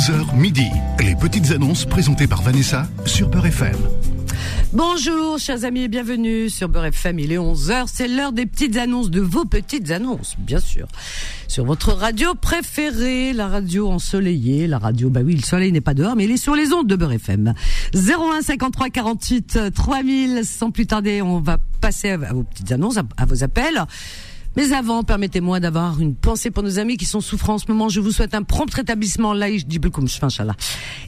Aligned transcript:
11h 0.00 0.34
midi. 0.34 0.70
Les 0.98 1.14
petites 1.14 1.50
annonces 1.50 1.84
présentées 1.84 2.26
par 2.26 2.40
Vanessa 2.40 2.88
sur 3.04 3.28
Beurre 3.28 3.44
FM. 3.44 3.76
Bonjour, 4.72 5.38
chers 5.38 5.64
amis, 5.64 5.82
et 5.82 5.88
bienvenue 5.88 6.48
sur 6.48 6.70
Beurre 6.70 6.86
FM. 6.86 7.18
Il 7.18 7.32
est 7.32 7.36
11h. 7.36 7.84
C'est 7.86 8.08
l'heure 8.08 8.32
des 8.32 8.46
petites 8.46 8.78
annonces, 8.78 9.10
de 9.10 9.20
vos 9.20 9.44
petites 9.44 9.90
annonces, 9.90 10.36
bien 10.38 10.58
sûr. 10.58 10.86
Sur 11.48 11.66
votre 11.66 11.92
radio 11.92 12.34
préférée, 12.34 13.34
la 13.34 13.48
radio 13.48 13.90
ensoleillée, 13.90 14.66
la 14.66 14.78
radio, 14.78 15.10
bah 15.10 15.20
oui, 15.22 15.34
le 15.34 15.42
soleil 15.42 15.70
n'est 15.70 15.82
pas 15.82 15.92
dehors, 15.92 16.16
mais 16.16 16.24
il 16.24 16.30
est 16.30 16.38
sur 16.38 16.54
les 16.54 16.72
ondes 16.72 16.86
de 16.86 16.96
Beurre 16.96 17.12
FM. 17.12 17.52
01 17.92 18.40
53 18.40 18.88
48 18.88 19.58
3000. 19.74 20.46
Sans 20.46 20.70
plus 20.70 20.86
tarder, 20.86 21.20
on 21.20 21.40
va 21.40 21.58
passer 21.82 22.08
à 22.08 22.32
vos 22.32 22.44
petites 22.44 22.72
annonces, 22.72 22.96
à, 22.96 23.02
à 23.18 23.26
vos 23.26 23.44
appels. 23.44 23.84
Mais 24.56 24.72
avant, 24.72 25.04
permettez-moi 25.04 25.60
d'avoir 25.60 26.00
une 26.00 26.14
pensée 26.14 26.50
pour 26.50 26.62
nos 26.62 26.78
amis 26.78 26.96
qui 26.96 27.04
sont 27.04 27.20
souffrants 27.20 27.54
en 27.54 27.58
ce 27.58 27.66
moment. 27.68 27.88
Je 27.88 28.00
vous 28.00 28.10
souhaite 28.10 28.34
un 28.34 28.42
prompt 28.42 28.72
rétablissement. 28.74 29.32
Là, 29.32 29.56
je 29.56 29.64
dis 29.64 29.78
comme 29.78 30.08
je 30.08 30.24
inchallah. 30.24 30.56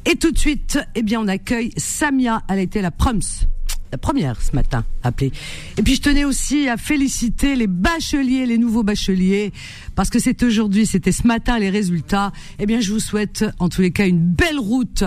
Et 0.05 0.17
tout 0.17 0.31
de 0.31 0.39
suite, 0.39 0.79
eh 0.95 1.03
bien, 1.03 1.21
on 1.21 1.29
accueille 1.29 1.73
Samia. 1.77 2.43
Elle 2.49 2.59
a 2.59 2.63
été 2.63 2.81
la 2.81 2.91
proms. 2.91 3.47
La 3.91 3.99
première 3.99 4.41
ce 4.41 4.57
matin, 4.57 4.87
appelée. 5.03 5.33
Et 5.77 5.83
puis 5.83 5.97
je 5.97 6.01
tenais 6.01 6.25
aussi 6.25 6.67
à 6.67 6.79
féliciter 6.79 7.57
les 7.57 7.67
bacheliers, 7.67 8.47
les 8.47 8.57
nouveaux 8.57 8.83
bacheliers, 8.83 9.53
parce 9.95 10.09
que 10.09 10.19
c'est 10.19 10.43
aujourd'hui, 10.43 10.87
c'était 10.87 11.13
ce 11.13 11.27
matin 11.27 11.59
les 11.59 11.69
résultats. 11.69 12.33
Eh 12.59 12.65
bien, 12.65 12.81
je 12.81 12.91
vous 12.91 13.01
souhaite 13.01 13.45
en 13.59 13.69
tous 13.69 13.83
les 13.83 13.91
cas 13.91 14.07
une 14.07 14.19
belle 14.19 14.59
route 14.59 15.05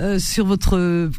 euh, 0.00 0.18
sur 0.18 0.46
votre 0.46 1.10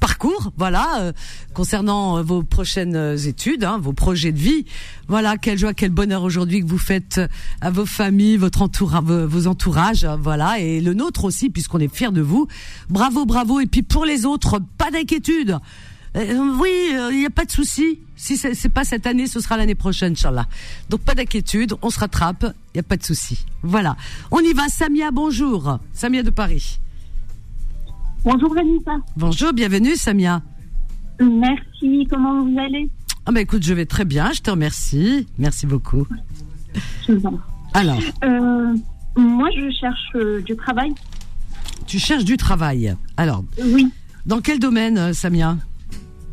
parcours, 0.00 0.52
voilà, 0.56 1.00
euh, 1.00 1.12
concernant 1.54 2.18
euh, 2.18 2.22
vos 2.22 2.42
prochaines 2.42 2.96
euh, 2.96 3.16
études, 3.16 3.64
hein, 3.64 3.78
vos 3.78 3.92
projets 3.92 4.32
de 4.32 4.38
vie. 4.38 4.66
Voilà, 5.08 5.36
quelle 5.36 5.58
joie, 5.58 5.74
quel 5.74 5.90
bonheur 5.90 6.22
aujourd'hui 6.22 6.60
que 6.60 6.66
vous 6.66 6.78
faites 6.78 7.20
à 7.60 7.70
vos 7.70 7.86
familles, 7.86 8.36
votre 8.36 8.62
entourage, 8.62 9.04
vos 9.04 9.46
entourages, 9.46 10.06
voilà, 10.20 10.58
et 10.58 10.80
le 10.80 10.94
nôtre 10.94 11.24
aussi, 11.24 11.50
puisqu'on 11.50 11.78
est 11.78 11.94
fiers 11.94 12.12
de 12.12 12.20
vous. 12.20 12.48
Bravo, 12.90 13.24
bravo. 13.24 13.60
Et 13.60 13.66
puis 13.66 13.82
pour 13.82 14.04
les 14.04 14.26
autres, 14.26 14.60
pas 14.78 14.90
d'inquiétude. 14.90 15.58
oui, 16.14 16.90
il 17.12 17.18
n'y 17.18 17.26
a 17.26 17.30
pas 17.30 17.44
de 17.44 17.50
souci. 17.50 18.00
Si 18.16 18.36
c'est 18.36 18.68
pas 18.70 18.84
cette 18.84 19.06
année, 19.06 19.26
ce 19.26 19.40
sera 19.40 19.56
l'année 19.56 19.74
prochaine, 19.74 20.12
Inch'Allah. 20.12 20.46
Donc 20.88 21.02
pas 21.02 21.14
d'inquiétude, 21.14 21.74
on 21.82 21.90
se 21.90 22.00
rattrape, 22.00 22.42
il 22.74 22.76
n'y 22.76 22.80
a 22.80 22.82
pas 22.82 22.96
de 22.96 23.04
souci. 23.04 23.44
Voilà. 23.62 23.96
On 24.30 24.40
y 24.40 24.52
va, 24.54 24.68
Samia, 24.68 25.10
bonjour. 25.10 25.78
Samia 25.92 26.22
de 26.22 26.30
Paris. 26.30 26.78
Bonjour 28.26 28.52
Vanessa. 28.52 28.90
Bonjour, 29.16 29.52
bienvenue 29.52 29.94
Samia. 29.94 30.42
Merci, 31.20 32.08
comment 32.10 32.42
vous 32.42 32.58
allez? 32.58 32.90
Ah 33.24 33.30
bah 33.30 33.40
écoute, 33.40 33.62
je 33.62 33.72
vais 33.72 33.86
très 33.86 34.04
bien, 34.04 34.32
je 34.32 34.40
te 34.42 34.50
remercie. 34.50 35.28
Merci 35.38 35.64
beaucoup. 35.64 36.04
Alors? 37.72 38.00
Euh, 38.24 38.74
Moi, 39.16 39.48
je 39.56 39.70
cherche 39.70 40.10
euh, 40.16 40.42
du 40.42 40.56
travail. 40.56 40.92
Tu 41.86 42.00
cherches 42.00 42.24
du 42.24 42.36
travail. 42.36 42.96
Alors 43.16 43.44
Oui. 43.64 43.92
Dans 44.26 44.40
quel 44.40 44.58
domaine, 44.58 44.98
euh, 44.98 45.12
Samia? 45.12 45.56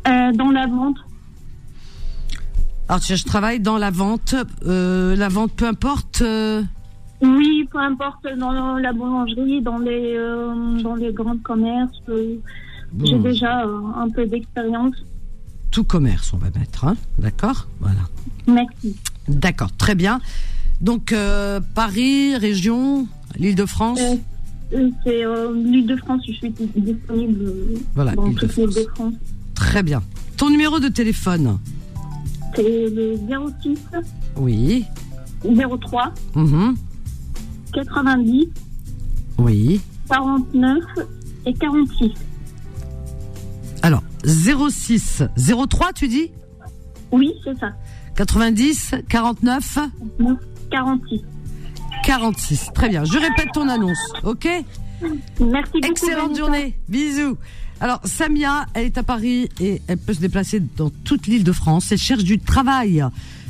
Dans 0.04 0.50
la 0.50 0.66
vente. 0.66 0.96
Alors 2.88 3.00
tu 3.00 3.06
cherches 3.06 3.22
du 3.22 3.30
travail 3.30 3.60
dans 3.60 3.78
la 3.78 3.92
vente. 3.92 4.34
la 4.64 5.28
vente, 5.28 5.52
peu 5.52 5.68
importe 5.68 6.24
oui, 7.24 7.68
peu 7.70 7.78
importe, 7.78 8.26
dans 8.38 8.76
la 8.76 8.92
boulangerie, 8.92 9.62
dans 9.62 9.78
les, 9.78 10.14
euh, 10.16 10.80
dans 10.82 10.94
les 10.94 11.12
grands 11.12 11.38
commerces. 11.38 12.02
Euh, 12.08 12.36
j'ai 13.02 13.18
déjà 13.18 13.66
euh, 13.66 13.80
un 13.96 14.08
peu 14.10 14.26
d'expérience. 14.26 14.94
Tout 15.70 15.84
commerce, 15.84 16.32
on 16.34 16.36
va 16.36 16.48
mettre, 16.58 16.84
hein 16.84 16.96
d'accord? 17.18 17.66
Voilà. 17.80 18.00
Merci. 18.46 18.96
D'accord, 19.26 19.74
très 19.76 19.94
bien. 19.94 20.20
Donc, 20.80 21.14
Paris, 21.74 22.36
région, 22.36 23.06
l'Île-de-France 23.38 24.00
C'est 24.70 25.24
l'Île-de-France, 25.54 26.22
je 26.28 26.32
suis 26.32 26.50
disponible 26.50 27.52
voilà, 27.94 28.14
dans 28.14 28.32
toute 28.32 28.54
l'Île-de-France. 28.56 29.14
Très 29.54 29.82
bien. 29.82 30.02
Ton 30.36 30.50
numéro 30.50 30.78
de 30.78 30.88
téléphone? 30.88 31.58
C'est 32.54 32.88
le 32.90 33.18
06 33.62 33.78
Oui. 34.36 34.84
03 35.44 36.12
90. 37.74 38.48
Oui. 39.38 39.80
49 40.08 40.84
et 41.46 41.54
46. 41.54 42.12
Alors, 43.82 44.02
06, 44.24 45.24
03, 45.36 45.92
tu 45.92 46.08
dis? 46.08 46.30
Oui, 47.12 47.32
c'est 47.44 47.58
ça. 47.58 47.72
90, 48.16 48.94
49 49.08 49.78
46. 50.70 51.20
46. 52.04 52.70
Très 52.74 52.88
bien. 52.88 53.04
Je 53.04 53.18
répète 53.18 53.48
ton 53.52 53.68
annonce, 53.68 53.98
ok? 54.22 54.48
Merci 55.40 55.72
beaucoup. 55.72 55.86
Excellente 55.86 56.36
journée. 56.36 56.74
Bisous. 56.88 57.36
Alors, 57.80 58.00
Samia, 58.04 58.66
elle 58.74 58.86
est 58.86 58.98
à 58.98 59.02
Paris 59.02 59.48
et 59.60 59.82
elle 59.88 59.98
peut 59.98 60.14
se 60.14 60.20
déplacer 60.20 60.60
dans 60.76 60.90
toute 60.90 61.26
l'île 61.26 61.44
de 61.44 61.52
France. 61.52 61.92
Elle 61.92 61.98
cherche 61.98 62.24
du 62.24 62.38
travail 62.38 63.04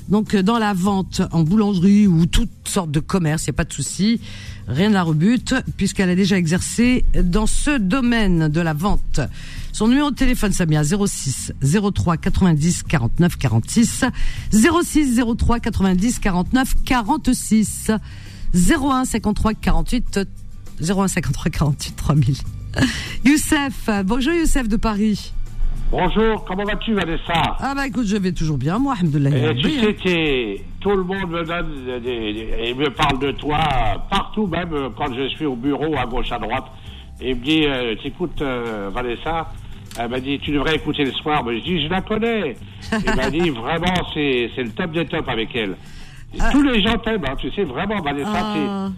donc 0.09 0.34
euh, 0.34 0.42
dans 0.42 0.59
la 0.59 0.75
vente 0.75 1.22
en 1.32 1.42
boulangerie 1.42 2.06
ou 2.06 2.26
toutes 2.26 2.50
sortes 2.66 2.91
de 2.91 3.00
commerce, 3.00 3.47
il 3.47 3.50
n'y 3.50 3.54
a 3.54 3.56
pas 3.56 3.65
de 3.65 3.72
souci, 3.72 4.20
rien 4.69 4.88
ne 4.88 4.94
la 4.94 5.03
rebute 5.03 5.54
puisqu'elle 5.76 6.10
a 6.10 6.15
déjà 6.15 6.37
exercé 6.37 7.04
dans 7.22 7.47
ce 7.47 7.78
domaine 7.78 8.48
de 8.48 8.60
la 8.60 8.72
vente. 8.72 9.20
Son 9.72 9.88
numéro 9.88 10.10
de 10.10 10.16
téléphone 10.16 10.53
Samia 10.53 10.82
06 10.84 11.53
03 11.94 12.16
90 12.16 12.82
49 12.84 13.37
46 13.37 14.04
06 14.53 15.20
03 15.37 15.60
90 15.60 16.19
49 16.19 16.75
46 16.84 17.91
01 18.54 19.04
53 19.04 19.54
48 19.54 20.21
01 20.81 21.09
53 21.09 21.50
48 21.50 21.97
3000. 21.97 22.36
Youssef, 23.25 23.88
bonjour 24.04 24.32
Youssef 24.32 24.69
de 24.69 24.76
Paris. 24.76 25.32
Bonjour, 25.97 26.44
comment 26.44 26.65
vas-tu, 26.65 26.93
Vanessa 26.93 27.56
Ah 27.60 27.72
bah 27.72 27.87
écoute, 27.87 28.06
je 28.09 28.16
vais 28.16 28.32
toujours 28.32 28.59
bien, 28.59 28.81
moi, 28.81 28.97
alhamdoulilah. 28.99 29.55
Tu 29.55 29.71
sais, 30.03 30.60
tout 30.81 30.91
le 30.91 31.05
monde 31.05 31.31
me 31.31 31.44
donne 31.44 32.05
et 32.05 32.75
me 32.75 32.91
parle 32.91 33.21
de 33.21 33.31
toi 33.31 33.60
partout, 34.10 34.49
même 34.49 34.75
quand 34.97 35.15
je 35.15 35.28
suis 35.28 35.47
au 35.47 35.54
bureau, 35.54 35.94
à 35.97 36.04
gauche, 36.04 36.33
à 36.33 36.41
droite. 36.41 36.65
Et 37.21 37.33
me 37.33 37.41
dit, 37.41 37.65
euh, 37.66 37.94
écoutes, 38.04 38.43
euh, 38.43 38.91
Vanessa, 38.93 39.53
elle 39.97 40.09
m'a 40.09 40.19
dit, 40.19 40.41
tu 40.41 40.50
devrais 40.50 40.75
écouter 40.75 41.04
le 41.04 41.12
soir. 41.12 41.44
Mais 41.44 41.60
je 41.60 41.65
dis, 41.65 41.84
je 41.84 41.88
la 41.88 42.00
connais. 42.00 42.56
Elle 42.91 43.15
m'a 43.15 43.31
dit, 43.31 43.50
vraiment, 43.50 43.94
c'est 44.12 44.50
le 44.56 44.71
top 44.71 44.91
des 44.91 45.06
tops 45.06 45.28
avec 45.28 45.54
elle. 45.54 45.77
Ah. 46.41 46.50
Tous 46.50 46.62
les 46.62 46.83
gens 46.83 46.99
t'aiment, 46.99 47.25
hein, 47.25 47.37
tu 47.38 47.53
sais, 47.53 47.62
vraiment, 47.62 48.00
Vanessa, 48.00 48.33
ah. 48.34 48.88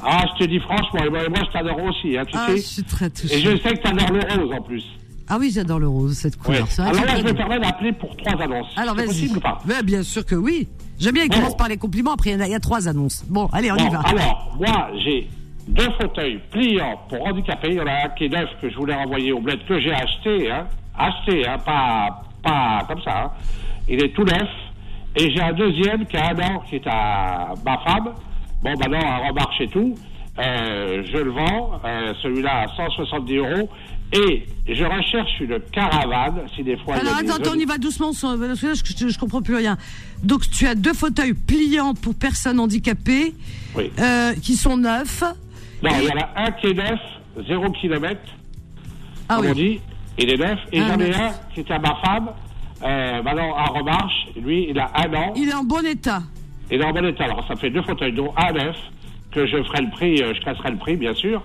Ah, 0.00 0.24
je 0.32 0.44
te 0.44 0.48
dis 0.48 0.60
franchement, 0.60 1.10
moi, 1.10 1.28
moi 1.28 1.40
je 1.46 1.52
t'adore 1.52 1.82
aussi, 1.82 2.16
hein, 2.16 2.24
tu 2.26 2.38
ah, 2.38 2.46
sais. 2.46 2.56
Je 2.56 2.62
suis 2.62 2.84
très 2.84 3.10
touchée. 3.10 3.36
Et 3.36 3.40
je 3.40 3.54
sais 3.58 3.74
que 3.74 3.82
t'adores 3.82 4.12
le 4.12 4.20
rose 4.40 4.54
en 4.54 4.62
plus. 4.62 4.84
Ah 5.30 5.36
oui, 5.38 5.50
j'adore 5.52 5.78
le 5.78 5.88
rose, 5.88 6.16
cette 6.16 6.36
couleur. 6.36 6.66
Alors 6.78 7.04
là, 7.04 7.16
je 7.16 7.22
me 7.22 7.34
permets 7.34 7.58
d'appeler 7.58 7.92
pour 7.92 8.16
trois 8.16 8.40
annonces. 8.40 8.68
Alors 8.76 8.94
vas-y. 8.94 9.06
possible 9.06 9.38
ou 9.38 9.40
pas 9.40 9.58
Bien 9.84 10.02
sûr 10.02 10.24
que 10.24 10.34
oui. 10.34 10.68
J'aime 10.98 11.14
bien 11.14 11.28
qu'il 11.28 11.34
commence 11.34 11.56
par 11.56 11.68
les 11.68 11.76
compliments, 11.76 12.14
après 12.14 12.30
il 12.30 12.38
y, 12.40 12.54
a 12.54 12.60
trois 12.60 12.88
annonces. 12.88 13.24
Bon, 13.28 13.46
allez, 13.52 13.70
on 13.70 13.76
y 13.76 13.88
va. 13.88 14.00
Alors, 14.00 14.56
moi, 14.58 14.88
j'ai 15.04 15.28
deux 15.68 15.88
fauteuils 16.00 16.40
pliants 16.50 16.98
pour 17.08 17.24
handicapés. 17.24 17.68
Il 17.70 17.74
y 17.74 17.80
en 17.80 17.86
a 17.86 18.06
un 18.06 18.08
qui 18.16 18.24
est 18.24 18.28
neuf 18.28 18.48
que 18.60 18.70
je 18.70 18.76
voulais 18.76 18.94
renvoyer 18.94 19.32
au 19.32 19.40
bled 19.40 19.64
que 19.66 19.78
j'ai 19.80 19.92
acheté, 19.92 20.50
hein. 20.50 20.66
Acheté, 20.98 21.46
hein, 21.46 21.58
pas, 21.64 22.22
pas 22.42 22.84
comme 22.88 23.00
ça. 23.02 23.24
Hein. 23.24 23.30
Il 23.88 24.02
est 24.02 24.12
tout 24.14 24.24
neuf. 24.24 24.48
Et 25.14 25.30
j'ai 25.30 25.40
un 25.40 25.52
deuxième 25.52 26.06
qui 26.06 26.16
a 26.16 26.30
un 26.30 26.38
an, 26.38 26.62
qui 26.68 26.76
est 26.76 26.86
à 26.86 27.54
ma 27.64 27.78
femme. 27.78 28.14
Bon, 28.62 28.70
maintenant, 28.70 28.98
elle 28.98 29.28
remarche 29.28 29.60
et 29.60 29.68
tout. 29.68 29.94
Euh, 30.38 31.02
je 31.10 31.18
le 31.18 31.30
vends, 31.30 31.80
euh, 31.84 32.14
celui-là 32.22 32.62
à 32.62 32.76
170 32.76 33.36
euros. 33.36 33.68
Et 34.12 34.46
je 34.66 34.84
recherche 34.84 35.38
une 35.40 35.60
caravane, 35.72 36.40
si 36.54 36.62
des 36.62 36.78
fois. 36.78 36.94
Alors 36.94 37.16
attends, 37.16 37.34
attends, 37.34 37.50
on 37.54 37.58
y 37.58 37.66
va 37.66 37.76
doucement, 37.76 38.12
parce 38.12 38.22
que 38.22 38.66
là, 38.66 38.72
je, 38.74 39.08
je, 39.08 39.18
comprends 39.18 39.42
plus 39.42 39.56
rien. 39.56 39.76
Donc 40.22 40.48
tu 40.48 40.66
as 40.66 40.74
deux 40.74 40.94
fauteuils 40.94 41.34
pliants 41.34 41.92
pour 41.92 42.14
personnes 42.14 42.58
handicapées, 42.58 43.34
oui. 43.74 43.90
euh, 43.98 44.32
qui 44.42 44.54
sont 44.54 44.78
neufs. 44.78 45.22
Non, 45.82 45.90
il 46.00 46.08
y 46.08 46.12
en 46.12 46.20
a 46.20 46.46
un 46.46 46.50
qui 46.52 46.68
est 46.68 46.74
neuf, 46.74 47.00
0 47.48 47.70
km, 47.72 48.18
ah, 49.28 49.36
comme 49.36 49.44
oui. 49.44 49.50
on 49.50 49.54
dit, 49.54 49.80
il 50.18 50.30
est 50.32 50.38
neuf. 50.38 50.58
Et 50.72 50.80
ah, 50.80 50.84
j'en 50.88 51.00
ai 51.00 51.14
un 51.14 51.32
qui 51.52 51.60
est 51.60 51.70
à 51.70 51.78
ma 51.78 51.94
femme, 51.96 52.30
maintenant 53.22 53.58
en 53.58 53.72
remarche, 53.74 54.28
lui, 54.40 54.68
il 54.70 54.78
a 54.78 54.90
un 54.94 55.12
an. 55.12 55.34
Il 55.36 55.50
est 55.50 55.54
en 55.54 55.64
bon 55.64 55.84
état. 55.84 56.22
Il 56.70 56.80
est 56.80 56.84
en 56.84 56.92
bon 56.92 57.04
état, 57.04 57.24
alors 57.24 57.46
ça 57.46 57.56
fait 57.56 57.68
deux 57.68 57.82
fauteuils, 57.82 58.14
dont 58.14 58.32
un 58.38 58.52
neuf, 58.52 58.76
que 59.32 59.46
je 59.46 59.62
ferai 59.64 59.82
le 59.82 59.90
prix, 59.90 60.22
euh, 60.22 60.32
je 60.34 60.40
casserai 60.40 60.70
le 60.70 60.78
prix, 60.78 60.96
bien 60.96 61.14
sûr. 61.14 61.42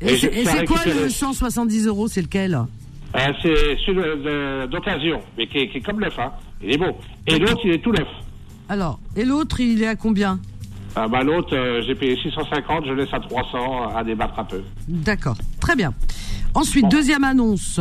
Et, 0.00 0.16
c'est 0.16 0.64
quoi 0.66 0.80
le 0.84 1.08
170 1.08 1.86
euros 1.86 2.08
C'est 2.08 2.22
lequel? 2.22 2.54
Euh, 2.54 3.18
C'est 3.42 3.76
celui 3.86 4.68
d'occasion, 4.68 5.20
mais 5.38 5.46
qui 5.46 5.58
est, 5.58 5.80
comme 5.84 6.00
neuf. 6.00 6.18
Hein. 6.18 6.32
Il 6.62 6.74
est 6.74 6.78
beau. 6.78 6.96
Et 7.26 7.38
l'autre, 7.38 7.60
il 7.64 7.72
est 7.72 7.78
tout 7.78 7.92
neuf. 7.92 8.08
Alors, 8.68 8.98
et 9.16 9.24
l'autre, 9.24 9.60
il 9.60 9.82
est 9.82 9.86
à 9.86 9.96
combien? 9.96 10.40
Ah 10.94 11.08
bah, 11.08 11.22
L'autre, 11.22 11.56
euh, 11.56 11.82
j'ai 11.86 11.94
payé 11.94 12.16
650, 12.16 12.86
je 12.86 12.92
laisse 12.92 13.12
à 13.12 13.20
300 13.20 13.88
à 13.94 14.04
débattre 14.04 14.38
un 14.38 14.44
peu. 14.44 14.62
D'accord, 14.88 15.36
très 15.60 15.74
bien. 15.74 15.92
Ensuite, 16.54 16.88
deuxième 16.88 17.24
annonce. 17.24 17.80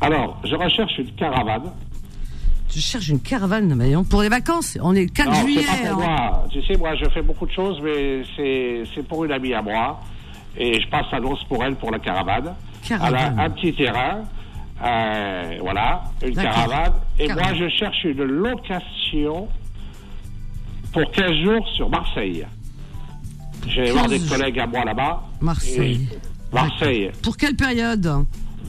Alors, 0.00 0.40
je 0.44 0.54
recherche 0.54 0.98
une 0.98 1.10
caravane. 1.12 1.70
Je 2.76 2.82
cherche 2.82 3.08
une 3.08 3.20
caravane, 3.20 3.74
mais 3.74 3.94
pour 4.10 4.20
les 4.20 4.28
vacances. 4.28 4.76
On 4.82 4.94
est 4.94 5.06
4 5.06 5.34
juillet. 5.36 5.62
Pas 5.82 5.88
pour 5.88 5.98
moi. 6.02 6.44
Tu 6.52 6.60
sais, 6.66 6.76
moi, 6.76 6.94
je 6.94 7.08
fais 7.08 7.22
beaucoup 7.22 7.46
de 7.46 7.52
choses, 7.52 7.80
mais 7.82 8.22
c'est 8.36 9.02
pour 9.08 9.24
une 9.24 9.32
amie 9.32 9.54
à 9.54 9.62
moi. 9.62 9.98
et 10.58 10.78
je 10.78 10.86
passe 10.88 11.06
l'annonce 11.10 11.42
pour 11.44 11.64
elle 11.64 11.74
pour 11.76 11.90
la 11.90 11.98
caravane. 11.98 12.54
Caravane. 12.86 13.32
Elle 13.34 13.40
a 13.40 13.42
un 13.44 13.50
petit 13.50 13.72
terrain, 13.74 14.22
euh, 14.84 15.58
voilà, 15.62 16.02
une 16.22 16.34
caravane. 16.34 16.92
Et 17.18 17.26
Caravane. 17.28 17.56
moi, 17.58 17.66
je 17.66 17.76
cherche 17.76 18.04
une 18.04 18.22
location 18.22 19.48
pour 20.92 21.10
15 21.12 21.32
jours 21.44 21.66
sur 21.74 21.88
Marseille. 21.88 22.46
Je 23.68 23.80
vais 23.80 23.90
voir 23.90 24.06
15 24.06 24.10
des 24.22 24.28
collègues 24.28 24.60
à 24.60 24.66
moi 24.66 24.84
là-bas. 24.84 25.22
Marseille. 25.40 26.08
Marseille, 26.52 27.10
Pour 27.22 27.38
quelle 27.38 27.56
période? 27.56 28.06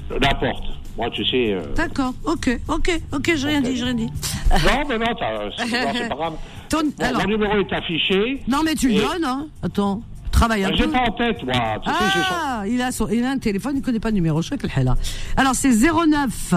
N'importe. 0.10 0.77
Moi, 0.98 1.10
tu 1.12 1.24
sais. 1.26 1.54
euh, 1.54 1.62
D'accord, 1.76 2.14
ok, 2.26 2.60
ok, 2.68 3.02
ok, 3.14 3.32
j'ai 3.36 3.48
rien 3.48 3.62
dit, 3.62 3.76
j'ai 3.78 3.84
rien 3.84 3.94
dit. 3.94 4.08
Non, 4.52 4.84
mais 4.90 4.98
non, 4.98 5.06
t'as- 5.20 5.50
c'est 5.94 6.10
pas 6.10 6.16
grave. 6.16 6.34
Ton- 6.70 6.84
Bon, 6.84 7.06
alors, 7.06 7.22
mon 7.22 7.28
numéro 7.28 7.58
est 7.60 7.74
affiché. 7.74 8.42
non 8.48 8.62
mais 8.64 8.74
tu 8.76 8.90
le 8.90 8.96
donnes, 8.96 9.24
hein 9.24 9.48
Attends, 9.64 10.02
travaille 10.32 10.64
un 10.66 10.74
J'ai 10.74 10.88
pas 10.88 11.02
en 11.08 11.12
tête, 11.12 11.42
moi. 11.44 11.54
Tu 11.84 11.90
sais, 11.90 11.96
Ah, 12.32 12.64
il 12.68 12.82
a, 12.82 12.92
son, 12.92 13.08
il 13.10 13.24
a 13.24 13.30
un 13.30 13.38
téléphone, 13.38 13.74
il 13.78 13.82
connaît 13.82 14.00
pas 14.00 14.10
le 14.10 14.16
numéro. 14.16 14.42
Je 14.42 14.50
sais 14.50 14.58
que 14.58 14.68
le. 14.68 14.72
Alors 15.38 15.54
c'est 15.56 15.72
09. 15.72 16.54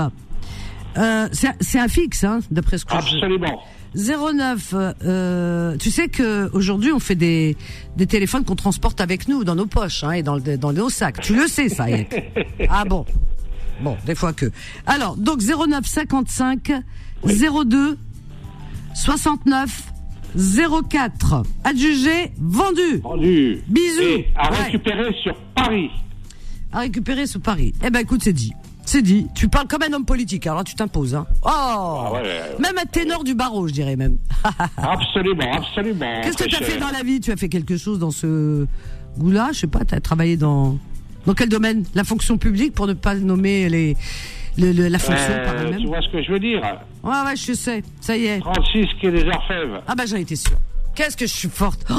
Euh, 0.98 1.28
c'est 1.32 1.50
c'est 1.60 1.78
un 1.78 1.86
fixe, 1.86 2.24
hein, 2.24 2.40
d'après 2.50 2.76
ce 2.78 2.84
que 2.84 2.92
je... 2.92 2.96
Absolument. 2.96 3.60
09. 3.94 4.74
Euh, 5.04 5.76
tu 5.76 5.90
sais 5.90 6.08
que 6.08 6.50
aujourd'hui 6.52 6.90
on 6.92 6.98
fait 6.98 7.14
des 7.14 7.56
des 7.96 8.06
téléphones 8.06 8.44
qu'on 8.44 8.56
transporte 8.56 9.00
avec 9.00 9.28
nous 9.28 9.44
dans 9.44 9.54
nos 9.54 9.66
poches 9.66 10.02
hein, 10.02 10.12
et 10.12 10.22
dans 10.24 10.34
le- 10.36 10.56
dans 10.58 10.72
nos 10.72 10.90
sacs. 10.90 11.20
Tu 11.20 11.36
le 11.36 11.46
sais 11.46 11.68
ça. 11.68 11.88
Yann. 11.88 12.06
ah 12.68 12.84
bon. 12.84 13.04
Bon, 13.82 13.96
des 14.06 14.14
fois 14.14 14.32
que. 14.32 14.46
Alors 14.86 15.16
donc 15.16 15.40
09 15.42 15.84
55 15.86 16.72
02 17.24 17.98
69 18.94 19.92
04. 20.90 21.42
Adjugé, 21.64 22.32
vendu. 22.38 22.98
Vendu. 23.02 23.62
Bisous. 23.68 24.00
Et 24.02 24.28
à 24.36 24.50
Ouais. 24.50 24.62
récupérer 24.64 25.12
sur 25.22 25.34
Paris. 25.54 25.90
à 26.72 26.80
récupérer 26.80 27.26
ce 27.26 27.38
pari. 27.38 27.72
Eh 27.84 27.90
ben 27.90 27.98
écoute, 28.00 28.20
c'est 28.22 28.32
dit. 28.32 28.52
C'est 28.84 29.02
dit. 29.02 29.26
Tu 29.34 29.48
parles 29.48 29.66
comme 29.68 29.82
un 29.82 29.92
homme 29.92 30.04
politique, 30.04 30.46
alors 30.46 30.62
tu 30.64 30.74
t'imposes. 30.74 31.14
Hein. 31.16 31.26
Oh 31.42 31.48
Ah 31.48 32.10
ouais, 32.12 32.20
ouais. 32.22 32.42
Même 32.60 32.78
un 32.80 32.86
ténor 32.86 33.24
du 33.24 33.34
barreau, 33.34 33.66
je 33.68 33.72
dirais 33.72 33.96
même. 33.96 34.18
Absolument, 34.76 35.52
absolument. 35.52 36.20
Qu'est-ce 36.22 36.36
que 36.36 36.44
tu 36.48 36.56
as 36.56 36.60
fait 36.64 36.78
dans 36.78 36.90
la 36.90 37.02
vie? 37.02 37.20
Tu 37.20 37.30
as 37.32 37.36
fait 37.36 37.48
quelque 37.48 37.76
chose 37.76 37.98
dans 37.98 38.10
ce 38.12 38.66
goût-là? 39.18 39.50
Je 39.52 39.58
sais 39.60 39.66
pas, 39.66 39.84
tu 39.84 39.94
as 39.94 40.00
travaillé 40.00 40.36
dans... 40.36 40.78
Dans 41.26 41.34
quel 41.34 41.48
domaine 41.48 41.84
La 41.94 42.04
fonction 42.04 42.38
publique, 42.38 42.74
pour 42.74 42.86
ne 42.86 42.92
pas 42.94 43.14
nommer 43.14 43.68
les, 43.68 43.96
le- 44.58 44.72
le- 44.72 44.88
la 44.88 44.98
fonction 44.98 45.26
Euh, 45.30 45.44
par 45.44 45.56
elle-même 45.62 45.80
Tu 45.80 45.86
vois 45.86 46.00
ce 46.02 46.08
que 46.08 46.22
je 46.22 46.32
veux 46.32 46.38
dire 46.40 46.60
Ouais, 47.02 47.10
ouais, 47.26 47.36
je 47.36 47.52
sais. 47.52 47.82
Ça 48.00 48.16
y 48.16 48.26
est. 48.26 48.40
36 48.40 48.86
quai 49.00 49.10
des 49.10 49.24
Orfèvres. 49.24 49.82
Ah 49.86 49.94
bah 49.94 50.04
j'en 50.06 50.16
étais 50.16 50.36
sûre. 50.36 50.56
Qu'est-ce 50.94 51.16
que 51.16 51.26
je 51.26 51.32
suis 51.32 51.48
forte 51.48 51.84
Oh 51.90 51.94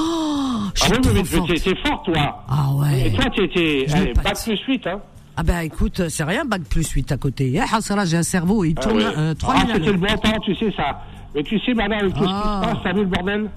Je 0.76 0.82
Ah 0.84 0.86
suis 0.86 0.94
oui, 0.96 1.02
trop 1.02 1.14
mais, 1.14 1.24
forte. 1.24 1.48
t'es 1.54 1.60
t'es 1.60 1.76
fort, 1.88 2.04
toi. 2.04 2.46
Ah 2.50 2.70
Et 2.98 3.04
ouais. 3.04 3.12
toi, 3.12 3.26
t'étais 3.36 3.86
allez, 3.94 4.14
bac 4.14 4.34
plus 4.44 4.60
8, 4.68 4.88
hein 4.88 5.00
Ah 5.38 5.44
bah 5.44 5.64
écoute, 5.64 6.10
c'est 6.10 6.24
rien, 6.24 6.44
bac 6.46 6.62
plus 6.70 6.90
8 6.90 7.12
à 7.12 7.18
côté. 7.18 7.52
Eh, 7.56 7.60
Hassara, 7.62 8.06
j'ai 8.06 8.18
un 8.18 8.24
cerveau, 8.24 8.64
il 8.66 8.74
Ah 8.78 8.82
tourne 8.82 8.98
ouais. 8.98 9.06
euh, 9.18 9.34
3 9.34 9.54
Ah, 9.56 9.60
000 9.62 9.72
à 9.72 9.74
c'était 9.76 9.92
le 9.94 9.98
bon 9.98 10.08
temps, 10.18 10.40
tu 10.44 10.54
sais 10.56 10.72
ça. 10.76 11.02
Mais 11.34 11.44
tu 11.44 11.58
sais, 11.62 11.74
maintenant, 11.74 12.00
avec 12.00 12.14
tout 12.14 12.20
ce 12.20 12.26
qui 12.26 12.32
Ah. 12.34 12.62
se 12.64 12.68
passe, 12.70 12.78
t'as 12.84 12.94
vu 12.94 13.00
le 13.00 13.06
bordel 13.06 13.50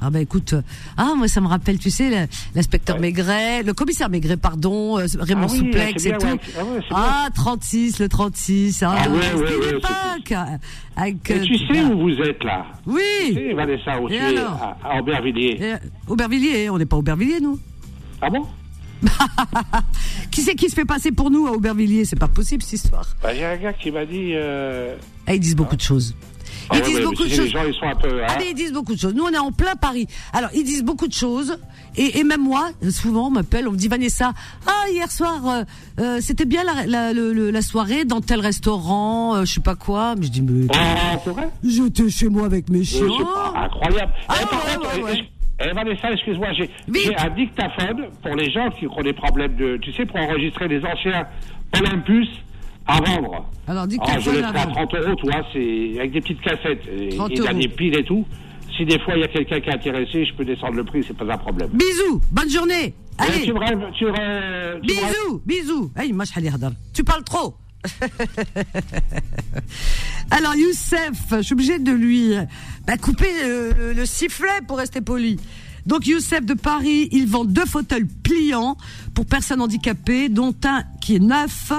Ah 0.00 0.10
bah 0.10 0.20
écoute, 0.20 0.52
euh, 0.52 0.62
ah 0.96 1.14
moi 1.16 1.26
ça 1.28 1.40
me 1.40 1.48
rappelle, 1.48 1.78
tu 1.78 1.90
sais, 1.90 2.28
l'inspecteur 2.54 2.96
Ouais. 2.96 3.02
Maigret, 3.02 3.62
le 3.64 3.72
commissaire 3.74 4.08
Maigret, 4.08 4.36
pardon, 4.36 4.98
euh, 4.98 5.06
Raymond 5.18 5.46
Ah 5.48 5.52
oui, 5.52 5.58
Souplex 5.58 6.06
et 6.06 6.08
bien, 6.10 6.18
tout. 6.18 6.26
ouais. 6.26 6.38
Ah 6.58 6.64
ouais, 6.64 6.80
Ah, 6.92 7.28
36, 7.34 7.98
le 7.98 8.08
36, 8.08 8.82
ah, 8.84 8.94
Ah 8.96 9.08
ouais, 9.10 9.18
euh, 9.34 10.58
Avec, 10.96 11.30
Et 11.30 11.34
euh, 11.34 11.42
tu 11.44 11.58
sais 11.66 11.82
où 11.84 11.98
vous 12.00 12.20
êtes, 12.22 12.42
là? 12.44 12.64
Tu 12.84 12.90
Oui, 12.92 13.34
sais, 13.34 13.52
Vanessa, 13.54 13.92
tu 14.08 14.16
alors? 14.16 14.52
à, 14.62 14.76
à 14.96 15.00
Aubervilliers. 15.00 15.58
Et, 15.60 15.74
Aubervilliers, 16.06 16.70
on 16.70 16.78
n'est 16.78 16.86
pas 16.86 16.96
Aubervilliers 16.96 17.40
nous. 17.40 17.58
Ah 18.20 18.30
bon? 18.30 18.46
Qui 20.30 20.42
c'est 20.42 20.54
qui 20.54 20.68
se 20.68 20.74
fait 20.74 20.84
passer 20.84 21.12
pour 21.12 21.30
nous 21.30 21.46
à 21.46 21.52
Aubervilliers? 21.52 22.04
C'est 22.04 22.18
pas 22.18 22.28
possible 22.28 22.62
cette 22.62 22.74
histoire. 22.84 23.06
Bah, 23.22 23.32
il 23.32 23.40
y 23.40 23.44
a 23.44 23.50
un 23.50 23.56
gars 23.56 23.72
qui 23.72 23.90
m'a 23.90 24.04
dit... 24.04 24.32
Euh... 24.34 24.96
Ah, 25.26 25.34
ils 25.34 25.40
disent 25.40 25.56
beaucoup 25.56 25.76
de 25.76 25.80
choses. 25.80 26.14
Ah 26.70 26.74
Ils 26.76 26.80
ouais, 26.80 26.86
disent 26.86 27.00
beaucoup 27.00 27.24
de 27.24 27.28
choses. 27.28 27.38
Les 27.40 27.48
gens, 27.50 27.64
ils 27.66 27.74
sont 27.74 27.86
un 27.86 27.94
peu... 27.96 28.22
Ah 28.22 28.26
hein. 28.32 28.34
mais 28.38 28.46
ils 28.50 28.54
disent 28.54 28.72
beaucoup 28.72 28.94
de 28.94 28.98
choses. 29.00 29.14
Nous 29.14 29.24
on 29.24 29.30
est 29.30 29.38
en 29.38 29.52
plein 29.52 29.76
Paris. 29.76 30.06
Alors 30.32 30.50
ils 30.54 30.64
disent 30.64 30.84
beaucoup 30.84 31.08
de 31.08 31.12
choses 31.12 31.58
et, 31.96 32.18
et 32.18 32.24
même 32.24 32.42
moi 32.42 32.70
souvent 32.90 33.26
on 33.28 33.30
m'appelle, 33.30 33.66
on 33.68 33.72
me 33.72 33.76
dit 33.76 33.88
Vanessa, 33.88 34.32
ah 34.66 34.84
hier 34.90 35.10
soir 35.10 35.46
euh, 35.46 35.62
euh, 36.00 36.18
c'était 36.20 36.44
bien 36.44 36.62
la, 36.64 37.62
soirée 37.62 38.04
dans 38.04 38.20
tel 38.20 38.40
restaurant, 38.40 39.36
euh, 39.36 39.44
je 39.44 39.54
sais 39.54 39.60
pas 39.60 39.74
quoi. 39.76 40.14
Mais 40.16 40.26
je 40.26 40.30
dis 40.30 40.42
mais 40.42 40.66
Ah, 40.74 41.16
c'est 41.24 41.30
vrai 41.30 41.48
j'étais 41.64 42.08
chez 42.10 42.28
moi 42.28 42.46
avec 42.46 42.68
mes 42.70 42.84
chiens. 42.84 43.06
incroyable. 43.54 44.12
Ah, 44.28 44.34
Eh, 44.40 44.46
par 44.46 44.64
ouais, 44.64 44.74
contre, 44.76 44.94
ouais, 44.94 45.00
euh, 45.00 45.04
ouais. 45.04 45.12
est-ce- 45.12 45.68
eh, 45.70 45.72
Vanessa, 45.74 46.12
excuse-moi, 46.12 46.48
j'ai 46.52 46.70
un 47.16 47.30
dictaphone 47.30 48.06
pour 48.22 48.34
les 48.36 48.50
gens 48.52 48.70
qui 48.70 48.86
ont 48.86 49.02
des 49.02 49.12
problèmes 49.12 49.56
de, 49.56 49.76
tu 49.78 49.92
sais, 49.92 50.06
pour 50.06 50.16
enregistrer 50.20 50.68
les 50.68 50.84
anciens 50.84 51.26
Olympus 51.78 52.28
à 52.88 53.00
vendre. 53.00 53.44
Alors, 53.66 53.86
dis 53.86 53.98
Alors, 54.00 54.10
ah, 54.16 54.18
je 54.18 54.30
le 54.30 54.36
fais 54.38 54.44
à 54.44 54.66
30 54.66 54.94
euros, 54.94 55.14
tu 55.14 55.98
avec 56.00 56.10
des 56.10 56.20
petites 56.20 56.40
cassettes 56.40 56.82
et, 56.90 57.14
et 57.14 57.16
là, 57.16 57.52
et 57.98 58.04
tout. 58.04 58.26
Si 58.76 58.84
des 58.84 58.98
fois 59.00 59.14
il 59.16 59.20
y 59.20 59.24
a 59.24 59.28
quelqu'un 59.28 59.60
qui 59.60 59.68
est 59.68 59.74
intéressé, 59.74 60.24
je 60.24 60.34
peux 60.34 60.44
descendre 60.44 60.74
le 60.74 60.84
prix, 60.84 61.04
c'est 61.06 61.16
pas 61.16 61.24
un 61.32 61.38
problème. 61.38 61.68
Bisous, 61.72 62.20
bonne 62.30 62.50
journée. 62.50 62.94
Allez. 63.18 63.42
Tu 63.44 63.52
rêves, 63.52 63.84
tu 63.92 64.06
rêves, 64.06 64.80
tu 64.82 64.94
bisous, 64.94 65.42
bisous. 65.44 65.90
Tu 66.94 67.04
parles 67.04 67.24
trop. 67.24 67.56
Alors 70.30 70.54
Youssef, 70.54 71.18
je 71.30 71.42
suis 71.42 71.54
obligé 71.54 71.78
de 71.78 71.92
lui 71.92 72.36
euh, 72.36 72.42
bah, 72.86 72.96
couper 72.96 73.30
euh, 73.44 73.94
le, 73.94 74.06
sifflet 74.06 74.60
pour 74.66 74.78
rester 74.78 75.00
poli. 75.00 75.38
Donc 75.86 76.06
Youssef 76.06 76.44
de 76.44 76.54
Paris, 76.54 77.08
il 77.12 77.26
vend 77.26 77.44
deux 77.44 77.66
fauteuils 77.66 78.04
pliants 78.04 78.76
pour 79.14 79.26
personnes 79.26 79.60
handicapées, 79.60 80.28
dont 80.28 80.54
un 80.64 80.82
qui 81.00 81.16
est 81.16 81.20
neuf 81.20 81.72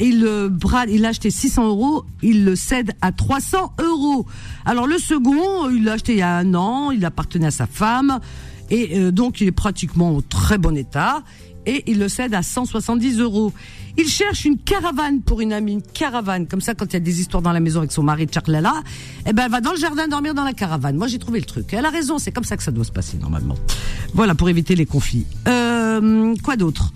il 0.00 0.20
le 0.20 0.48
brade, 0.48 0.90
il 0.90 1.02
l'a 1.02 1.08
acheté 1.08 1.30
600 1.30 1.66
euros, 1.66 2.04
il 2.22 2.44
le 2.44 2.54
cède 2.54 2.92
à 3.00 3.10
300 3.10 3.72
euros. 3.80 4.26
Alors 4.64 4.86
le 4.86 4.98
second, 4.98 5.68
il 5.70 5.84
l'a 5.84 5.94
acheté 5.94 6.12
il 6.12 6.18
y 6.18 6.22
a 6.22 6.36
un 6.36 6.54
an, 6.54 6.90
il 6.90 7.04
appartenait 7.04 7.48
à 7.48 7.50
sa 7.50 7.66
femme 7.66 8.20
et 8.70 8.98
euh, 8.98 9.10
donc 9.10 9.40
il 9.40 9.48
est 9.48 9.52
pratiquement 9.52 10.14
au 10.14 10.20
très 10.20 10.58
bon 10.58 10.76
état 10.76 11.22
et 11.66 11.84
il 11.86 11.98
le 11.98 12.08
cède 12.08 12.34
à 12.34 12.42
170 12.42 13.20
euros. 13.20 13.52
Il 13.98 14.06
cherche 14.06 14.44
une 14.44 14.58
caravane 14.58 15.20
pour 15.20 15.40
une 15.40 15.52
amie, 15.52 15.72
une 15.74 15.82
caravane. 15.82 16.46
Comme 16.46 16.60
ça, 16.60 16.74
quand 16.74 16.86
il 16.86 16.92
y 16.94 16.96
a 16.96 17.00
des 17.00 17.20
histoires 17.20 17.42
dans 17.42 17.52
la 17.52 17.60
maison 17.60 17.80
avec 17.80 17.92
son 17.92 18.02
mari 18.02 18.26
Charlala, 18.32 18.74
eh 19.26 19.32
ben, 19.32 19.44
elle 19.44 19.50
va 19.50 19.60
dans 19.60 19.72
le 19.72 19.76
jardin 19.78 20.08
dormir 20.08 20.34
dans 20.34 20.44
la 20.44 20.52
caravane. 20.52 20.96
Moi, 20.96 21.08
j'ai 21.08 21.18
trouvé 21.18 21.40
le 21.40 21.44
truc. 21.44 21.72
Elle 21.72 21.84
a 21.84 21.90
raison, 21.90 22.18
c'est 22.18 22.32
comme 22.32 22.44
ça 22.44 22.56
que 22.56 22.62
ça 22.62 22.70
doit 22.70 22.84
se 22.84 22.92
passer, 22.92 23.18
normalement. 23.18 23.56
Voilà, 24.14 24.34
pour 24.34 24.48
éviter 24.48 24.76
les 24.76 24.86
conflits. 24.86 25.26
Euh, 25.46 26.34
quoi 26.42 26.56
d'autre? 26.56 26.92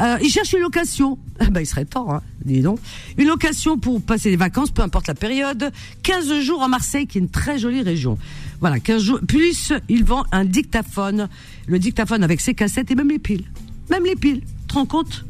Euh, 0.00 0.18
il 0.22 0.30
cherche 0.30 0.52
une 0.52 0.60
location. 0.60 1.18
Bah, 1.50 1.60
il 1.60 1.66
serait 1.66 1.84
temps, 1.84 2.12
hein, 2.12 2.22
dis 2.44 2.60
donc. 2.60 2.78
Une 3.18 3.28
location 3.28 3.78
pour 3.78 4.00
passer 4.00 4.30
les 4.30 4.36
vacances, 4.36 4.70
peu 4.70 4.82
importe 4.82 5.06
la 5.06 5.14
période. 5.14 5.70
15 6.02 6.40
jours 6.40 6.62
à 6.62 6.68
Marseille, 6.68 7.06
qui 7.06 7.18
est 7.18 7.20
une 7.20 7.28
très 7.28 7.58
jolie 7.58 7.82
région. 7.82 8.18
Voilà, 8.60 8.80
15 8.80 9.02
jours. 9.02 9.20
Plus, 9.26 9.72
il 9.88 10.04
vend 10.04 10.24
un 10.32 10.44
dictaphone. 10.44 11.28
Le 11.66 11.78
dictaphone 11.78 12.24
avec 12.24 12.40
ses 12.40 12.54
cassettes 12.54 12.90
et 12.90 12.94
même 12.94 13.10
les 13.10 13.18
piles. 13.18 13.44
Même 13.90 14.04
les 14.04 14.16
piles. 14.16 14.40
Tu 14.40 14.66
te 14.68 14.74
rends 14.74 14.86
compte? 14.86 15.24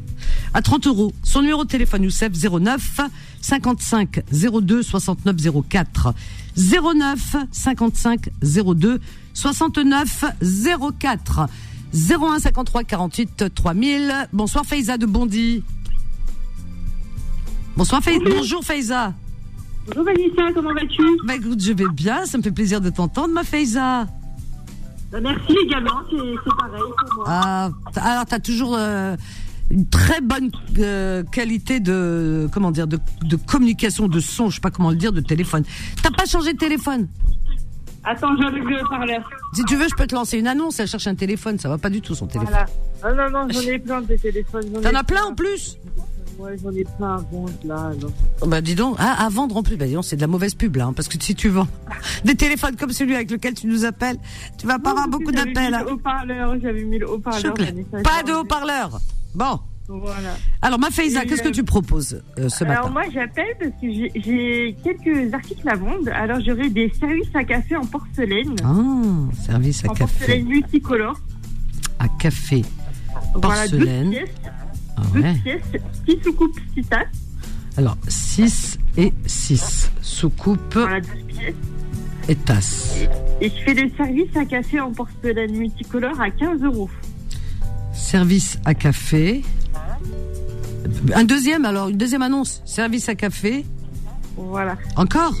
À 0.53 0.61
30 0.61 0.87
euros. 0.87 1.13
Son 1.23 1.41
numéro 1.41 1.63
de 1.63 1.69
téléphone, 1.69 2.03
Youssef, 2.03 2.31
09 2.31 3.01
55 3.41 4.21
02 4.31 4.81
69 4.81 5.35
04. 5.69 6.13
09 6.57 7.35
55 7.51 8.29
02 8.41 8.99
69 9.33 10.25
04. 10.99 11.47
01 11.93 12.39
53 12.39 12.83
48 12.83 13.53
3000. 13.53 14.29
Bonsoir 14.33 14.65
Faiza 14.65 14.97
de 14.97 15.05
Bondy. 15.05 15.63
Bonsoir 17.75 18.01
Faiza. 18.03 18.19
Bonjour 18.29 18.63
Faiza. 18.63 19.13
Bonjour 19.87 20.03
Vanessa, 20.03 20.53
comment 20.53 20.73
vas-tu 20.73 21.01
Bah 21.25 21.35
écoute, 21.35 21.61
je 21.61 21.71
vais 21.71 21.87
bien, 21.93 22.25
ça 22.25 22.37
me 22.37 22.43
fait 22.43 22.51
plaisir 22.51 22.81
de 22.81 22.89
t'entendre 22.89 23.33
ma 23.33 23.43
Faiza. 23.43 24.05
Bah, 25.11 25.21
Merci 25.21 25.55
également, 25.63 26.01
c'est 26.09 26.55
pareil 26.57 26.81
pour 26.81 27.15
moi. 27.15 27.25
Ah, 27.27 27.69
alors 27.95 28.25
t'as 28.25 28.39
toujours 28.39 28.75
euh, 28.77 29.15
une 29.71 29.87
très 29.87 30.19
bonne 30.19 30.51
euh, 30.79 31.23
qualité 31.23 31.79
de 31.79 32.49
comment 32.51 32.71
dire 32.71 32.87
de, 32.87 32.99
de 33.23 33.35
communication, 33.37 34.09
de 34.09 34.19
son, 34.19 34.49
je 34.49 34.55
sais 34.55 34.61
pas 34.61 34.71
comment 34.71 34.89
le 34.89 34.97
dire, 34.97 35.13
de 35.13 35.21
téléphone. 35.21 35.63
T'as 36.03 36.11
pas 36.11 36.25
changé 36.25 36.51
de 36.51 36.57
téléphone? 36.57 37.07
Attends, 38.09 38.35
j'enlève 38.37 38.63
le 38.63 38.81
haut-parleur. 38.83 39.29
Si 39.53 39.63
tu 39.65 39.75
veux, 39.75 39.87
je 39.89 39.95
peux 39.95 40.07
te 40.07 40.15
lancer 40.15 40.37
une 40.39 40.47
annonce. 40.47 40.79
Elle 40.79 40.87
cherche 40.87 41.07
un 41.07 41.15
téléphone, 41.15 41.59
ça 41.59 41.67
va 41.69 41.77
pas 41.77 41.89
du 41.89 42.01
tout 42.01 42.15
son 42.15 42.27
téléphone. 42.27 42.55
Voilà. 43.01 43.19
Ah 43.21 43.29
non, 43.29 43.47
non, 43.47 43.47
j'en 43.53 43.61
ai 43.61 43.79
plein 43.79 44.01
de 44.01 44.15
téléphones. 44.15 44.71
T'en 44.81 44.93
as 44.95 45.03
plein 45.03 45.25
en 45.25 45.35
plus 45.35 45.77
Ouais, 46.39 46.55
j'en 46.63 46.71
ai 46.71 46.83
plein 46.83 47.15
à 47.15 47.17
vendre 47.17 47.51
là. 47.65 47.75
alors. 47.97 48.11
Bah 48.45 48.61
dis 48.61 48.75
donc, 48.75 48.95
ah, 48.99 49.25
à 49.25 49.27
vendre 49.29 49.57
en 49.57 49.63
plus, 49.63 49.75
bah 49.75 49.87
dis 49.87 49.93
donc, 49.93 50.05
c'est 50.05 50.15
de 50.17 50.21
la 50.21 50.27
mauvaise 50.27 50.53
pub 50.53 50.75
là, 50.75 50.85
hein, 50.85 50.93
parce 50.93 51.07
que 51.07 51.21
si 51.21 51.33
tu 51.33 51.49
vends 51.49 51.67
des 52.25 52.35
téléphones 52.35 52.75
comme 52.75 52.91
celui 52.91 53.15
avec 53.15 53.31
lequel 53.31 53.55
tu 53.55 53.65
nous 53.65 53.85
appelles, 53.85 54.17
tu 54.59 54.67
vas 54.67 54.77
pas 54.77 54.91
avoir 54.91 55.07
beaucoup 55.07 55.31
d'appels. 55.31 55.73
hein. 55.73 56.57
j'avais 56.61 56.83
mis 56.83 56.99
le 56.99 57.09
haut-parleur. 57.09 57.53
Pas 58.03 58.21
de 58.23 58.33
haut-parleur. 58.33 58.99
Bon, 59.33 59.59
Voilà. 59.89 60.35
alors 60.61 60.79
ma 60.79 60.91
Faiza, 60.91 61.23
qu'est-ce 61.25 61.41
que 61.41 61.47
euh, 61.47 61.51
tu 61.51 61.63
proposes 61.63 62.21
euh, 62.37 62.49
ce 62.49 62.65
Alors 62.65 62.89
matin 62.89 62.89
moi 62.91 63.03
j'appelle 63.13 63.55
parce 63.57 63.71
que 63.81 63.89
j'ai- 63.89 64.11
j'ai 64.15 64.75
quelques 64.83 65.33
articles 65.33 65.69
à 65.69 65.75
vendre. 65.75 66.09
Alors 66.13 66.39
j'aurais 66.41 66.69
des 66.69 66.91
services 66.99 67.33
à 67.33 67.43
café 67.45 67.75
en 67.77 67.85
porcelaine. 67.85 68.53
Ah, 68.63 69.33
service 69.45 69.85
à 69.85 69.91
en 69.91 69.93
café. 69.93 70.17
porcelaine 70.17 70.45
multicolore. 70.47 71.17
À 71.99 72.07
café. 72.19 72.63
Voilà, 73.33 73.67
12 73.67 73.79
Porcelaine. 73.79 74.09
pièces. 74.11 74.29
Ah 74.97 75.01
12 75.13 75.23
ouais. 75.23 75.33
pièces, 75.43 75.81
6 76.07 76.23
soucoupes, 76.23 76.59
6 76.75 76.83
tasses. 76.83 77.07
Alors, 77.77 77.97
6 78.07 78.79
et 78.97 79.13
6. 79.25 79.91
Soucoupe 80.01 80.73
Voilà, 80.73 80.99
12 80.99 81.11
pièces. 81.27 81.55
et 82.27 82.35
tasse. 82.35 82.97
Et 83.39 83.49
je 83.49 83.55
fais 83.63 83.73
des 83.73 83.89
services 83.95 84.35
à 84.35 84.43
café 84.45 84.79
en 84.81 84.91
porcelaine 84.91 85.55
multicolore 85.55 86.19
à 86.19 86.29
15 86.29 86.61
euros. 86.63 86.89
Service 87.97 88.57
à 88.65 88.73
café. 88.73 89.43
Un 91.13 91.23
deuxième, 91.25 91.65
alors, 91.65 91.89
une 91.89 91.97
deuxième 91.97 92.21
annonce. 92.21 92.61
Service 92.65 93.09
à 93.09 93.15
café. 93.15 93.65
Voilà. 94.37 94.77
Encore 94.95 95.33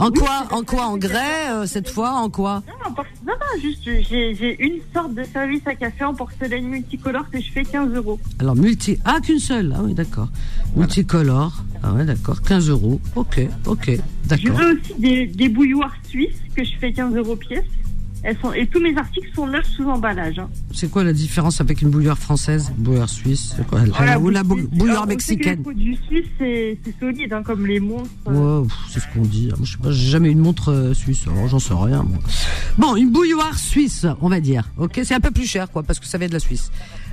En 0.00 0.08
Oui, 0.10 0.18
quoi 0.18 0.48
En 0.50 0.62
quoi 0.64 0.86
En 0.86 0.96
grès, 0.98 1.50
euh, 1.52 1.66
cette 1.66 1.88
fois 1.88 2.10
En 2.14 2.28
quoi 2.28 2.64
Non, 2.66 2.72
non, 2.88 2.94
por- 2.94 3.04
non, 3.24 3.32
non, 3.34 3.62
juste, 3.62 3.84
j'ai 3.84 4.56
une 4.60 4.80
sorte 4.92 5.14
de 5.14 5.22
service 5.22 5.62
à 5.66 5.74
café 5.76 6.04
en 6.04 6.14
porcelaine 6.14 6.66
multicolore 6.66 7.30
que 7.30 7.40
je 7.40 7.50
fais 7.52 7.62
15 7.62 7.94
euros. 7.94 8.18
Alors, 8.40 8.56
multi. 8.56 8.98
Ah, 9.04 9.18
qu'une 9.22 9.38
seule. 9.38 9.72
Ah 9.76 9.82
oui, 9.84 9.94
d'accord. 9.94 10.28
Multicolore. 10.76 11.62
Ah 11.84 11.92
ouais, 11.94 12.04
d'accord. 12.04 12.42
15 12.42 12.68
euros. 12.70 13.00
Ok, 13.14 13.40
ok. 13.66 13.92
D'accord. 14.26 14.44
J'aurai 14.46 14.72
aussi 14.72 14.94
des, 14.98 15.26
des 15.26 15.48
bouilloires 15.48 15.94
suisses 16.08 16.36
que 16.56 16.64
je 16.64 16.72
fais 16.80 16.92
15 16.92 17.14
euros 17.14 17.36
pièce. 17.36 17.64
Elles 18.24 18.36
sont, 18.42 18.52
et 18.52 18.66
tous 18.66 18.80
mes 18.80 18.96
articles 18.96 19.28
sont 19.34 19.46
neufs 19.46 19.66
sous 19.76 19.84
emballage. 19.88 20.38
hein. 20.40 20.48
C'est 20.72 20.90
quoi 20.90 21.04
la 21.04 21.12
différence 21.12 21.60
avec 21.60 21.82
une 21.82 21.90
bouilloire 21.90 22.18
française? 22.18 22.72
Bouilloire 22.76 23.08
suisse 23.08 23.54
quoi? 23.68 23.80
Voilà, 23.96 24.18
Ou 24.18 24.28
la 24.30 24.42
bou- 24.42 24.66
bouilloire- 24.72 25.06
mexicaine 25.06 25.58
Les 25.58 25.62
produits 25.62 25.98
suisses, 26.08 26.26
c'est 26.38 26.78
c'est 26.84 26.98
solide, 26.98 27.32
hein, 27.32 27.42
comme 27.44 27.64
les 27.66 27.78
monstres. 27.80 28.08
Ouais, 28.26 28.66
pff, 28.66 28.76
c'est 28.90 29.00
ce 29.00 29.06
qu'on 29.14 29.22
dit. 29.24 29.46
Moi, 29.56 29.58
je 29.62 29.72
sais 29.72 29.78
pas, 29.78 29.90
j'ai 29.92 30.08
jamais 30.10 30.28
eu 30.28 30.32
une 30.32 30.40
montre 30.40 30.72
euh, 30.72 30.94
suisse, 30.94 31.26
alors 31.28 31.46
j'en 31.48 31.58
sais 31.60 31.74
rien. 31.74 32.02
Moi. 32.02 32.18
Bon, 32.76 32.96
une 32.96 33.10
bouilloire 33.10 33.56
suisse, 33.58 34.04
on 34.20 34.28
va 34.28 34.40
dire. 34.40 34.68
Ok, 34.78 35.00
c'est 35.04 35.14
un 35.14 35.20
peu 35.20 35.30
plus 35.30 35.46
cher, 35.46 35.70
quoi, 35.70 35.82
parce 35.84 36.00
que 36.00 36.06
ça 36.06 36.18
vient 36.18 36.28
de 36.28 36.32
la 36.32 36.40
Suisse. 36.40 36.70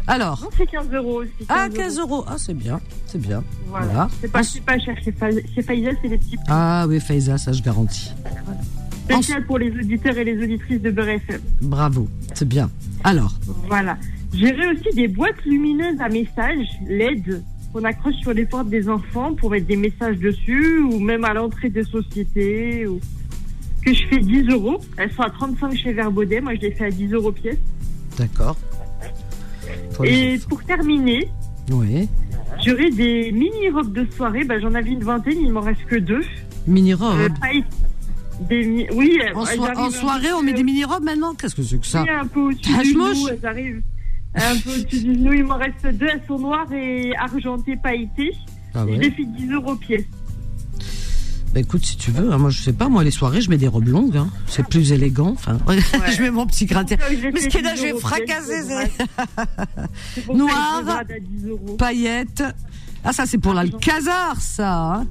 Alors, 0.08 0.40
Non, 0.44 0.50
c'est 0.56 0.68
15 0.68 0.88
euros 0.94 1.22
aussi. 1.22 1.46
ah, 1.50 1.68
15 1.74 1.98
euros. 2.00 2.24
Ah, 2.28 2.36
c'est 2.38 2.54
bien, 2.54 2.80
c'est 3.08 3.20
bien. 3.20 3.44
Voilà. 3.70 3.86
Voilà. 3.86 4.10
C'est 4.22 4.32
pas, 4.32 4.42
pas 4.66 4.78
cher. 4.80 4.96
Chez, 5.04 5.12
Fa- 5.12 5.32
chez 5.32 5.62
Faisal, 5.64 5.98
c'est 6.02 6.10
des 6.10 6.18
petits 6.20 6.36
prix. 6.38 6.46
Ah 6.48 6.86
oui, 6.88 7.00
Faiza, 7.00 7.38
ça 7.40 7.52
je 7.54 7.62
garantis. 7.64 8.12
Spécial 9.06 9.46
pour 9.46 9.58
les 9.60 9.72
auditeurs 9.72 10.18
et 10.18 10.24
les 10.24 10.42
auditrices 10.44 10.82
de 10.82 10.92
Beurre 10.92 11.10
FM. 11.10 11.42
Bravo, 11.62 12.08
c'est 12.34 12.48
bien. 12.48 12.70
Alors, 13.04 13.34
Voilà. 13.68 13.98
J'aurai 14.34 14.68
aussi 14.74 14.94
des 14.96 15.08
boîtes 15.08 15.42
lumineuses 15.46 16.00
à 16.02 16.10
messages 16.10 16.68
LED 16.90 17.42
qu'on 17.72 17.84
accroche 17.84 18.16
sur 18.16 18.34
les 18.34 18.46
portes 18.46 18.70
des 18.70 18.90
enfants 18.90 19.34
pour 19.36 19.52
mettre 19.52 19.68
des 19.68 19.78
messages 19.78 20.18
dessus 20.18 20.80
ou 20.80 21.00
même 21.00 21.24
à 21.24 21.34
l'entrée 21.34 21.70
des 21.70 21.84
sociétés. 21.84 22.86
Ou... 22.88 23.00
Que 23.86 23.94
je 23.94 24.08
fais 24.08 24.20
10 24.20 24.50
euros. 24.50 24.80
Elles 24.98 25.12
sont 25.14 25.22
à 25.22 25.30
35 25.30 25.76
chez 25.76 25.94
Verbaudet. 25.94 26.42
Moi, 26.42 26.56
je 26.56 26.62
les 26.62 26.72
fais 26.72 26.86
à 26.86 26.90
10 26.90 27.14
euros 27.14 27.32
pièce. 27.32 27.58
d'accord. 28.18 28.58
Et 30.04 30.38
pour 30.50 30.62
terminer, 30.64 31.30
Oui. 31.72 32.10
j'aurai 32.66 32.90
des 32.92 33.32
mini-robes 33.32 33.94
de 33.94 34.06
soirée. 34.12 34.44
Ben, 34.44 34.60
J'en 34.60 34.74
avais 34.74 34.90
une 34.92 35.04
vingtaine, 35.04 35.38
il 35.42 35.52
m'en 35.54 35.62
reste 35.62 35.86
que 35.86 35.96
deux. 35.96 36.24
Mini-robe. 36.68 37.16
Euh, 37.20 37.30
des 38.42 38.88
Oui, 38.94 39.18
en, 39.34 39.46
elles 39.46 39.60
arrivent 39.62 39.78
en 39.80 39.90
soirée, 39.92 40.34
on 40.34 40.44
met 40.44 40.54
des 40.54 40.64
mini-robes 40.64 41.04
maintenant? 41.04 41.34
Qu'est-ce 41.36 41.56
que 41.56 41.64
c'est 41.64 41.80
que 41.80 41.88
ça? 41.88 42.04
Oui, 42.04 42.10
un 42.10 42.28
peu 42.28 42.40
au-dessus 42.42 42.78
du 42.78 42.90
genou, 42.92 43.28
elles 43.30 43.46
arrivent. 43.46 43.82
Un 44.36 44.58
peu 44.60 44.70
au-dessus 44.72 45.00
du 45.04 45.14
genou, 45.16 45.34
il 45.34 45.44
m'en 45.46 45.58
reste 45.58 45.86
deux, 45.98 46.08
elles 46.12 46.22
sont 46.28 46.40
noires 46.40 46.72
et 46.74 47.16
argentées, 47.16 47.76
pailletées. 47.78 48.34
Ah 48.74 48.84
Je 48.86 48.92
ouais? 48.92 48.98
les 48.98 49.12
fais 49.12 49.24
10 49.26 49.52
euros 49.52 49.76
pièce. 49.76 50.04
Bah 51.54 51.62
écoute, 51.62 51.86
si 51.86 51.96
tu 51.96 52.12
veux, 52.12 52.34
hein, 52.34 52.38
moi 52.38 52.50
je 52.50 52.62
sais 52.62 52.74
pas, 52.74 52.90
moi 52.90 53.06
les 53.06 53.12
soirées, 53.12 53.40
je 53.40 53.50
mets 53.50 53.56
des 53.58 53.70
robes 53.70 53.88
longues, 53.88 54.18
hein. 54.18 54.28
c'est 54.46 54.68
plus 54.68 54.92
élégant. 54.92 55.30
Enfin, 55.30 55.58
je 55.70 56.22
mets 56.22 56.30
mon 56.30 56.46
petit 56.46 56.68
je 56.68 57.16
les 57.16 57.32
Mais 57.32 57.40
ce 57.40 57.48
qui 57.48 57.58
est 57.58 57.62
là, 57.62 57.74
10 57.76 57.80
je 57.80 57.86
vais 57.86 58.00
fracasser, 58.00 58.64
Noir. 58.68 58.84
ça 58.84 60.26
que 60.26 60.28
je 60.28 60.80
les 60.80 60.84
brade 60.84 61.12
à 61.12 61.20
10 61.22 61.48
euros. 61.48 61.76
paillettes. 61.78 62.44
Ah, 63.06 63.14
ça, 63.14 63.26
c'est 63.26 63.38
pour 63.38 63.54
l'Alcazar, 63.54 64.42
ça. 64.42 64.96
hein. 64.96 65.08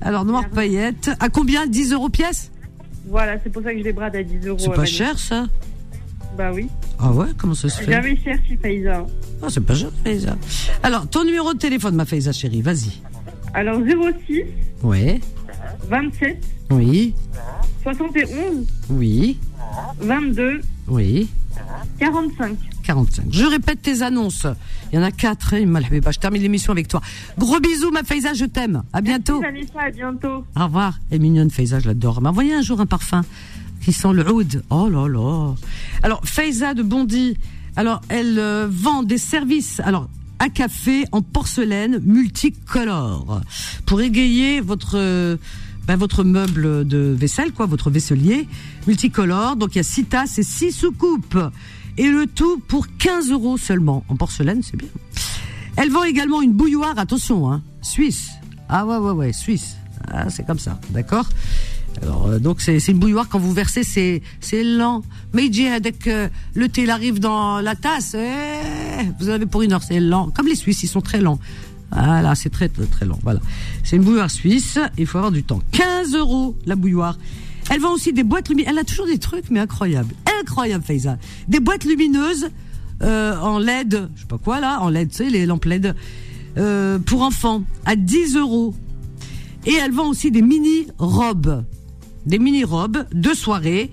Alors, 0.00 0.24
noir 0.24 0.48
paillettes. 0.48 1.10
À 1.18 1.28
combien? 1.28 1.66
10 1.66 1.92
euros 1.92 2.08
pièce? 2.08 2.52
Voilà, 3.06 3.36
c'est 3.42 3.50
pour 3.50 3.62
ça 3.62 3.72
que 3.72 3.78
je 3.78 3.84
les 3.84 3.92
brade 3.92 4.14
à 4.16 4.22
10 4.22 4.46
euros. 4.46 4.58
C'est 4.58 4.72
pas 4.72 4.84
cher, 4.84 5.18
ça 5.18 5.46
Bah 6.36 6.50
oui. 6.52 6.68
Ah 6.98 7.10
ouais 7.12 7.26
Comment 7.38 7.54
ça 7.54 7.68
se 7.68 7.82
fait 7.82 7.90
jamais 7.90 8.16
cher 8.16 8.38
chez 8.46 8.56
Faïza. 8.56 9.06
Ah, 9.42 9.46
c'est 9.48 9.64
pas 9.64 9.74
cher, 9.74 9.90
Faiza. 10.04 10.36
Alors, 10.82 11.08
ton 11.08 11.24
numéro 11.24 11.52
de 11.54 11.58
téléphone, 11.58 11.94
ma 11.94 12.04
Faiza 12.04 12.32
chérie, 12.32 12.62
vas-y. 12.62 12.92
Alors 13.54 13.80
06 14.28 14.44
Ouais. 14.82 15.20
27 15.88 16.44
Oui. 16.70 17.14
71 17.82 18.66
Oui. 18.90 19.38
22 20.00 20.60
Oui. 20.88 21.28
45. 21.98 22.56
45. 22.90 23.26
Je 23.30 23.44
répète 23.44 23.82
tes 23.82 24.02
annonces. 24.02 24.48
Il 24.92 24.96
y 24.96 24.98
en 24.98 25.04
a 25.04 25.12
quatre. 25.12 25.54
hein, 25.54 25.64
Malhabiba. 25.64 26.10
Je 26.10 26.18
termine 26.18 26.42
l'émission 26.42 26.72
avec 26.72 26.88
toi. 26.88 27.00
Gros 27.38 27.60
bisous, 27.60 27.92
ma 27.92 28.02
Faiza, 28.02 28.34
je 28.34 28.46
t'aime. 28.46 28.82
À 28.92 29.00
bientôt. 29.00 29.38
Merci 29.40 29.66
Vanessa, 29.72 29.86
à 29.86 29.90
bientôt. 29.90 30.44
Au 30.56 30.64
revoir. 30.64 30.98
Est 31.12 31.20
mignonne, 31.20 31.50
Faiza, 31.50 31.78
je 31.78 31.86
l'adore. 31.86 32.20
Envoyé 32.24 32.52
un 32.52 32.62
jour 32.62 32.80
un 32.80 32.86
parfum 32.86 33.22
qui 33.84 33.92
sent 33.92 34.12
le 34.12 34.28
oud. 34.32 34.64
Oh 34.70 34.88
là 34.88 35.06
là. 35.06 35.54
Alors, 36.02 36.20
Faiza 36.24 36.74
de 36.74 36.82
Bondy, 36.82 37.36
alors, 37.76 38.00
elle 38.08 38.36
euh, 38.40 38.66
vend 38.68 39.04
des 39.04 39.18
services, 39.18 39.78
alors, 39.84 40.08
à 40.40 40.48
café 40.48 41.04
en 41.12 41.22
porcelaine 41.22 42.00
multicolore 42.04 43.40
pour 43.86 44.00
égayer 44.00 44.60
votre, 44.60 44.96
euh, 44.96 45.36
ben, 45.86 45.94
votre 45.94 46.24
meuble 46.24 46.84
de 46.88 47.14
vaisselle, 47.16 47.52
quoi, 47.52 47.66
votre 47.66 47.88
vaisselier 47.88 48.48
multicolore. 48.88 49.54
Donc, 49.54 49.76
il 49.76 49.78
y 49.78 49.80
a 49.80 49.84
six 49.84 50.06
tasses 50.06 50.38
et 50.40 50.42
six 50.42 50.72
soucoupes. 50.72 51.38
Et 51.98 52.08
le 52.08 52.26
tout 52.26 52.58
pour 52.68 52.86
15 52.98 53.30
euros 53.30 53.56
seulement. 53.56 54.04
En 54.08 54.16
porcelaine, 54.16 54.62
c'est 54.62 54.76
bien. 54.76 54.88
Elle 55.76 55.90
vend 55.90 56.04
également 56.04 56.42
une 56.42 56.52
bouilloire, 56.52 56.98
attention, 56.98 57.50
hein, 57.50 57.62
suisse. 57.82 58.28
Ah 58.68 58.86
ouais, 58.86 58.96
ouais, 58.96 59.12
ouais, 59.12 59.32
suisse. 59.32 59.76
Ah, 60.08 60.28
c'est 60.28 60.46
comme 60.46 60.58
ça, 60.58 60.80
d'accord 60.90 61.26
alors 62.02 62.28
euh, 62.28 62.38
donc 62.38 62.60
c'est 62.60 62.78
une 62.88 62.98
bouilloire 62.98 63.28
quand 63.28 63.38
vous 63.38 63.52
versez 63.52 63.82
c'est 63.82 64.22
c'est 64.40 64.62
lent. 64.62 65.02
Mais 65.34 65.48
dit 65.48 65.66
dès 65.80 65.92
que 65.92 66.30
le 66.54 66.68
thé 66.68 66.88
arrive 66.88 67.18
dans 67.18 67.60
la 67.60 67.74
tasse, 67.74 68.14
eh, 68.14 69.04
vous 69.18 69.28
avez 69.28 69.46
pour 69.46 69.62
une 69.62 69.72
heure, 69.72 69.82
c'est 69.82 70.00
lent. 70.00 70.30
Comme 70.30 70.46
les 70.46 70.54
Suisses, 70.54 70.82
ils 70.82 70.88
sont 70.88 71.00
très 71.00 71.20
lents. 71.20 71.38
Voilà, 71.92 72.34
c'est 72.36 72.50
très 72.50 72.68
très 72.68 72.86
très 72.86 73.06
lent. 73.06 73.18
Voilà, 73.22 73.40
c'est 73.82 73.96
une 73.96 74.02
bouilloire 74.02 74.30
suisse. 74.30 74.78
Il 74.96 75.06
faut 75.06 75.18
avoir 75.18 75.32
du 75.32 75.42
temps. 75.42 75.60
15 75.72 76.14
euros 76.14 76.56
la 76.64 76.76
bouilloire. 76.76 77.18
Elle 77.70 77.80
vend 77.80 77.94
aussi 77.94 78.12
des 78.12 78.24
boîtes 78.24 78.48
lumineuses. 78.48 78.70
Elle 78.70 78.78
a 78.78 78.84
toujours 78.84 79.06
des 79.06 79.18
trucs 79.18 79.48
mais 79.48 79.60
incroyables, 79.60 80.12
incroyable 80.40 80.84
Faiza. 80.84 81.18
Des 81.48 81.60
boîtes 81.60 81.84
lumineuses 81.84 82.50
euh, 83.02 83.38
en 83.38 83.58
LED, 83.60 84.08
je 84.16 84.20
sais 84.20 84.26
pas 84.26 84.38
quoi 84.38 84.60
là, 84.60 84.80
en 84.80 84.90
LED, 84.90 85.10
tu 85.10 85.16
sais 85.16 85.30
les 85.30 85.46
lampes 85.46 85.64
LED 85.64 85.94
euh, 86.58 86.98
pour 86.98 87.22
enfants 87.22 87.62
à 87.86 87.94
10 87.94 88.36
euros. 88.36 88.74
Et 89.66 89.74
elle 89.74 89.92
vend 89.92 90.08
aussi 90.08 90.32
des 90.32 90.42
mini-robes. 90.42 91.64
Des 92.26 92.40
mini-robes 92.40 93.06
de 93.12 93.34
soirée. 93.34 93.92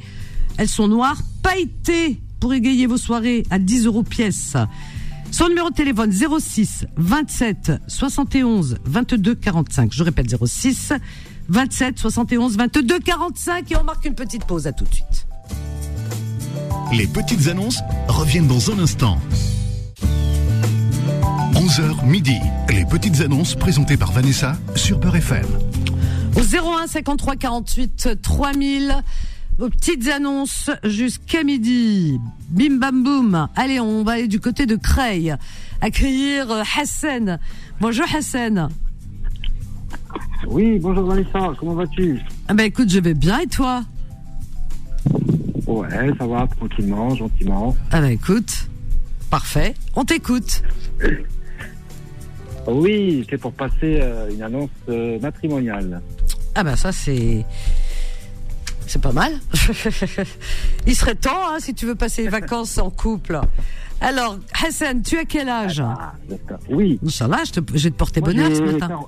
Elles 0.57 0.67
sont 0.67 0.88
noires, 0.88 1.22
pailletées 1.43 2.19
pour 2.39 2.55
égayer 2.55 2.88
vos 2.88 2.98
soirées 2.98 3.43
à 3.51 3.60
10 3.60 3.86
euros 3.86 4.03
pièce. 4.03 4.55
Son 5.29 5.50
numéro 5.50 5.69
de 5.69 5.75
téléphone 5.75 6.12
06 6.12 6.86
27 6.96 7.74
71 7.88 8.77
22 8.86 9.36
45. 9.36 9.93
Je 9.93 10.03
répète 10.03 10.34
06 10.43 10.93
27 11.50 12.00
71 12.00 12.58
22 12.58 13.00
45 13.00 13.72
et 13.72 13.75
on 13.77 13.84
marque 13.84 14.06
une 14.06 14.16
petite 14.16 14.46
pause. 14.46 14.68
À 14.68 14.72
tout 14.72 14.86
de 14.86 14.94
suite. 14.94 15.27
Les 16.94 17.08
petites 17.08 17.48
annonces 17.48 17.80
reviennent 18.08 18.48
dans 18.48 18.72
un 18.72 18.80
instant. 18.80 19.18
11h 21.54 22.06
midi. 22.06 22.38
Les 22.70 22.86
petites 22.86 23.22
annonces 23.22 23.56
présentées 23.56 23.98
par 23.98 24.12
Vanessa 24.12 24.58
sur 24.75 25.00
Peur 25.00 25.16
FM. 25.16 25.46
Au 26.36 26.42
01 26.42 26.88
53 26.88 27.36
48 27.36 28.22
3000. 28.22 28.96
Vos 29.58 29.70
petites 29.70 30.08
annonces 30.08 30.70
jusqu'à 30.84 31.44
midi. 31.44 32.20
Bim 32.50 32.77
bam 32.77 33.04
boum. 33.04 33.48
Allez, 33.56 33.80
on 33.80 34.04
va 34.04 34.13
aller 34.13 34.27
du 34.27 34.39
côté 34.39 34.66
de 34.66 34.75
Creil. 34.75 35.36
Accueillir 35.82 36.51
euh, 36.51 36.63
Hassan. 36.77 37.39
Bonjour 37.82 38.06
Hassan. 38.16 38.70
Oui, 40.48 40.80
bonjour 40.80 41.06
Vanessa, 41.06 41.54
comment 41.60 41.74
vas-tu 41.74 42.20
Ah 42.48 42.54
ben 42.54 42.64
écoute, 42.64 42.90
je 42.90 43.00
vais 43.00 43.14
bien 43.14 43.40
et 43.40 43.48
toi? 43.48 43.84
Ouais, 45.66 46.12
ça 46.18 46.26
va, 46.26 46.48
tranquillement, 46.48 47.14
gentiment. 47.16 47.76
Ah 47.92 48.02
ben 48.02 48.12
écoute, 48.12 48.68
parfait. 49.30 49.74
On 49.96 50.04
t'écoute. 50.04 50.64
Oui, 52.70 53.26
c'est 53.30 53.38
pour 53.38 53.54
passer 53.54 54.00
euh, 54.02 54.30
une 54.30 54.42
annonce 54.42 54.70
euh, 54.90 55.18
matrimoniale. 55.22 56.02
Ah 56.54 56.66
ben 56.66 56.76
ça 56.76 56.92
c'est 56.92 57.46
c'est 58.86 59.02
pas 59.02 59.14
mal. 59.14 59.32
Il 60.88 60.94
serait 60.96 61.16
temps 61.16 61.50
hein, 61.50 61.60
si 61.60 61.74
tu 61.74 61.86
veux 61.86 61.96
passer 61.96 62.24
les 62.24 62.30
vacances 62.30 62.78
en 62.78 62.90
couple. 62.90 63.40
Alors 64.02 64.38
Hassan, 64.64 65.02
tu 65.02 65.18
as 65.18 65.26
quel 65.26 65.48
âge? 65.48 65.80
Ah, 65.80 66.14
oui. 66.70 67.00
Inch'Allah, 67.06 67.44
je, 67.46 67.54
te, 67.54 67.78
je 67.78 67.84
vais 67.86 67.92
te 67.92 67.96
porter 67.96 68.20
Moi, 68.20 68.34
bonheur 68.34 68.54
ce 68.56 68.62
matin. 68.62 69.00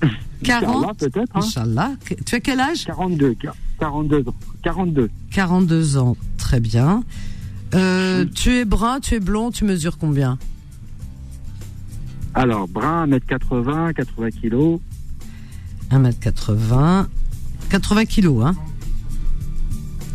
Quar- 0.00 0.10
quar- 0.42 0.60
40 0.60 0.84
Inch'Allah, 0.84 0.94
peut-être, 0.94 1.36
hein. 1.36 1.40
Inch'Allah. 1.40 1.90
Tu 2.26 2.34
as 2.34 2.40
quel 2.40 2.60
âge? 2.60 2.84
42, 2.84 3.34
quar- 3.34 3.54
42 3.78 4.28
ans. 4.28 4.34
42. 4.62 5.10
42 5.32 5.96
ans, 5.98 6.16
très 6.36 6.60
bien. 6.60 7.02
Euh, 7.74 8.24
tu 8.34 8.50
es 8.56 8.64
brun, 8.64 9.00
tu 9.00 9.14
es 9.14 9.20
blond, 9.20 9.50
tu 9.50 9.64
mesures 9.64 9.98
combien? 9.98 10.38
Alors, 12.34 12.68
brun, 12.68 13.06
1m80, 13.06 13.92
80 13.94 14.30
kilos. 14.30 14.80
1m80, 15.90 17.06
80 17.70 18.04
kilos, 18.06 18.44
hein 18.46 18.54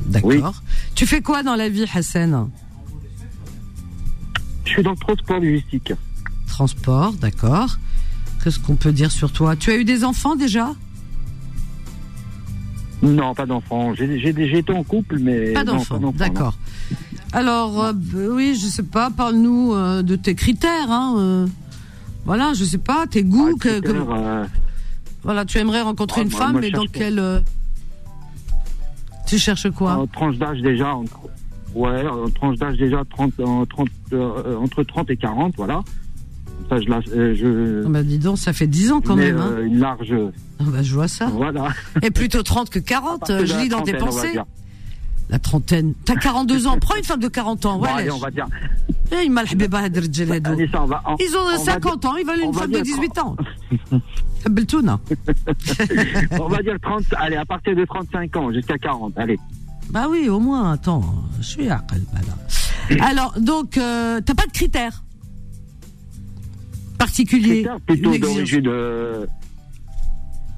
D'accord. 0.07 0.61
Tu 0.95 1.05
fais 1.07 1.21
quoi 1.21 1.43
dans 1.43 1.55
la 1.55 1.69
vie, 1.69 1.85
Hassan? 1.93 2.49
Je 4.65 4.69
suis 4.71 4.83
dans 4.83 4.91
le 4.91 4.97
transport 4.97 5.39
logistique. 5.39 5.93
Transport, 6.47 7.13
d'accord. 7.13 7.77
Qu'est-ce 8.43 8.59
qu'on 8.59 8.75
peut 8.75 8.91
dire 8.91 9.11
sur 9.11 9.31
toi 9.31 9.55
Tu 9.55 9.71
as 9.71 9.77
eu 9.77 9.85
des 9.85 10.03
enfants 10.03 10.35
déjà? 10.35 10.71
Non, 13.01 13.33
pas 13.33 13.45
d'enfants. 13.45 13.93
J'ai 13.95 14.57
été 14.57 14.73
en 14.73 14.83
couple, 14.83 15.19
mais. 15.19 15.53
Pas 15.53 15.63
d'enfants, 15.63 15.99
d'accord. 16.15 16.57
Alors, 17.31 17.83
euh, 17.83 17.93
bah, 17.93 18.19
oui, 18.31 18.55
je 18.61 18.67
sais 18.67 18.83
pas, 18.83 19.09
parle-nous 19.09 19.73
euh, 19.73 20.03
de 20.03 20.15
tes 20.15 20.35
critères. 20.35 20.91
Hein, 20.91 21.15
euh. 21.17 21.47
voilà, 22.25 22.53
je 22.53 22.63
sais 22.63 22.77
pas, 22.77 23.07
tes 23.07 23.23
goûts. 23.23 23.55
que- 23.57 23.79
que- 23.79 23.89
Critères, 23.89 24.11
euh, 24.11 24.45
voilà, 25.23 25.43
tu 25.45 25.57
aimerais 25.57 25.81
rencontrer 25.81 26.21
Ah, 26.21 26.23
une 26.25 26.29
moi- 26.29 26.39
femme, 26.39 26.51
moi, 26.53 26.61
mais 26.61 26.69
dans 26.71 26.85
quelle... 26.85 27.43
Tu 29.25 29.39
cherches 29.39 29.69
quoi? 29.71 29.93
En 29.95 30.05
tranche 30.07 30.37
d'âge 30.37 30.61
déjà. 30.61 30.93
ouais, 31.73 32.07
en 32.07 32.29
tranche 32.29 32.57
d'âge 32.57 32.77
déjà 32.77 33.03
30, 33.09 33.39
en 33.39 33.65
30, 33.65 33.87
entre 34.61 34.83
30 34.83 35.09
et 35.09 35.17
40, 35.17 35.55
voilà. 35.57 35.81
Ça, 36.69 36.79
je, 36.79 36.89
euh, 37.11 37.35
je... 37.35 37.83
Ah 37.85 37.89
bah 37.89 38.03
dis 38.03 38.19
donc, 38.19 38.37
ça 38.37 38.53
fait 38.53 38.67
10 38.67 38.91
ans 38.91 39.01
quand 39.01 39.15
mais, 39.15 39.31
même. 39.31 39.37
Hein. 39.37 39.49
Euh, 39.51 39.65
une 39.65 39.79
large. 39.79 40.13
Ah 40.59 40.63
bah, 40.67 40.81
je 40.81 40.93
vois 40.93 41.07
ça. 41.07 41.27
Voilà. 41.27 41.69
Et 42.01 42.11
plutôt 42.11 42.43
30 42.43 42.69
que 42.69 42.79
40, 42.79 43.45
je 43.45 43.57
lis 43.59 43.69
dans 43.69 43.81
tes 43.81 43.93
pensées. 43.93 44.33
La 45.29 45.39
trentaine. 45.39 45.93
T'as 46.05 46.15
42 46.15 46.67
ans. 46.67 46.77
Prends 46.79 46.95
une 46.95 47.03
femme 47.03 47.19
de 47.19 47.27
40 47.27 47.65
ans. 47.65 47.79
Ouais, 47.79 47.87
bon, 47.87 47.95
allez, 47.95 48.11
on 48.11 48.19
va 48.19 48.29
dire. 48.29 48.45
Eh, 49.11 49.25
ils 49.25 49.31
ont 51.37 51.57
50 51.57 52.05
ans, 52.05 52.15
ils 52.17 52.25
veulent 52.25 52.41
une 52.41 52.53
femme 52.53 52.71
de 52.71 52.79
18 52.79 53.17
ans. 53.19 53.35
Beltouna. 54.49 54.99
Hein. 55.09 55.53
on 56.39 56.47
va 56.47 56.61
dire 56.61 56.77
30, 56.81 57.03
allez, 57.17 57.37
à 57.37 57.45
partir 57.45 57.75
de 57.75 57.85
35 57.85 58.35
ans 58.35 58.51
jusqu'à 58.51 58.77
40, 58.77 59.13
allez. 59.17 59.39
Bah 59.89 60.07
oui, 60.09 60.29
au 60.29 60.39
moins, 60.39 60.71
attends, 60.71 61.03
je 61.39 61.45
suis 61.45 61.69
à 61.69 61.83
Alors, 62.99 63.33
donc, 63.39 63.77
euh, 63.77 64.19
t'as 64.25 64.33
pas 64.33 64.45
de 64.45 64.51
critères? 64.51 65.03
Particuliers 67.05 67.63
Critères 67.63 67.79
plutôt 67.81 68.17
d'origine, 68.17 68.67
euh, 68.67 69.25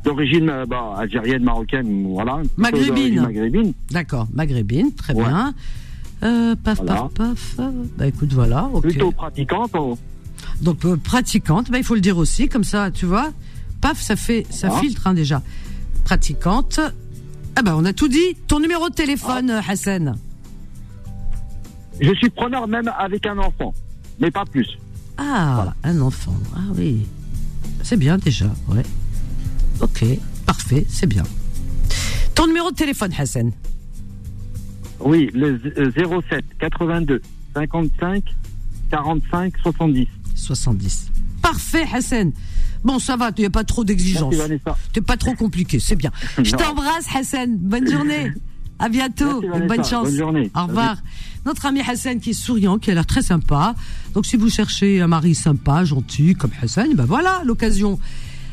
d'origine 0.03 0.49
euh, 0.49 0.65
bah, 0.65 0.93
algérienne, 0.97 1.43
marocaine, 1.43 2.07
voilà. 2.07 2.41
Maghrébine. 2.57 3.21
Maghrébine. 3.21 3.73
D'accord, 3.91 4.27
maghrébine, 4.33 4.93
très 4.93 5.13
Ouais. 5.13 5.23
bien. 5.23 5.53
Euh, 6.23 6.55
paf, 6.55 6.77
Voilà. 6.77 7.09
paf, 7.15 7.55
paf. 7.57 7.65
Bah 7.97 8.07
écoute, 8.07 8.31
voilà. 8.33 8.69
Plutôt 8.81 9.11
pratiquante. 9.11 9.71
on- 9.75 9.97
Donc 10.61 10.85
euh, 10.85 10.95
pratiquante, 10.97 11.69
bah, 11.71 11.77
il 11.77 11.83
faut 11.83 11.95
le 11.95 12.01
dire 12.01 12.17
aussi, 12.17 12.47
comme 12.47 12.63
ça, 12.63 12.89
tu 12.91 13.05
vois. 13.05 13.31
Paf, 13.81 13.99
ça 14.01 14.15
fait, 14.15 14.45
ça 14.49 14.69
Ah. 14.71 14.79
filtre 14.79 15.07
hein, 15.07 15.13
déjà. 15.13 15.41
Pratiquante. 16.05 16.79
Ah 17.57 17.61
bah 17.61 17.73
on 17.77 17.85
a 17.85 17.93
tout 17.93 18.07
dit. 18.07 18.35
Ton 18.47 18.59
numéro 18.59 18.89
de 18.89 18.93
téléphone, 18.95 19.49
Ah. 19.49 19.61
Hassan. 19.67 20.15
Je 22.01 22.13
suis 22.15 22.29
preneur 22.29 22.67
même 22.67 22.91
avec 22.97 23.25
un 23.25 23.37
enfant, 23.37 23.73
mais 24.19 24.29
pas 24.31 24.45
plus. 24.45 24.67
Ah, 25.17 25.73
un 25.83 26.01
enfant. 26.01 26.35
Ah 26.55 26.59
oui. 26.75 27.05
C'est 27.83 27.97
bien 27.97 28.17
déjà, 28.17 28.47
ouais. 28.69 28.83
Ok, 29.81 30.03
parfait, 30.45 30.85
c'est 30.89 31.07
bien. 31.07 31.23
Ton 32.33 32.47
numéro 32.47 32.71
de 32.71 32.75
téléphone, 32.75 33.11
Hassan. 33.17 33.51
Oui, 34.99 35.29
le 35.33 35.57
z- 35.57 35.73
euh, 35.77 36.21
07 36.29 36.43
82 36.59 37.21
55 37.53 38.23
45 38.91 39.53
70. 39.61 40.07
70. 40.35 41.07
Parfait, 41.41 41.85
Hassan. 41.93 42.31
Bon, 42.83 42.99
ça 42.99 43.15
va, 43.17 43.31
il 43.37 43.41
n'y 43.41 43.45
a 43.45 43.49
pas 43.49 43.63
trop 43.63 43.83
d'exigences. 43.83 44.35
Vanessa. 44.35 44.77
T'es 44.93 45.01
pas 45.01 45.17
trop 45.17 45.33
compliqué, 45.33 45.79
c'est 45.79 45.95
bien. 45.95 46.11
Je 46.43 46.51
t'embrasse, 46.55 47.07
Hassan. 47.15 47.57
Bonne 47.57 47.89
journée. 47.89 48.31
À 48.79 48.89
bientôt. 48.89 49.41
Merci, 49.41 49.67
bonne 49.67 49.85
chance. 49.85 50.07
Bonne 50.09 50.17
journée. 50.17 50.51
Au 50.55 50.65
revoir. 50.65 50.97
Notre 51.45 51.65
ami 51.65 51.81
Hassan 51.81 52.19
qui 52.19 52.31
est 52.31 52.33
souriant, 52.33 52.77
qui 52.77 52.91
a 52.91 52.93
l'air 52.93 53.05
très 53.05 53.21
sympa. 53.21 53.75
Donc, 54.13 54.25
si 54.25 54.35
vous 54.35 54.49
cherchez 54.49 55.01
un 55.01 55.07
mari 55.07 55.35
sympa, 55.35 55.85
gentil, 55.85 56.33
comme 56.33 56.51
Hassan, 56.61 56.93
ben 56.95 57.05
voilà 57.05 57.41
l'occasion. 57.45 57.99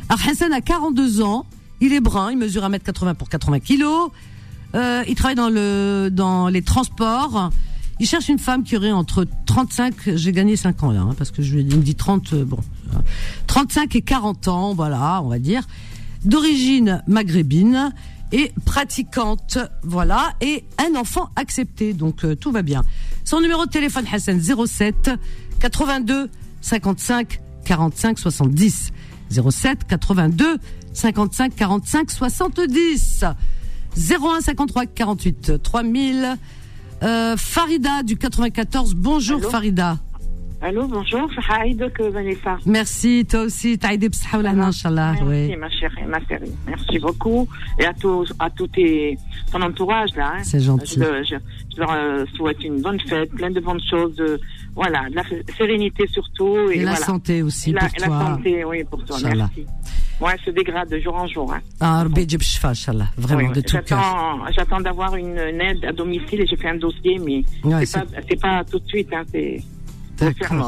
Alors, 0.09 0.21
Hassan 0.29 0.53
a 0.53 0.61
42 0.61 1.23
ans. 1.23 1.47
Il 1.81 1.93
est 1.93 2.01
brun. 2.01 2.31
Il 2.31 2.39
mesure 2.39 2.63
1m80 2.63 3.15
pour 3.15 3.29
80 3.29 3.61
kilos. 3.61 4.11
Euh, 4.75 5.03
il 5.09 5.15
travaille 5.15 5.37
dans 5.37 5.51
le, 5.51 6.09
dans 6.11 6.49
les 6.49 6.63
transports. 6.63 7.51
Il 8.01 8.07
cherche 8.07 8.29
une 8.29 8.39
femme 8.39 8.65
qui 8.65 8.77
aurait 8.77 8.91
entre 8.91 9.27
35, 9.47 9.95
j'ai 10.17 10.33
gagné 10.33 10.57
5 10.57 10.83
ans 10.83 10.91
là, 10.91 11.03
hein, 11.03 11.15
parce 11.17 11.31
que 11.31 11.43
je 11.43 11.57
lui 11.57 11.65
me 11.65 11.83
dit 11.83 11.95
30, 11.95 12.33
euh, 12.33 12.45
bon, 12.45 12.59
euh, 12.95 12.99
35 13.47 13.95
et 13.95 14.03
40 14.03 14.49
ans, 14.49 14.75
voilà, 14.75 15.21
on 15.23 15.29
va 15.29 15.39
dire, 15.39 15.63
d'origine 16.25 17.03
maghrébine 17.07 17.93
et 18.33 18.53
pratiquante, 18.65 19.59
voilà, 19.83 20.35
et 20.41 20.65
un 20.79 20.99
enfant 20.99 21.29
accepté, 21.37 21.93
donc 21.93 22.25
euh, 22.25 22.35
tout 22.35 22.51
va 22.51 22.63
bien. 22.63 22.83
Son 23.25 23.41
numéro 23.41 23.67
de 23.67 23.71
téléphone, 23.71 24.05
Hassan, 24.11 24.41
07 24.41 25.11
82 25.61 26.31
55 26.61 27.41
45 27.65 28.19
70. 28.19 28.93
07 29.31 29.85
82 29.89 30.59
55 30.93 31.55
45 31.55 32.11
70. 32.11 33.25
01 33.97 34.41
53 34.41 34.87
48 34.87 35.63
3000. 35.63 36.39
Euh, 37.03 37.37
Farida 37.37 38.03
du 38.03 38.17
94. 38.17 38.95
Bonjour 38.95 39.39
Allô 39.39 39.51
Farida. 39.51 39.99
Allô, 40.65 40.87
bonjour, 40.87 41.29
Haïd 41.51 41.93
que 41.93 42.05
Vanessa. 42.05 42.57
Merci, 42.67 43.27
toi 43.29 43.41
aussi. 43.43 43.77
Taïdé 43.79 44.09
bsah 44.09 44.39
ou 44.39 44.43
lahna, 44.43 44.67
Inch'Allah. 44.69 45.15
Merci, 45.25 45.57
ma 45.57 45.69
chérie, 45.69 46.05
ma 46.07 46.21
chérie. 46.25 46.53
Merci 46.69 47.01
beaucoup. 47.01 47.49
Et 47.81 47.85
à 47.85 47.93
tout, 47.93 48.25
à 48.39 48.49
tout 48.49 48.69
tes, 48.69 49.19
ton 49.51 49.61
entourage, 49.61 50.11
là. 50.15 50.35
hein. 50.37 50.43
C'est 50.45 50.61
gentil. 50.61 51.01
Je, 51.01 51.25
je- 51.31 51.37
je 51.75 51.81
leur 51.81 51.91
euh, 51.91 52.25
souhaite 52.37 52.63
une 52.63 52.81
bonne 52.81 53.01
fête, 53.01 53.31
plein 53.33 53.51
de 53.51 53.59
bonnes 53.59 53.81
choses. 53.91 54.15
de- 54.15 54.39
voilà, 54.77 55.09
de 55.11 55.17
la 55.17 55.25
sérénité 55.57 56.07
surtout. 56.07 56.57
Et, 56.71 56.77
Et 56.77 56.85
la 56.85 56.93
voilà. 56.93 57.07
santé 57.07 57.43
aussi 57.43 57.71
Et 57.71 57.73
la, 57.73 57.81
pour 57.81 57.89
et 57.97 58.01
la 58.01 58.07
toi. 58.07 58.27
santé, 58.27 58.65
oui, 58.65 58.85
pour 58.85 59.05
toi. 59.05 59.17
Merci. 59.25 59.67
Elle 60.25 60.41
se 60.45 60.51
dégrade 60.51 60.89
de 60.89 61.01
jour 61.01 61.17
en 61.17 61.27
jour. 61.27 61.53
Hein. 61.53 61.61
Ah, 61.81 62.05
Rabbi 62.05 62.25
Inch'Allah. 62.63 63.09
Vraiment, 63.19 63.49
Oui, 63.49 63.53
de 63.55 63.61
tout 63.63 63.77
cœur. 63.85 64.39
J'attends, 64.57 64.81
d'avoir 64.81 65.17
une, 65.17 65.37
une 65.37 65.61
aide 65.61 65.85
à 65.85 65.93
domicile 65.93 66.43
et 66.43 66.47
j'ai 66.47 66.57
fait 66.57 66.69
un 66.69 66.77
dossier, 66.77 67.19
mais 67.19 67.43
Ouais, 67.65 67.85
c'est 67.85 68.39
pas, 68.41 68.61
pas 68.61 68.65
tout 68.65 68.79
de 68.79 68.87
suite. 68.87 69.09
Hein, 69.13 69.25
c'est 69.33 69.61
pour. 69.61 69.82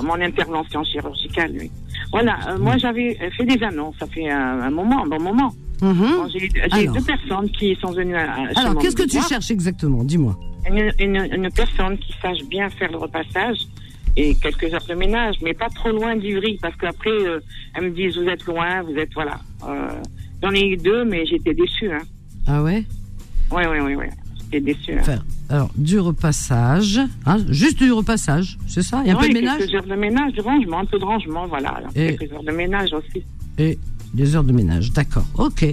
Mon 0.02 0.20
intervention 0.20 0.83
chirurgicale. 0.85 1.52
Oui. 1.59 1.70
Voilà, 2.12 2.38
euh, 2.48 2.59
moi 2.59 2.76
j'avais 2.78 3.16
euh, 3.22 3.30
fait 3.37 3.44
des 3.44 3.62
annonces, 3.64 3.96
ça 3.98 4.07
fait 4.07 4.28
un, 4.30 4.61
un 4.62 4.70
moment, 4.70 5.04
un 5.04 5.07
bon 5.09 5.20
moment. 5.22 5.52
Mhm. 5.83 5.94
Bon, 5.94 6.28
j'ai 6.28 6.87
deux 6.87 7.00
personnes 7.04 7.50
qui 7.50 7.76
sont 7.80 7.90
venues 7.90 8.16
à, 8.16 8.33
à- 8.33 8.61
Alors, 8.61 8.78
qu'est-ce 8.78 8.96
que 8.96 9.02
tu 9.09 9.20
cherches 9.20 9.50
exactement? 9.50 10.04
Dis-moi. 10.04 10.38
une, 10.68 10.92
une, 10.98 11.28
une 11.33 11.50
personne 11.50 11.98
qui 11.98 12.12
sache 12.22 12.42
bien 12.48 12.70
faire 12.70 12.90
le 12.90 12.98
repassage 12.98 13.59
et 14.16 14.35
quelques 14.37 14.72
heures 14.72 14.87
de 14.88 14.94
ménage, 14.94 15.37
mais 15.42 15.52
pas 15.52 15.68
trop 15.68 15.90
loin 15.90 16.14
d'Ivry, 16.16 16.59
parce 16.62 16.76
qu'après, 16.76 17.11
euh, 17.11 17.40
elles 17.74 17.85
me 17.87 17.90
disent, 17.90 18.16
vous 18.16 18.28
êtes 18.28 18.44
loin, 18.46 18.83
vous 18.83 18.94
êtes, 18.96 19.12
voilà. 19.14 19.40
J'en 20.42 20.52
ai 20.52 20.68
eu 20.68 20.76
deux, 20.76 21.04
mais 21.04 21.26
j'étais 21.26 21.52
déçue. 21.54 21.90
Hein. 21.90 22.02
Ah 22.46 22.62
ouais? 22.62 22.85
Oui, 23.50 23.62
oui, 23.70 23.78
oui, 23.83 23.94
oui. 23.96 24.07
J'étais 24.54 24.74
déçue. 24.74 24.92
Hein. 25.10 25.18
Alors, 25.48 25.70
du 25.76 25.98
repassage. 25.98 27.00
Hein, 27.26 27.38
juste 27.48 27.78
du 27.78 27.90
repassage, 27.92 28.56
c'est 28.68 28.82
ça? 28.82 29.02
Il 29.04 29.08
y 29.08 29.10
a 29.10 29.14
un 29.14 29.18
peu 29.18 29.26
Oui, 29.26 29.34
de 29.34 29.38
ménage? 29.40 29.58
quelques 29.58 29.74
heures 29.74 29.84
de 29.86 29.94
ménage, 29.94 30.32
de 30.34 30.42
rangement, 30.42 30.78
un 30.80 30.84
peu 30.84 30.98
de 30.98 31.04
rangement, 31.04 31.46
voilà. 31.46 31.70
Alors, 31.70 31.90
Et- 31.94 32.16
Quelques 32.16 32.32
heures 32.32 32.44
de 32.44 32.52
ménage 32.52 32.92
aussi. 32.92 33.24
et 33.58 33.78
des 34.12 34.36
heures 34.36 34.44
de 34.44 34.52
ménage. 34.52 34.92
D'accord. 34.92 35.26
Ok. 35.38 35.66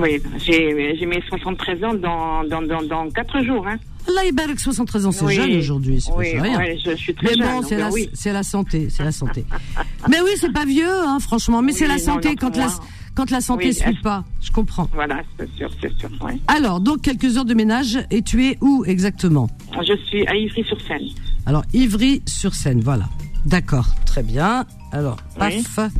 Oui, 0.00 0.20
j'ai 0.44 1.06
mes 1.06 1.22
73 1.28 1.84
ans 1.84 1.94
dans, 1.94 2.42
dans, 2.44 2.62
dans, 2.62 2.82
dans 2.82 3.08
4 3.10 3.42
jours. 3.44 3.66
Hein. 3.66 3.76
Allah 4.08 4.24
Ibarak, 4.26 4.58
73 4.60 5.06
ans, 5.06 5.12
c'est 5.12 5.24
Oui. 5.24 5.34
jeune 5.34 5.56
aujourd'hui, 5.56 6.00
c'est 6.00 6.12
Oui, 6.12 6.38
rien. 6.38 6.58
ouais, 6.58 6.78
je, 6.84 6.94
suis 6.96 7.14
très 7.14 7.28
Mais 7.36 7.44
bon, 7.44 7.60
donc, 7.60 7.64
c'est 7.68 7.76
la, 7.78 7.90
oui. 7.90 8.10
santé, 8.42 8.88
c'est 8.90 9.04
la 9.04 9.12
santé. 9.12 9.44
mais 10.10 10.20
oui, 10.22 10.30
c'est 10.36 10.52
pas 10.52 10.64
vieux, 10.66 10.84
hein, 10.90 11.18
franchement. 11.20 11.62
Mais 11.62 11.72
Oui, 11.72 11.78
c'est 11.78 11.86
la 11.86 11.98
santé 11.98 12.30
non, 12.30 12.34
quand 12.38 12.56
la. 12.56 12.66
Quand 13.14 13.30
la 13.30 13.40
santé 13.40 13.66
Oui, 13.68 13.74
suit 13.74 13.94
pas. 14.02 14.24
Je 14.40 14.50
comprends. 14.50 14.88
Voilà, 14.92 15.22
c'est 15.38 15.48
sûr, 15.56 15.70
c'est 15.80 15.92
sûr. 15.98 16.08
ouais. 16.22 16.38
Alors, 16.48 16.80
donc 16.80 17.02
quelques 17.02 17.36
heures 17.36 17.44
de 17.44 17.54
ménage 17.54 17.98
et 18.10 18.22
tu 18.22 18.44
es 18.46 18.58
où 18.60 18.84
exactement? 18.86 19.48
Je 19.86 19.96
suis 20.06 20.26
à 20.26 20.34
Ivry-sur-Seine. 20.34 21.08
Alors, 21.46 21.62
Ivry-sur-Seine, 21.72 22.80
voilà. 22.80 23.04
D'accord, 23.46 23.86
très 24.06 24.22
bien. 24.22 24.64
Alors, 24.92 25.18
Oui. 25.40 25.62
paf, 25.76 25.90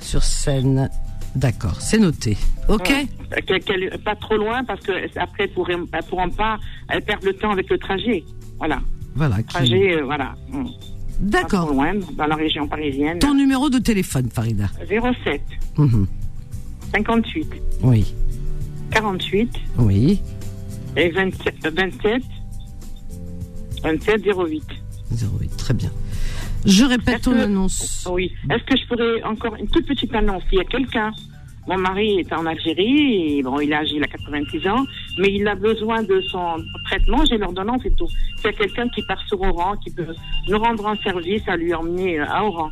sur 0.00 0.22
Seine. 0.22 0.88
D'accord, 1.34 1.80
c'est 1.80 1.98
noté. 1.98 2.36
Ok 2.68 2.88
Ouais. 2.88 3.42
Qu'elle- 3.60 3.98
pas 4.04 4.14
trop 4.16 4.36
loin 4.36 4.64
parce 4.64 4.80
que 4.80 4.92
après 5.18 5.44
elles 5.44 5.50
pourront, 5.52 5.86
elles 5.92 6.02
pourront 6.04 6.30
pas, 6.30 6.58
perdent 7.06 7.24
le 7.24 7.34
temps 7.34 7.50
avec 7.50 7.68
le 7.68 7.76
trajet. 7.78 8.24
Voilà, 8.58 8.80
Voilà. 9.14 9.36
qui- 9.38 9.48
trajet, 9.48 9.96
euh, 9.96 10.04
voilà. 10.04 10.34
Pas 10.50 10.58
trop 10.58 10.70
D'accord. 11.20 11.72
loin, 11.74 11.92
dans 12.16 12.26
la 12.26 12.36
région 12.36 12.66
parisienne. 12.66 13.18
Ton 13.18 13.34
numéro 13.34 13.68
de 13.68 13.78
téléphone, 13.78 14.30
Farida? 14.30 14.68
07 14.88 15.42
Mhm. 15.76 16.06
58 17.04 17.46
Oui, 17.82 18.14
48 18.90 19.50
oui. 19.78 20.20
et 20.96 21.10
27, 21.10 21.54
euh, 21.66 21.70
27 21.74 22.22
27 23.82 24.22
08. 24.24 24.62
08, 25.12 25.56
très 25.58 25.74
bien. 25.74 25.90
Je 26.64 26.84
répète 26.84 27.20
ton 27.22 27.32
que- 27.32 27.36
annonce. 27.42 28.08
Oui. 28.10 28.32
Est-ce 28.50 28.64
que 28.64 28.76
je 28.76 28.86
pourrais 28.88 29.22
encore 29.24 29.54
une 29.56 29.68
toute 29.68 29.86
petite 29.86 30.14
annonce? 30.14 30.42
Il 30.52 30.58
y 30.58 30.60
a 30.60 30.64
quelqu'un. 30.64 31.10
Mon 31.68 31.76
mari 31.78 32.20
est 32.20 32.32
en 32.32 32.46
Algérie, 32.46 33.38
et 33.38 33.42
bon, 33.42 33.58
il 33.60 33.74
a 33.74 33.82
il 33.84 34.02
a 34.02 34.06
86 34.06 34.66
ans, 34.68 34.84
mais 35.18 35.28
il 35.34 35.46
a 35.48 35.54
besoin 35.56 36.02
de 36.02 36.20
son 36.30 36.56
traitement, 36.86 37.24
j'ai 37.28 37.36
l'ordonnance 37.38 37.84
et 37.84 37.90
tout. 37.90 38.08
C'est 38.40 38.56
quelqu'un 38.56 38.88
qui 38.88 39.02
part 39.02 39.20
sur 39.28 39.40
Oran, 39.42 39.76
qui 39.84 39.90
peut 39.90 40.06
nous 40.48 40.58
rendre 40.58 40.86
un 40.86 40.96
service 40.96 41.42
à 41.48 41.56
lui 41.56 41.74
emmener 41.74 42.20
à 42.20 42.42
Oran. 42.44 42.70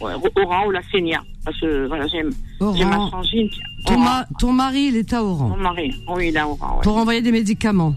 Ouais, 0.00 0.12
Oran 0.36 0.66
ou 0.66 0.70
la 0.70 0.80
Sénia. 0.90 1.20
Parce 1.44 1.58
que, 1.60 1.86
voilà, 1.86 2.06
j'aime, 2.06 2.30
j'ai 2.76 2.84
ma 2.84 2.96
frangine. 3.08 3.48
Ton, 3.86 3.98
ma- 3.98 4.26
ton 4.38 4.52
mari, 4.52 4.86
il 4.88 4.96
est 4.96 5.12
à 5.12 5.22
Oran. 5.22 5.48
Mon 5.48 5.56
mari, 5.56 5.94
oui, 6.08 6.28
il 6.28 6.36
est 6.36 6.38
à 6.38 6.48
Oran, 6.48 6.76
ouais. 6.76 6.82
Pour 6.82 6.96
envoyer 6.96 7.22
des 7.22 7.32
médicaments. 7.32 7.94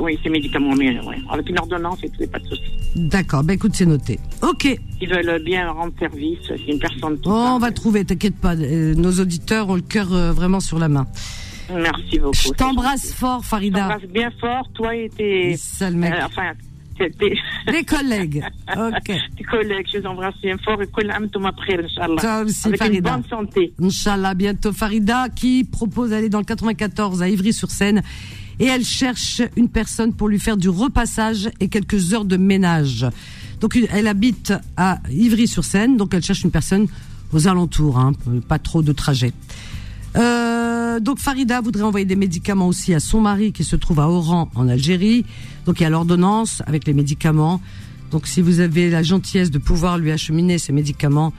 Oui, 0.00 0.16
c'est 0.22 0.30
médicaments, 0.30 0.74
mais 0.76 1.00
ouais. 1.00 1.16
avec 1.30 1.48
une 1.48 1.58
ordonnance 1.58 1.98
et 2.04 2.08
tout, 2.10 2.22
et 2.22 2.26
pas 2.28 2.38
de 2.38 2.46
souci. 2.46 2.62
D'accord, 2.94 3.42
ben 3.42 3.54
écoute, 3.54 3.72
c'est 3.74 3.86
noté. 3.86 4.20
Ok, 4.42 4.78
Ils 5.00 5.08
veulent 5.08 5.42
bien 5.42 5.68
rendre 5.70 5.92
service, 5.98 6.38
c'est 6.46 6.60
une 6.68 6.78
personne. 6.78 7.18
tout 7.18 7.28
Oh, 7.30 7.46
on 7.54 7.58
va 7.58 7.72
trouver, 7.72 8.04
t'inquiète 8.04 8.36
pas. 8.36 8.54
euh, 8.54 8.94
nos 8.94 9.10
auditeurs 9.20 9.68
ont 9.68 9.74
le 9.74 9.80
cœur 9.80 10.12
euh, 10.12 10.32
vraiment 10.32 10.60
sur 10.60 10.78
la 10.78 10.88
main. 10.88 11.06
Merci 11.72 12.18
beaucoup. 12.20 12.34
Je 12.36 12.50
t'embrasse 12.50 13.12
fort, 13.12 13.42
Je 13.42 13.48
Farida. 13.48 13.80
t'embrasse 13.80 14.08
bien 14.10 14.30
fort, 14.40 14.68
toi 14.74 14.94
et 14.94 15.08
tes, 15.08 15.54
euh, 15.54 15.56
enfin, 16.24 16.52
Les 17.66 17.84
collègues. 17.84 18.42
Ok. 18.76 19.12
tes 19.36 19.44
collègues, 19.44 19.86
je 19.92 19.98
les 19.98 20.06
embrasse 20.06 20.34
bien 20.42 20.56
fort 20.58 20.80
et 20.82 20.86
Inch'Allah. 21.84 22.20
Avec 22.66 22.80
une 22.80 22.86
Farida. 22.86 23.10
bonne 23.16 23.24
santé. 23.28 23.72
Inch'Allah, 23.80 24.34
bientôt. 24.34 24.72
Farida 24.72 25.28
qui 25.34 25.64
propose 25.64 26.10
d'aller 26.10 26.28
dans 26.28 26.38
le 26.38 26.44
94 26.44 27.22
à 27.22 27.28
Ivry-sur-Seine. 27.28 28.02
Et 28.58 28.66
elle 28.66 28.84
cherche 28.84 29.40
une 29.56 29.68
personne 29.70 30.12
pour 30.12 30.28
lui 30.28 30.38
faire 30.38 30.56
du 30.58 30.68
repassage 30.68 31.48
et 31.60 31.68
quelques 31.68 32.12
heures 32.12 32.26
de 32.26 32.36
ménage. 32.36 33.06
Donc, 33.60 33.74
une- 33.74 33.86
elle 33.90 34.06
habite 34.06 34.52
à 34.76 34.98
Ivry-sur-Seine. 35.10 35.96
Donc, 35.96 36.12
elle 36.14 36.22
cherche 36.22 36.42
une 36.44 36.50
personne 36.50 36.86
aux 37.32 37.48
alentours, 37.48 37.98
hein, 37.98 38.12
pas 38.48 38.58
trop 38.58 38.82
de 38.82 38.92
trajet. 38.92 39.32
Euh, 40.16 40.49
donc 41.00 41.18
Farida 41.18 41.60
voudrait 41.60 41.82
envoyer 41.82 42.06
des 42.06 42.16
médicaments 42.16 42.68
aussi 42.68 42.94
à 42.94 43.00
son 43.00 43.20
mari 43.20 43.52
qui 43.52 43.64
se 43.64 43.76
trouve 43.76 44.00
à 44.00 44.08
Oran 44.08 44.50
en 44.54 44.68
Algérie. 44.68 45.24
Donc 45.66 45.80
il 45.80 45.82
y 45.82 45.86
a 45.86 45.90
l'ordonnance 45.90 46.62
avec 46.66 46.86
les 46.86 46.94
médicaments. 46.94 47.60
Donc 48.10 48.26
si 48.26 48.40
vous 48.40 48.60
avez 48.60 48.90
la 48.90 49.02
gentillesse 49.02 49.50
de 49.50 49.58
pouvoir 49.58 49.98
lui 49.98 50.10
acheminer 50.10 50.58
ces 50.58 50.72
médicaments, 50.72 51.32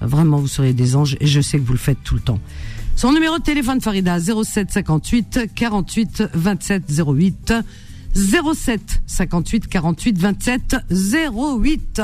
vraiment 0.00 0.38
vous 0.38 0.48
serez 0.48 0.72
des 0.72 0.96
anges 0.96 1.16
et 1.20 1.26
je 1.26 1.40
sais 1.40 1.58
que 1.58 1.64
vous 1.64 1.72
le 1.72 1.78
faites 1.78 2.02
tout 2.02 2.14
le 2.14 2.20
temps. 2.20 2.40
Son 2.96 3.12
numéro 3.12 3.38
de 3.38 3.42
téléphone 3.42 3.80
Farida 3.80 4.18
07 4.18 4.72
58 4.72 5.50
48 5.54 6.24
27 6.34 6.84
08 6.90 7.54
07 8.14 9.02
58 9.06 9.66
48 9.68 10.18
27 10.18 10.76
08 10.90 12.02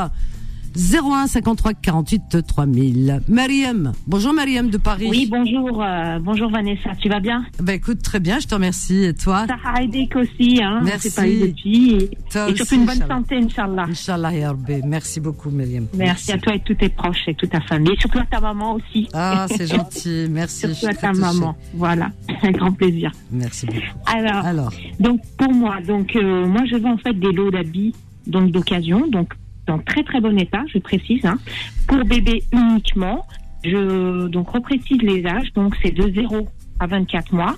01 0.77 1.27
53 1.27 1.75
48 1.75 2.47
3000. 2.47 3.21
Mariam, 3.29 3.93
bonjour 4.07 4.33
Mariam 4.33 4.71
de 4.71 4.79
Paris. 4.79 5.09
Oui, 5.11 5.29
bonjour, 5.31 5.83
euh, 5.83 6.19
bonjour 6.21 6.51
Vanessa, 6.51 6.91
tu 6.99 7.09
vas 7.09 7.21
bien? 7.21 7.45
Bah 7.63 7.75
écoute, 7.75 8.03
très 8.03 8.21
bien, 8.21 8.39
je 8.39 8.47
te 8.47 8.55
remercie. 8.55 9.05
Et 9.05 9.15
toi? 9.15 9.47
Ça 9.47 9.83
aidé 9.83 10.09
aussi, 10.15 10.63
hein 10.63 10.81
Merci. 10.83 11.11
pas 11.15 11.29
eu 11.29 11.41
depuis. 11.49 11.95
Et, 11.97 12.11
Toi 12.31 12.51
et 12.51 12.57
surtout 12.57 12.75
une 12.77 12.87
bonne 12.87 12.97
Inch'Allah. 13.03 13.15
santé, 13.17 13.37
Inch'Allah. 13.37 13.87
Inch'Allah 13.89 14.33
ya 14.35 14.49
Rabbi. 14.49 14.81
Merci 14.87 15.21
beaucoup, 15.21 15.51
Myriam. 15.51 15.87
Merci, 15.95 16.33
à 16.33 16.39
toi 16.39 16.55
et 16.55 16.61
tous 16.61 16.75
tes 16.75 16.89
proches 16.89 17.29
et 17.29 17.35
toute 17.35 17.51
ta 17.51 17.61
famille. 17.61 17.93
Et 17.93 18.01
surtout 18.01 18.19
à 18.21 18.27
ta 18.27 18.41
maman 18.41 18.75
aussi. 18.75 19.09
Ah, 19.13 19.47
c'est 19.49 19.67
gentil. 19.75 20.27
Merci. 20.31 20.75
surtout 20.75 20.87
à 20.87 20.95
ta 20.95 21.09
touchée. 21.11 21.21
maman. 21.21 21.57
Voilà, 21.75 22.11
un 22.43 22.51
grand 22.51 22.73
plaisir. 22.73 23.13
Merci 23.31 23.67
beaucoup. 23.67 23.79
Alors, 24.07 24.45
Alors, 24.45 24.73
donc 25.01 25.21
pour 25.37 25.53
moi, 25.53 25.81
donc 25.87 26.17
euh, 26.17 26.47
moi 26.47 26.63
je 26.71 26.77
vends 26.77 26.93
en 26.95 26.99
fait 26.99 27.13
des 27.19 27.33
lots 27.33 27.51
d'habits 27.51 27.95
donc 28.27 28.53
d'occasion, 28.53 29.07
donc 29.09 29.33
dans 29.67 29.79
très 29.79 30.03
très 30.03 30.21
bon 30.21 30.39
état, 30.39 30.63
je 30.73 30.79
précise, 30.79 31.25
hein, 31.25 31.39
pour 31.87 32.05
bébé 32.05 32.43
uniquement. 32.53 33.27
Je 33.65 34.27
donc 34.27 34.51
reprécise 34.51 35.01
les 35.03 35.25
âges, 35.25 35.53
donc 35.55 35.77
c'est 35.83 35.93
de 35.93 36.11
0 36.13 36.49
à 36.81 36.87
24 36.87 37.33
mois. 37.33 37.57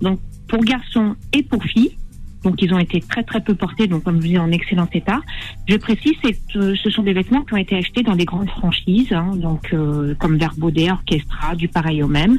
Donc 0.00 0.18
pour 0.48 0.60
garçons 0.64 1.14
et 1.32 1.42
pour 1.42 1.62
filles. 1.62 1.96
Donc 2.42 2.60
ils 2.60 2.74
ont 2.74 2.78
été 2.78 3.00
très 3.00 3.22
très 3.22 3.40
peu 3.40 3.54
portés, 3.54 3.86
donc 3.86 4.04
comme 4.04 4.16
je 4.16 4.20
vous 4.20 4.32
dis 4.34 4.38
en 4.38 4.50
excellent 4.50 4.88
état. 4.92 5.20
Je 5.66 5.76
précise, 5.76 6.12
euh, 6.56 6.74
ce 6.76 6.90
sont 6.90 7.02
des 7.02 7.14
vêtements 7.14 7.42
qui 7.42 7.54
ont 7.54 7.58
été 7.58 7.74
achetés 7.74 8.02
dans 8.02 8.14
des 8.14 8.26
grandes 8.26 8.50
franchises, 8.50 9.12
hein, 9.12 9.30
donc 9.34 9.72
euh, 9.72 10.14
comme 10.16 10.36
Verbaudet, 10.36 10.90
Orchestra, 10.90 11.56
du 11.56 11.68
pareil 11.68 12.02
au 12.02 12.08
même, 12.08 12.38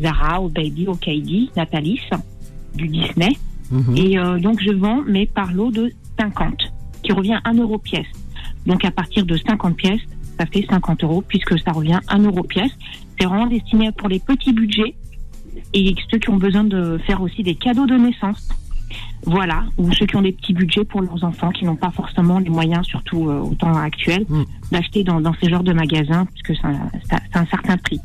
Zara, 0.00 0.42
au 0.42 0.50
Baby, 0.50 0.86
au 0.86 0.94
Kaidi, 0.94 1.50
Natalis, 1.56 2.02
du 2.74 2.88
Disney. 2.88 3.30
mhm. 3.70 3.96
Et 3.96 4.18
euh, 4.18 4.38
donc 4.38 4.60
je 4.60 4.72
vends 4.72 5.02
mais 5.06 5.24
par 5.24 5.50
lot 5.54 5.70
de 5.70 5.90
50, 6.20 6.70
qui 7.02 7.12
revient 7.12 7.38
1 7.46 7.54
euro 7.54 7.78
pièce. 7.78 8.06
Donc 8.66 8.84
à 8.84 8.90
partir 8.90 9.24
de 9.24 9.36
50 9.36 9.76
pièces, 9.76 10.00
ça 10.38 10.46
fait 10.46 10.66
50 10.68 11.04
euros 11.04 11.22
puisque 11.26 11.58
ça 11.60 11.72
revient 11.72 12.00
1 12.08 12.22
euro 12.24 12.42
pièce. 12.42 12.72
C'est 13.18 13.26
vraiment 13.26 13.46
destiné 13.46 13.92
pour 13.92 14.08
les 14.08 14.18
petits 14.18 14.52
budgets 14.52 14.94
et 15.72 15.94
ceux 16.10 16.18
qui 16.18 16.30
ont 16.30 16.36
besoin 16.36 16.64
de 16.64 16.98
faire 17.06 17.22
aussi 17.22 17.42
des 17.42 17.54
cadeaux 17.54 17.86
de 17.86 17.94
naissance. 17.94 18.48
Voilà, 19.24 19.64
ou 19.76 19.90
ceux 19.92 20.06
qui 20.06 20.14
ont 20.16 20.22
des 20.22 20.32
petits 20.32 20.52
budgets 20.52 20.84
pour 20.84 21.00
leurs 21.00 21.24
enfants, 21.24 21.50
qui 21.50 21.64
n'ont 21.64 21.74
pas 21.76 21.90
forcément 21.90 22.38
les 22.38 22.50
moyens, 22.50 22.86
surtout 22.86 23.28
euh, 23.28 23.40
au 23.40 23.54
temps 23.54 23.74
actuel, 23.76 24.24
Mm. 24.28 24.42
d'acheter 24.70 25.02
dans, 25.04 25.20
dans 25.20 25.34
ces 25.40 25.48
genres 25.48 25.64
de 25.64 25.72
magasins, 25.72 26.26
puisque 26.26 26.60
c'est 26.60 26.66
un, 26.66 26.90
c'est 27.08 27.36
un- 27.36 27.46
certain 27.46 27.76
prix. 27.76 28.00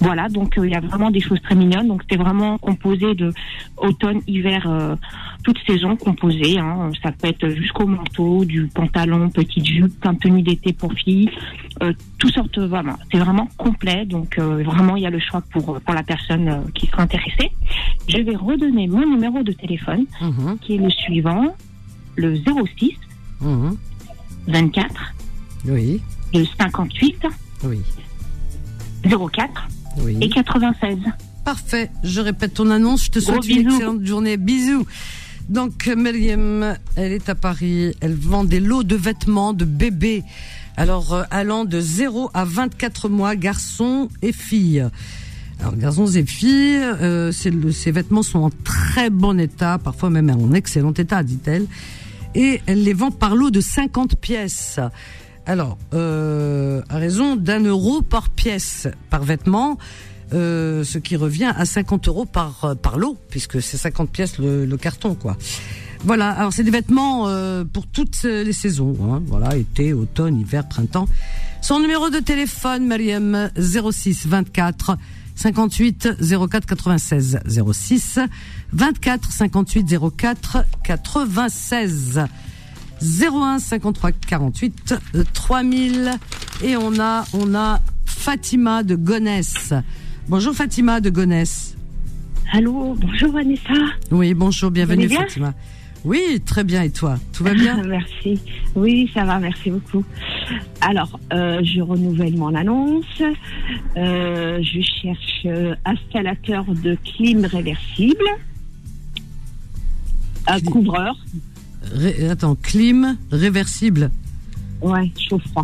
Voilà, 0.00 0.28
donc 0.28 0.56
euh, 0.58 0.66
il 0.66 0.72
y 0.72 0.76
a 0.76 0.80
vraiment 0.80 1.10
des 1.10 1.20
choses 1.20 1.40
très 1.42 1.54
mignonnes. 1.54 1.88
Donc 1.88 2.02
c'est 2.10 2.16
vraiment 2.16 2.56
composé 2.58 3.14
de 3.14 3.32
automne, 3.76 4.20
hiver, 4.26 4.62
euh, 4.66 4.96
toute 5.44 5.58
saison 5.66 5.96
composée. 5.96 6.58
Hein. 6.58 6.90
Ça 7.02 7.12
peut 7.12 7.28
être 7.28 7.48
jusqu'au 7.50 7.86
manteau, 7.86 8.44
du 8.44 8.66
pantalon, 8.74 9.28
petite 9.30 9.66
jupe, 9.66 9.98
plein 10.00 10.12
de 10.14 10.18
tenues 10.18 10.42
d'été 10.42 10.72
pour 10.72 10.92
filles, 10.94 11.30
euh, 11.82 11.92
toutes 12.18 12.32
sortes. 12.32 12.58
Vraiment, 12.58 12.96
c'est 13.10 13.18
vraiment 13.18 13.48
complet. 13.58 14.04
Donc 14.06 14.38
euh, 14.38 14.62
vraiment, 14.62 14.96
il 14.96 15.02
y 15.02 15.06
a 15.06 15.10
le 15.10 15.18
choix 15.20 15.42
pour 15.52 15.80
pour 15.80 15.94
la 15.94 16.02
personne 16.02 16.48
euh, 16.48 16.60
qui 16.74 16.86
sera 16.86 17.02
intéressée. 17.02 17.50
Je 18.08 18.18
vais 18.18 18.36
redonner 18.36 18.86
mon 18.88 19.06
numéro 19.06 19.42
de 19.42 19.52
téléphone, 19.52 20.06
Mhm, 20.52 20.58
qui 20.58 20.74
est 20.74 20.78
le 20.78 20.90
suivant, 20.90 21.54
le 22.16 22.36
06 22.36 22.92
mhm. 23.40 23.76
24 24.48 25.14
Oui, 25.66 26.00
le 26.34 26.44
58 26.58 27.26
oui, 27.64 27.80
04 29.04 29.68
et 29.98 30.00
oui. 30.02 30.28
96. 30.30 30.98
Parfait. 31.44 31.90
Je 32.02 32.20
répète 32.20 32.54
ton 32.54 32.70
annonce. 32.70 33.04
Je 33.04 33.10
te 33.10 33.20
souhaite 33.20 33.40
Gros 33.40 33.48
une 33.48 33.56
bisous. 33.58 33.70
excellente 33.70 34.04
journée. 34.04 34.36
Bisous. 34.36 34.86
Donc, 35.48 35.86
Myriam, 35.96 36.76
elle 36.96 37.12
est 37.12 37.28
à 37.28 37.34
Paris. 37.34 37.94
Elle 38.00 38.14
vend 38.14 38.44
des 38.44 38.60
lots 38.60 38.84
de 38.84 38.96
vêtements 38.96 39.52
de 39.52 39.64
bébés. 39.64 40.22
Alors, 40.76 41.12
euh, 41.12 41.22
allant 41.30 41.64
de 41.64 41.80
0 41.80 42.30
à 42.32 42.44
24 42.44 43.08
mois, 43.08 43.36
garçons 43.36 44.08
et 44.22 44.32
filles. 44.32 44.86
Alors, 45.62 45.76
garçons 45.76 46.06
et 46.06 46.26
filles, 46.26 46.76
euh, 46.82 47.30
ces 47.30 47.92
vêtements 47.92 48.24
sont 48.24 48.40
en 48.40 48.50
très 48.64 49.10
bon 49.10 49.38
état, 49.38 49.78
parfois 49.78 50.10
même 50.10 50.28
en 50.28 50.54
excellent 50.54 50.92
état, 50.92 51.22
dit-elle. 51.22 51.66
Et 52.34 52.60
elle 52.66 52.82
les 52.82 52.92
vend 52.92 53.12
par 53.12 53.36
lot 53.36 53.52
de 53.52 53.60
50 53.60 54.16
pièces. 54.16 54.80
Alors, 55.46 55.78
euh, 55.94 56.82
à 56.88 56.96
raison 56.96 57.36
d'un 57.36 57.60
euro 57.60 58.02
par 58.02 58.30
pièce, 58.30 58.88
par 59.08 59.22
vêtement, 59.22 59.78
euh, 60.34 60.82
ce 60.82 60.98
qui 60.98 61.14
revient 61.14 61.52
à 61.56 61.64
50 61.64 62.08
euros 62.08 62.24
par, 62.24 62.64
euh, 62.64 62.74
par 62.74 62.98
lot, 62.98 63.16
puisque 63.30 63.62
c'est 63.62 63.76
50 63.76 64.10
pièces 64.10 64.38
le, 64.38 64.66
le 64.66 64.76
carton, 64.76 65.14
quoi. 65.14 65.36
Voilà, 66.04 66.30
alors 66.30 66.52
c'est 66.52 66.64
des 66.64 66.72
vêtements 66.72 67.28
euh, 67.28 67.62
pour 67.64 67.86
toutes 67.86 68.24
les 68.24 68.52
saisons, 68.52 68.96
hein, 69.04 69.22
voilà, 69.26 69.56
été, 69.56 69.92
automne, 69.92 70.40
hiver, 70.40 70.66
printemps. 70.66 71.06
Son 71.60 71.78
numéro 71.78 72.10
de 72.10 72.18
téléphone, 72.18 72.88
Mariam, 72.88 73.50
06 73.56 74.26
24 74.26 74.96
58 75.34 76.08
04 76.20 76.66
96 76.66 77.38
06 77.72 78.18
24 78.72 79.30
58 79.30 79.96
04 80.16 80.64
96 80.84 82.20
01 83.00 83.58
53 83.58 84.12
48 84.12 84.94
euh, 85.14 85.24
3000 85.32 86.10
et 86.62 86.76
on 86.76 86.98
a 87.00 87.24
on 87.32 87.54
a 87.54 87.80
Fatima 88.04 88.82
de 88.82 88.94
Gonesse. 88.94 89.74
Bonjour 90.28 90.54
Fatima 90.54 91.00
de 91.00 91.10
Gonesse. 91.10 91.76
Allô, 92.52 92.94
bonjour 92.94 93.32
Vanessa. 93.32 93.72
Oui, 94.10 94.34
bonjour, 94.34 94.70
bienvenue 94.70 95.08
bien? 95.08 95.20
Fatima. 95.20 95.54
Oui, 96.04 96.40
très 96.44 96.64
bien 96.64 96.82
et 96.82 96.90
toi 96.90 97.18
Tout 97.32 97.44
va 97.44 97.54
bien 97.54 97.82
Merci. 97.86 98.40
Oui, 98.74 99.08
ça 99.14 99.24
va, 99.24 99.38
merci 99.38 99.70
beaucoup. 99.70 100.04
Alors, 100.80 101.20
euh, 101.32 101.60
je 101.62 101.80
renouvelle 101.80 102.36
mon 102.36 102.54
annonce. 102.54 103.04
Euh, 103.96 104.60
je 104.62 104.80
cherche 104.80 105.42
euh, 105.46 105.74
installateur 105.84 106.64
de 106.66 106.96
clim 107.04 107.44
réversible. 107.44 108.24
Un 110.48 110.58
Clim. 110.58 110.70
couvreur. 110.70 111.16
Ré- 111.92 112.28
Attends, 112.28 112.56
clim 112.56 113.16
réversible. 113.30 114.10
Ouais, 114.80 115.10
chaud-froid. 115.16 115.62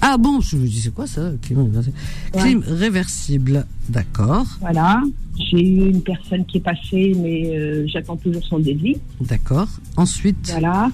Ah 0.00 0.16
bon, 0.16 0.40
je 0.40 0.56
me 0.56 0.66
dis 0.66 0.80
c'est 0.80 0.94
quoi 0.94 1.06
ça 1.06 1.32
Clim. 1.42 1.58
Ouais. 1.70 2.40
Clim 2.40 2.62
réversible, 2.66 3.66
d'accord, 3.90 4.46
Voilà. 4.60 5.02
J'ai 5.48 5.60
eu 5.66 5.90
une 5.90 6.02
personne 6.02 6.44
qui 6.44 6.58
est 6.58 6.60
passée, 6.60 7.12
mais 7.16 7.56
euh, 7.56 7.86
j'attends 7.86 8.16
toujours 8.16 8.42
son 8.44 8.58
devis. 8.58 8.96
d'accord. 9.20 9.68
Ensuite, 9.96 10.48
Voilà. 10.50 10.90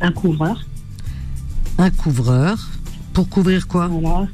un 0.00 0.12
couvreur. 0.12 0.64
Un 1.78 1.90
couvreur. 1.90 2.58
Pour 3.12 3.28
couvrir 3.28 3.68
quoi? 3.68 3.88
Voilà. 3.88 4.26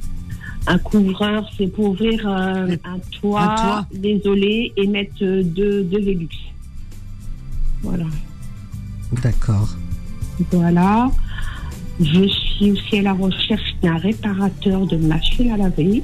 Un 0.66 0.78
couvreur, 0.78 1.48
c'est 1.56 1.66
pour 1.66 1.86
ouvrir 1.90 2.20
euh, 2.28 2.76
un 2.84 2.98
toit, 3.20 3.42
un 3.42 3.56
toit. 3.56 3.86
désolé, 3.94 4.72
et 4.76 4.86
mettre 4.86 5.22
euh, 5.22 5.42
deux, 5.42 5.82
deux 5.82 6.00
Velux. 6.00 6.28
Voilà. 7.82 8.04
D'accord. 9.22 9.76
Voilà. 10.52 11.10
Je 12.00 12.28
suis 12.28 12.70
aussi 12.72 12.98
à 12.98 13.02
la 13.02 13.12
recherche 13.14 13.74
d'un 13.82 13.96
réparateur 13.96 14.86
de 14.86 14.96
machines 14.96 15.50
à 15.52 15.56
laver. 15.56 16.02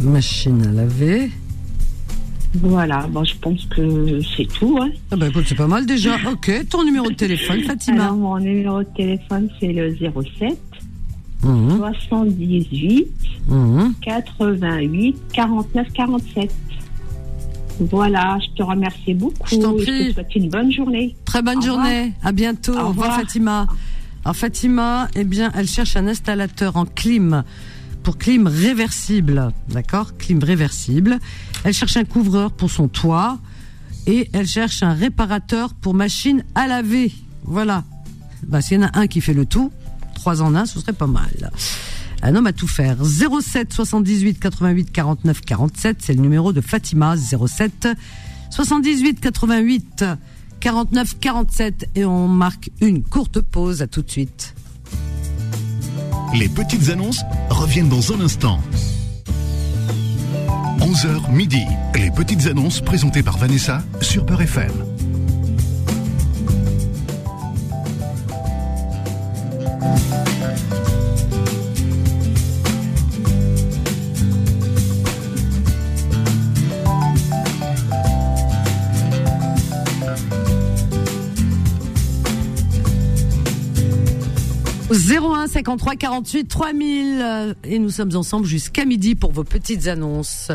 Machine 0.00 0.62
à 0.66 0.72
laver. 0.72 1.30
Voilà. 2.54 3.06
Bon, 3.10 3.24
je 3.24 3.34
pense 3.36 3.64
que 3.66 4.20
c'est 4.36 4.46
tout. 4.46 4.78
Hein. 4.80 4.90
Ah 5.10 5.16
bah 5.16 5.28
écoute, 5.28 5.44
c'est 5.46 5.54
pas 5.54 5.66
mal 5.66 5.84
déjà. 5.86 6.16
Ok, 6.32 6.50
ton 6.70 6.84
numéro 6.84 7.08
de 7.10 7.14
téléphone, 7.14 7.62
Fatima. 7.62 8.04
Alors, 8.04 8.16
mon 8.16 8.38
numéro 8.38 8.80
de 8.80 8.88
téléphone, 8.96 9.48
c'est 9.60 9.72
le 9.72 9.94
07 9.96 10.58
Mhm, 11.42 11.76
78 11.78 13.06
mhm. 13.48 13.94
88 14.00 15.16
49 15.34 15.86
47. 15.92 16.50
Voilà, 17.78 18.38
je 18.40 18.56
te 18.56 18.62
remercie 18.62 19.12
beaucoup. 19.14 19.46
Je 19.50 19.56
t'en 19.56 19.74
prie. 19.74 20.08
te 20.08 20.12
souhaite 20.14 20.34
une 20.34 20.48
bonne 20.48 20.72
journée. 20.72 21.14
Très 21.26 21.42
bonne 21.42 21.58
Au 21.58 21.60
revoir. 21.60 21.84
journée. 21.84 22.12
À 22.24 22.32
bientôt. 22.32 22.72
Au 22.72 22.76
Au 22.76 22.88
revoir, 22.88 23.08
revoir. 23.08 23.20
Fatima. 23.20 23.66
Alors 24.24 24.34
Fatima, 24.36 25.08
eh 25.14 25.24
bien, 25.24 25.52
elle 25.54 25.68
cherche 25.68 25.94
un 25.96 26.08
installateur 26.08 26.76
en 26.76 26.86
clim 26.86 27.44
pour 28.02 28.16
clim 28.18 28.46
réversible, 28.46 29.52
d'accord? 29.68 30.16
Clim 30.16 30.42
réversible. 30.42 31.18
Elle 31.66 31.74
cherche 31.74 31.96
un 31.96 32.04
couvreur 32.04 32.52
pour 32.52 32.70
son 32.70 32.86
toit 32.86 33.40
et 34.06 34.30
elle 34.32 34.46
cherche 34.46 34.84
un 34.84 34.94
réparateur 34.94 35.74
pour 35.74 35.94
machine 35.94 36.44
à 36.54 36.68
laver. 36.68 37.12
Voilà. 37.42 37.82
Bah, 38.46 38.62
s'il 38.62 38.80
y 38.80 38.84
en 38.84 38.86
a 38.86 38.96
un 38.96 39.08
qui 39.08 39.20
fait 39.20 39.34
le 39.34 39.46
tout, 39.46 39.72
trois 40.14 40.42
en 40.42 40.54
un, 40.54 40.64
ce 40.64 40.78
serait 40.78 40.92
pas 40.92 41.08
mal. 41.08 41.50
Un 42.22 42.36
homme 42.36 42.46
à 42.46 42.52
tout 42.52 42.68
faire. 42.68 42.98
07 43.04 43.72
78 43.72 44.38
88 44.38 44.92
49 44.92 45.40
47, 45.40 45.96
c'est 46.02 46.14
le 46.14 46.20
numéro 46.20 46.52
de 46.52 46.60
Fatima. 46.60 47.16
07 47.16 47.88
78 48.50 49.18
88 49.18 50.04
49 50.60 51.18
47 51.18 51.90
et 51.96 52.04
on 52.04 52.28
marque 52.28 52.70
une 52.80 53.02
courte 53.02 53.40
pause. 53.40 53.82
À 53.82 53.88
tout 53.88 54.02
de 54.02 54.10
suite. 54.12 54.54
Les 56.32 56.48
petites 56.48 56.90
annonces 56.90 57.22
reviennent 57.50 57.88
dans 57.88 58.12
un 58.12 58.20
instant. 58.20 58.60
11h 60.96 61.30
midi. 61.30 61.66
Les 61.94 62.10
petites 62.10 62.46
annonces 62.46 62.80
présentées 62.80 63.22
par 63.22 63.36
Vanessa 63.36 63.82
sur 64.00 64.24
Peur 64.24 64.40
FM. 64.40 64.95
53 85.66 85.96
48 85.96 86.44
3000 86.46 87.20
euh, 87.20 87.54
et 87.64 87.80
nous 87.80 87.90
sommes 87.90 88.14
ensemble 88.14 88.46
jusqu'à 88.46 88.84
midi 88.84 89.16
pour 89.16 89.32
vos 89.32 89.42
petites 89.42 89.88
annonces. 89.88 90.52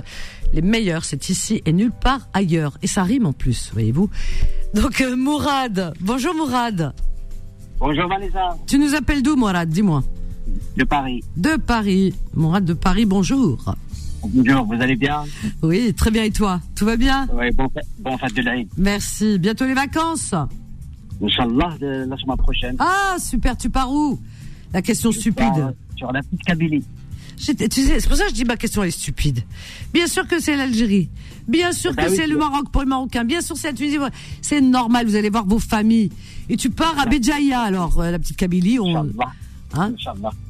Les 0.54 0.62
meilleures, 0.62 1.04
c'est 1.04 1.28
ici 1.28 1.62
et 1.66 1.74
nulle 1.74 1.92
part 1.92 2.30
ailleurs. 2.34 2.78
Et 2.82 2.88
ça 2.88 3.04
rime 3.04 3.26
en 3.26 3.34
plus, 3.34 3.72
voyez-vous. 3.74 4.10
Donc 4.74 5.02
euh, 5.02 5.18
Mourad, 5.18 5.94
bonjour 6.00 6.34
Mourad. 6.34 6.94
Bonjour 7.78 8.08
Vanessa, 8.08 8.58
Tu 8.68 8.80
nous 8.80 8.96
appelles 8.96 9.22
d'où 9.22 9.36
Mourad? 9.36 9.68
Dis-moi. 9.68 10.02
de 10.78 10.86
Paris. 10.86 11.22
De 11.36 11.58
Paris. 11.58 12.14
Mourad 12.34 12.64
de 12.64 12.74
Paris, 12.74 13.04
bonjour. 13.04 13.76
Bonjour, 14.24 14.64
vous 14.64 14.82
allez 14.82 14.96
bien? 14.96 15.26
Oui, 15.62 15.94
très 15.94 16.12
bien 16.12 16.24
et 16.24 16.32
toi? 16.32 16.62
Tout 16.74 16.86
va 16.86 16.96
bien? 16.96 17.28
Oui, 17.34 17.52
bon, 17.52 17.68
bon 18.00 18.18
fête 18.18 18.34
de 18.34 18.44
l'Aïd. 18.44 18.70
Merci. 18.78 19.40
Bientôt 19.40 19.66
les 19.66 19.74
vacances? 19.74 20.34
Inch'Allah, 21.22 21.76
la 21.82 22.18
semaine 22.18 22.38
prochaine. 22.38 22.76
Ah, 22.80 23.18
super, 23.20 23.58
tu 23.58 23.70
pars 23.70 23.92
où? 23.92 24.18
La 24.74 24.82
question 24.82 25.12
stupide. 25.12 25.54
Sur, 25.54 25.74
sur 25.98 26.12
la 26.12 26.22
petite 26.22 26.86
Tu 27.38 27.82
sais, 27.82 28.00
c'est 28.00 28.08
pour 28.08 28.18
ça 28.18 28.26
que 28.26 28.30
je 28.30 28.36
dis 28.36 28.46
ma 28.46 28.58
question 28.58 28.84
est 28.84 28.92
stupide. 28.92 29.44
Bien 29.94 30.08
sûr 30.08 30.28
que 30.28 30.40
c'est 30.40 30.56
l'Algérie. 30.56 31.10
Bien 31.48 31.72
sûr 31.72 31.94
Bah 31.94 32.06
que 32.06 32.12
oui, 32.12 32.16
c'est 32.16 32.28
le 32.28 32.38
Maroc 32.38 32.70
pour 32.72 32.82
les 32.82 32.88
Marocains. 32.88 33.26
Bien 33.26 33.42
sûr 33.42 33.58
c'est 33.58 33.72
la 33.72 33.74
Tunisie. 33.74 33.98
C'est 34.42 34.62
normal, 34.62 35.06
vous 35.06 35.16
allez 35.16 35.30
voir 35.30 35.46
vos 35.46 35.60
familles. 35.60 36.10
Et 36.50 36.58
tu 36.58 36.70
pars 36.70 36.98
à 37.00 37.06
Béjaïa 37.06 37.62
alors, 37.62 38.00
euh, 38.00 38.12
la 38.12 38.20
petite 38.20 38.38
Kabylie. 38.38 38.80
On... 38.80 39.08
Hein. 39.74 39.94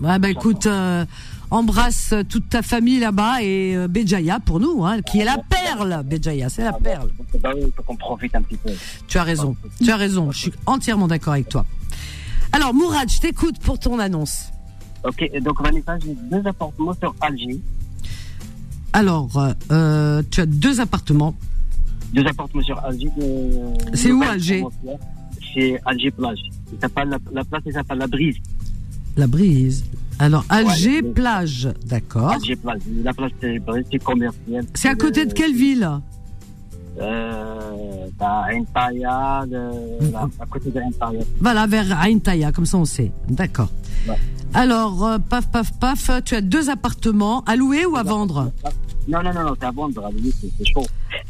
Ouais, 0.01 0.17
bah 0.17 0.29
écoute, 0.29 0.65
euh, 0.65 1.05
embrasse 1.51 2.13
toute 2.27 2.49
ta 2.49 2.63
famille 2.63 2.99
là-bas 2.99 3.43
et 3.43 3.75
euh, 3.75 3.88
Béjaïa 3.88 4.39
pour 4.39 4.60
nous, 4.60 4.84
hein, 4.84 5.01
qui 5.01 5.19
est 5.19 5.25
la 5.25 5.38
perle. 5.38 6.03
Béjaïa, 6.03 6.49
c'est 6.49 6.63
la 6.63 6.73
perle. 6.73 7.10
Bah 7.39 7.51
oui, 7.55 7.62
il 7.67 7.71
faut 7.71 7.84
qu'on 7.84 7.95
profite 7.95 8.36
un 8.36 8.41
petit 8.41 8.57
peu. 8.57 8.71
Tu 9.07 9.17
as 9.17 9.23
raison. 9.23 9.55
Tu 9.81 9.91
as 9.91 9.95
raison. 9.95 10.31
Je 10.31 10.39
suis 10.39 10.53
entièrement 10.65 11.07
d'accord 11.07 11.34
avec 11.34 11.49
toi. 11.49 11.65
Alors 12.51 12.73
Mourad, 12.73 13.09
je 13.09 13.19
t'écoute 13.19 13.59
pour 13.59 13.79
ton 13.79 13.99
annonce. 13.99 14.45
Ok, 15.03 15.29
donc 15.41 15.61
Vanessa, 15.61 15.97
j'ai 15.99 16.15
deux 16.29 16.47
appartements 16.47 16.93
sur 16.99 17.15
Alger. 17.21 17.59
Alors, 18.93 19.29
euh, 19.37 19.53
euh, 19.71 20.23
tu 20.29 20.41
as 20.41 20.45
deux 20.45 20.79
appartements. 20.79 21.33
Deux 22.13 22.25
appartements 22.25 22.61
sur 22.61 22.77
Alger. 22.79 23.09
de- 23.17 23.95
C'est 23.95 24.11
où, 24.11 24.21
Alger. 24.21 24.63
C'est 25.53 25.79
Alger 25.85 26.11
Plage. 26.11 26.39
La, 26.81 27.17
la 27.33 27.43
place, 27.43 27.63
s'appelle 27.73 27.97
La 27.97 28.07
Brise. 28.07 28.35
La 29.17 29.27
brise. 29.27 29.83
Alors, 30.19 30.45
Alger, 30.49 31.01
Ouais, 31.01 31.13
plage, 31.13 31.69
d'accord. 31.85 32.29
Alger 32.31 32.55
Plage. 32.57 32.81
La 33.03 33.13
place, 33.13 33.31
c'est 33.41 33.59
Brise, 33.59 33.85
c'est 33.91 34.03
commercial. 34.03 34.65
C'est 34.75 34.87
à 34.89 34.95
côté 34.95 35.25
de 35.25 35.33
quelle 35.33 35.55
ville? 35.55 35.89
Euh, 36.99 38.08
bah, 38.19 38.45
Entaya, 38.54 39.45
de- 39.47 40.12
là, 40.12 40.27
à 40.39 40.45
côté 40.45 40.69
de. 40.71 40.80
Voilà, 41.39 41.65
vers 41.67 41.99
Ain 42.04 42.19
Taya, 42.19 42.51
comme 42.51 42.65
ça 42.65 42.77
on 42.77 42.86
sait. 42.86 43.12
D'accord. 43.30 43.69
Ouais. 44.08 44.15
Alors, 44.54 45.06
euh, 45.06 45.17
paf, 45.17 45.49
paf, 45.49 45.71
paf, 45.80 46.12
tu 46.25 46.36
as 46.36 46.41
deux 46.41 46.69
appartements 46.69 47.41
à 47.45 47.56
louer 47.56 47.86
ou 47.86 47.95
à 47.95 48.04
vendre 48.04 48.51
Non, 49.08 49.23
non, 49.23 49.34
non, 49.34 49.43
non, 49.43 49.54
c'est 49.60 49.65
à 49.65 49.71
vendre, 49.71 50.06
à 50.06 50.12
limite, 50.12 50.36
c'est 50.41 50.65
chaud. 50.67 50.86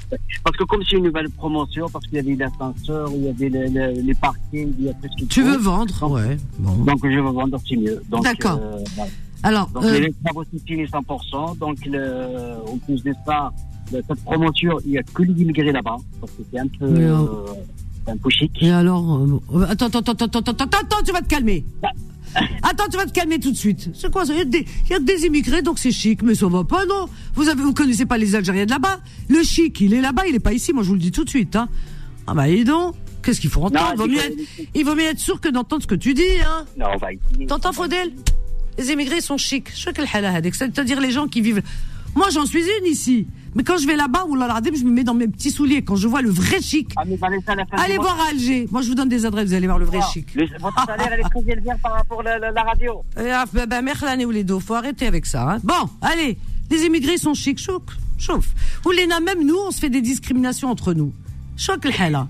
Parce 0.44 0.58
que 0.58 0.64
comme 0.64 0.82
c'est 0.90 0.98
une 0.98 1.04
nouvelle 1.06 1.30
promotion, 1.30 1.88
parce 1.90 2.06
qu'il 2.06 2.16
y 2.16 2.20
avait 2.20 2.36
l'ascenseur, 2.36 3.10
il 3.14 3.24
y 3.24 3.30
avait 3.30 3.50
le- 3.50 3.68
le- 3.68 4.02
les 4.02 4.14
parkings, 4.16 4.74
il 4.80 4.86
y 4.86 4.90
a 4.90 4.94
tout 4.94 5.08
ce 5.18 5.26
Tu 5.26 5.44
veux 5.44 5.58
vendre 5.58 5.98
Donc- 6.00 6.12
Ouais, 6.14 6.38
bon. 6.60 6.72
Donc 6.84 7.00
je 7.04 7.20
veux 7.20 7.22
vendre, 7.32 7.58
c'est 7.68 7.78
mieux. 7.78 8.02
D'accord. 8.24 8.60
euh, 8.62 8.84
voilà. 8.96 9.12
Alors, 9.44 9.68
Donc 9.70 9.84
euh, 9.86 10.00
les 10.00 10.14
travaux 10.24 10.44
sont 10.44 10.60
finis 10.68 10.86
100%. 10.86 11.58
Donc 11.60 11.78
le, 11.86 12.56
en 12.68 12.78
plus 12.80 13.04
de 13.04 13.14
ça, 13.26 13.52
cette 14.08 14.24
promotion, 14.24 14.78
il 14.86 14.92
n'y 14.92 14.98
a 14.98 15.04
que 15.04 15.24
les 15.24 15.42
immigrés 15.42 15.72
là-bas. 15.72 15.98
Parce 16.20 16.32
que 16.34 16.42
c'est 16.52 16.60
un 16.60 16.68
peu, 16.68 16.88
Mais, 16.88 17.04
euh, 17.06 17.16
euh, 17.18 17.46
c'est 18.06 18.12
un 18.12 18.18
peu 18.18 18.30
chic. 18.30 18.52
et 18.62 18.72
alors 18.72 19.22
euh, 19.54 19.66
Attends, 19.70 19.88
attends, 19.88 20.00
attends, 20.00 20.12
attends, 20.26 20.40
attends, 20.40 20.52
attends, 20.52 20.78
attends, 20.80 21.04
tu 21.06 21.12
vas 21.12 21.22
te 21.22 21.28
calmer. 21.28 21.64
Attends, 22.64 22.86
tu 22.90 22.96
vas 22.98 23.06
te 23.06 23.12
calmer 23.12 23.40
tout 23.40 23.52
de 23.52 23.58
suite. 23.58 23.90
C'est 23.94 24.10
quoi 24.10 24.26
ça? 24.26 24.32
Il 24.34 24.38
y, 24.40 24.42
a 24.42 24.46
des- 24.46 24.66
il 24.86 24.92
y 24.92 24.94
a 24.94 25.00
que 25.00 25.04
des 25.04 25.26
immigrés, 25.26 25.62
donc 25.62 25.80
c'est 25.80 25.92
chic, 25.92 26.22
mais 26.24 26.34
ça 26.34 26.48
va 26.48 26.64
pas, 26.64 26.86
non? 26.86 27.08
Vous 27.36 27.50
avez, 27.50 27.62
vous 27.62 27.74
connaissez 27.74 28.06
pas 28.06 28.18
les 28.18 28.36
Algériens 28.36 28.66
de 28.66 28.70
là-bas? 28.72 29.00
Le 29.28 29.44
chic, 29.44 29.82
il 29.82 29.94
est 29.94 30.00
là-bas, 30.00 30.24
il 30.30 30.36
est 30.36 30.40
pas 30.40 30.54
ici. 30.54 30.72
Moi, 30.72 30.84
je 30.84 30.88
vous 30.88 30.94
le 30.94 31.02
dis 31.02 31.12
tout 31.12 31.26
de 31.26 31.30
suite. 31.30 31.58
Hein. 31.58 31.68
Ah 32.28 32.34
bah, 32.34 32.48
dis 32.48 32.64
donc. 32.64 32.96
Qu'est-ce 33.22 33.42
qu'il 33.42 33.50
faut 33.50 33.62
entendre? 33.62 33.82
Non, 33.86 33.92
il, 33.94 33.98
vaut 33.98 34.08
mieux 34.08 34.18
que- 34.18 34.42
être, 34.42 34.68
il 34.74 34.86
vaut 34.86 34.96
mieux 34.96 35.04
être 35.04 35.20
sûr 35.20 35.42
que 35.42 35.50
d'entendre 35.50 35.82
ce 35.84 35.88
que 35.88 35.94
tu 35.96 36.14
dis, 36.14 36.24
hein 36.44 36.64
Non, 36.78 36.86
on 36.94 36.98
va 36.98 37.10
essayer. 37.12 37.46
T'entends, 37.48 37.74
Faudel 37.74 38.12
Les 38.80 38.92
immigrés 38.92 39.20
sont 39.22 39.38
chics. 39.38 39.68
Je 39.76 39.90
que 39.92 40.02
halal 40.18 40.34
hadik. 40.34 40.56
C'est-à-dire 40.56 41.02
les 41.02 41.12
gens 41.12 41.28
qui 41.28 41.42
vivent. 41.42 41.62
Moi, 42.16 42.28
j'en 42.32 42.46
suis 42.46 42.62
une 42.64 42.86
ici. 42.86 43.28
Mais 43.54 43.64
quand 43.64 43.78
je 43.78 43.86
vais 43.86 43.96
là-bas, 43.98 44.26
je 44.30 44.84
me 44.86 44.92
mets 44.92 45.04
dans 45.04 45.14
mes 45.14 45.28
petits 45.28 45.52
souliers. 45.52 45.82
Quand 45.84 45.96
je 45.98 46.08
vois 46.08 46.22
le 46.22 46.30
vrai 46.30 46.62
chic, 46.62 46.90
Ah, 46.96 47.02
allez 47.78 47.98
voir 47.98 48.18
à 48.22 48.30
Alger. 48.30 48.68
Moi, 48.72 48.82
je 48.82 48.88
vous 48.88 48.96
donne 48.96 49.10
des 49.10 49.26
adresses, 49.26 49.50
vous 49.50 49.54
allez 49.54 49.68
voir 49.68 49.80
le 49.80 49.86
vrai 49.86 50.00
Ah, 50.02 50.08
chic. 50.14 50.34
le- 50.36 50.48
votre 50.60 50.86
salaire, 50.86 51.10
elle 51.12 51.20
est 51.20 51.24
très 51.24 51.52
élevée 51.52 51.70
par 51.84 51.94
rapport 51.94 52.22
à 52.22 52.24
la, 52.24 52.40
la- 52.40 52.52
la 52.52 52.64
radio. 52.64 53.04
Eh, 53.20 53.30
ah, 53.30 53.46
merlane 53.82 54.24
ou 54.26 54.32
les 54.32 54.44
dos, 54.46 54.60
faut 54.62 54.74
arrêter 54.76 55.06
avec 55.06 55.26
ça. 55.26 55.52
hein. 55.56 55.60
Bon, 55.64 55.90
allez, 56.02 56.38
les 56.70 56.84
immigrés 56.86 57.18
sont 57.18 57.34
chics, 57.34 57.60
chouk, 57.60 57.84
chauffe. 58.18 58.50
Ou 58.86 58.92
les 58.92 59.06
même 59.08 59.46
nous, 59.46 59.58
on 59.68 59.72
se 59.72 59.80
fait 59.80 59.90
des 59.90 60.02
discriminations 60.02 60.70
entre 60.70 60.94
nous. 60.94 61.14
Chouk 61.58 61.84
le 61.86 61.92
hala. 62.02 62.28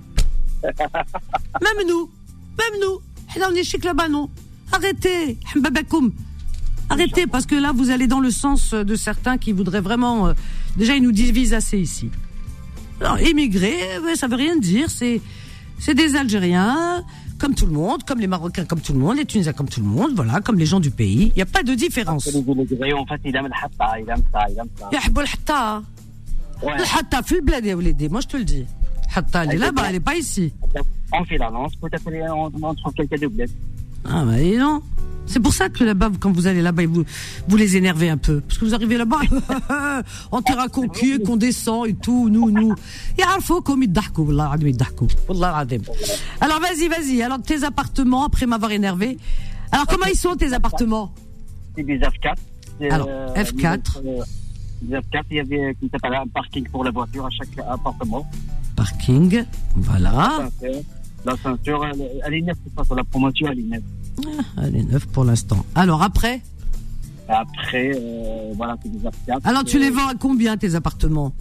Même 0.64 1.88
nous, 1.88 2.10
même 2.58 2.82
nous. 2.82 3.00
Là, 3.40 3.48
on 3.52 3.56
est 3.56 3.64
chic 3.64 3.84
là-bas, 3.84 4.10
non 4.10 4.30
Arrêtez, 4.72 5.38
babakoum. 5.56 6.12
Arrêtez, 6.92 7.26
parce 7.26 7.46
que 7.46 7.56
là, 7.56 7.72
vous 7.74 7.90
allez 7.90 8.08
dans 8.08 8.20
le 8.20 8.32
sens 8.32 8.74
euh, 8.74 8.84
de 8.84 8.96
certains 8.96 9.38
qui 9.38 9.54
voudraient 9.54 9.82
vraiment. 9.82 10.28
Euh, 10.28 10.34
déjà, 10.76 10.96
ils 10.96 11.04
nous 11.04 11.14
divisent 11.14 11.54
assez 11.54 11.78
ici. 11.78 12.10
Alors, 13.00 13.18
émigrer, 13.20 13.76
eh 13.98 14.00
ben, 14.04 14.16
ça 14.16 14.28
veut 14.28 14.36
rien 14.36 14.58
dire. 14.58 14.90
C'est, 14.90 15.22
c'est 15.80 15.96
des 15.96 16.16
Algériens, 16.16 17.04
comme 17.40 17.56
tout 17.56 17.66
le 17.66 17.72
monde, 17.72 18.04
comme 18.04 18.20
les 18.20 18.28
Marocains, 18.28 18.66
comme 18.66 18.82
tout 18.82 18.94
le 18.94 19.00
monde, 19.00 19.18
les 19.18 19.26
Tunisiens, 19.26 19.54
comme 19.54 19.70
tout 19.70 19.80
le 19.80 19.88
monde, 19.88 20.12
voilà, 20.16 20.42
comme 20.42 20.60
les 20.60 20.66
gens 20.66 20.80
du 20.80 20.92
pays. 20.92 21.32
Il 21.34 21.38
n'y 21.38 21.42
a 21.42 21.48
pas 21.48 21.64
de 21.64 21.74
différence. 21.74 22.28
Eh, 22.28 22.32
moi, 28.10 28.22
je 28.22 28.28
te 28.28 28.38
le 28.38 28.44
dis. 28.44 28.66
elle 29.34 29.52
est 29.54 29.58
là-bas, 29.58 29.84
elle 29.88 29.94
n'est 29.94 30.00
pas 30.00 30.16
ici. 30.16 30.54
On 31.14 31.26
fait 31.26 31.38
l'annonce, 31.38 31.76
peut-être 31.78 32.04
on 32.34 32.76
trouve 32.76 32.94
quelqu'un 32.94 33.18
de 33.18 33.28
bled. 33.28 33.50
Ah, 34.06 34.24
bah, 34.26 34.38
non. 34.58 34.82
C'est 35.32 35.40
pour 35.40 35.54
ça 35.54 35.70
que 35.70 35.86
là-bas, 35.86 36.12
quand 36.20 36.32
vous 36.32 36.46
allez 36.48 36.62
là-bas, 36.62 36.86
vous, 36.88 37.06
vous 37.48 37.58
les 37.58 37.78
énervez 37.78 38.10
un 38.10 38.18
peu. 38.18 38.42
Parce 38.42 38.58
que 38.58 38.66
vous 38.66 38.76
arrivez 38.76 38.98
là-bas, 38.98 39.22
on 40.32 40.42
te 40.42 40.52
raconte 40.52 40.98
qu'on 41.26 41.38
descend 41.38 41.88
et 41.88 41.94
tout, 41.94 42.28
nous, 42.30 42.52
nous. 42.52 42.76
Alors 46.42 46.60
vas-y, 46.60 46.90
vas-y. 46.90 47.22
Alors 47.22 47.42
tes 47.42 47.64
appartements, 47.64 48.26
après 48.26 48.46
m'avoir 48.46 48.72
énervé. 48.72 49.18
Alors 49.72 49.88
comment 49.88 50.06
ils 50.08 50.18
sont 50.18 50.36
tes 50.36 50.52
appartements? 50.52 51.14
C'est 51.78 51.84
des 51.84 51.98
F4. 51.98 52.36
Alors, 52.92 53.08
euh, 53.10 53.34
F4. 53.36 54.02
Euh, 54.04 54.24
des 54.82 54.98
F4, 54.98 55.24
il 55.30 55.38
y 55.38 55.40
avait 55.40 55.76
un 56.18 56.28
parking 56.28 56.68
pour 56.68 56.84
la 56.84 56.92
voiture 56.92 57.26
à 57.26 57.30
chaque 57.30 57.58
appartement. 57.66 58.30
Parking, 58.76 59.46
voilà. 59.76 60.50
La 61.24 61.38
ceinture, 61.38 61.84
euh, 61.84 61.92
elle 62.26 62.34
est 62.34 62.42
nette, 62.42 62.58
c'est 62.66 62.86
ça, 62.86 62.96
la 62.96 63.04
promotion, 63.04 63.48
elle 63.52 63.60
est 63.60 63.64
nette. 63.64 63.84
Ah, 64.58 64.62
Elle 64.66 64.76
est 64.78 64.84
neuve 64.84 65.08
pour 65.08 65.24
l'instant. 65.26 65.66
Alors 65.76 66.02
après 66.04 66.42
Après, 67.28 67.92
euh, 67.96 68.52
voilà, 68.56 68.78
c'est 68.84 68.90
des 68.90 69.00
F4. 69.00 69.40
Alors 69.44 69.64
tu 69.64 69.80
les 69.80 69.88
Euh, 69.88 69.92
vends 69.94 70.08
à 70.08 70.16
combien 70.16 70.58
tes 70.58 70.76
appartements 70.76 71.34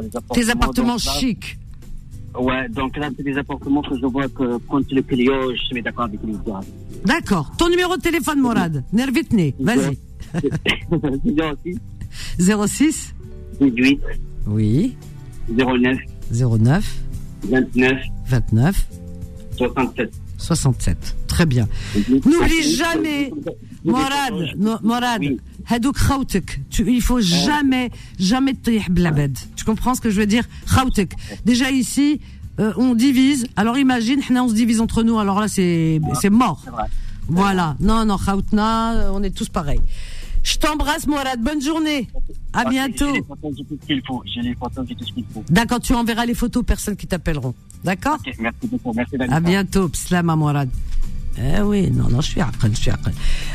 les 0.00 0.08
Tes 0.32 0.50
appartements 0.50 0.98
chics. 0.98 1.58
Ouais, 2.38 2.68
donc 2.68 2.96
là, 2.96 3.08
c'est 3.16 3.24
des 3.24 3.36
appartements 3.36 3.82
que 3.82 3.96
je 3.98 4.06
vois 4.06 4.28
que 4.28 4.58
quand 4.68 4.88
le 4.92 5.02
client, 5.02 5.34
je 5.68 5.74
mets 5.74 5.82
d'accord 5.82 6.04
avec 6.04 6.22
lui. 6.22 6.36
D'accord. 7.04 7.50
Ton 7.58 7.68
numéro 7.68 7.96
de 7.96 8.00
téléphone, 8.02 8.38
Morad. 8.40 8.84
Nervitne. 8.92 9.50
Vas-y. 9.58 9.98
06 12.38 13.14
18 13.60 14.00
Oui. 14.46 14.96
09 15.48 15.98
09 16.32 16.96
29 17.48 17.96
29 18.28 18.86
67. 19.56 20.12
67. 20.38 21.16
Très 21.40 21.46
bien. 21.46 21.68
N'oublie 22.26 22.76
jamais, 22.76 23.32
Morad, 23.82 24.34
Morad, 24.82 25.22
hadouk 25.66 25.96
khawtek. 25.96 26.60
Il 26.86 27.00
faut 27.00 27.22
jamais, 27.22 27.90
jamais 28.18 28.52
te. 28.52 28.70
Tu 29.56 29.64
comprends 29.64 29.94
ce 29.94 30.02
que 30.02 30.10
je 30.10 30.20
veux 30.20 30.26
dire? 30.26 30.44
Khawtek. 30.68 31.14
Déjà 31.46 31.70
ici, 31.70 32.20
euh, 32.58 32.74
on 32.76 32.94
divise. 32.94 33.46
Alors 33.56 33.78
imagine, 33.78 34.20
on 34.28 34.48
se 34.48 34.52
divise 34.52 34.82
entre 34.82 35.02
nous. 35.02 35.18
Alors 35.18 35.40
là, 35.40 35.48
c'est, 35.48 35.98
mort. 36.30 36.62
Voilà. 37.26 37.74
Non, 37.80 38.04
non, 38.04 38.18
khawtna, 38.18 39.10
on 39.14 39.22
est 39.22 39.34
tous 39.34 39.48
pareils. 39.48 39.80
Je 40.42 40.58
t'embrasse, 40.58 41.06
Morad. 41.06 41.40
Bonne 41.40 41.62
journée. 41.62 42.06
À 42.52 42.68
bientôt. 42.68 43.14
J'ai 43.14 44.42
les 44.42 44.54
photos, 44.54 44.86
tout 44.86 45.04
ce 45.06 45.12
qu'il 45.14 45.24
faut. 45.32 45.42
D'accord, 45.48 45.80
tu 45.80 45.94
enverras 45.94 46.26
les 46.26 46.34
photos 46.34 46.60
aux 46.60 46.64
personnes 46.64 46.96
qui 46.96 47.06
t'appelleront. 47.06 47.54
D'accord? 47.82 48.18
Merci 48.38 48.66
beaucoup. 48.66 48.92
Merci. 48.94 49.16
À 49.16 49.40
bientôt, 49.40 49.88
Pslama 49.88 50.36
Morad. 50.36 50.68
Eh 51.42 51.60
oui, 51.62 51.90
non, 51.90 52.08
non, 52.10 52.20
je 52.20 52.30
suis 52.30 52.40
après, 52.40 52.68
je 52.70 52.76
suis. 52.76 52.90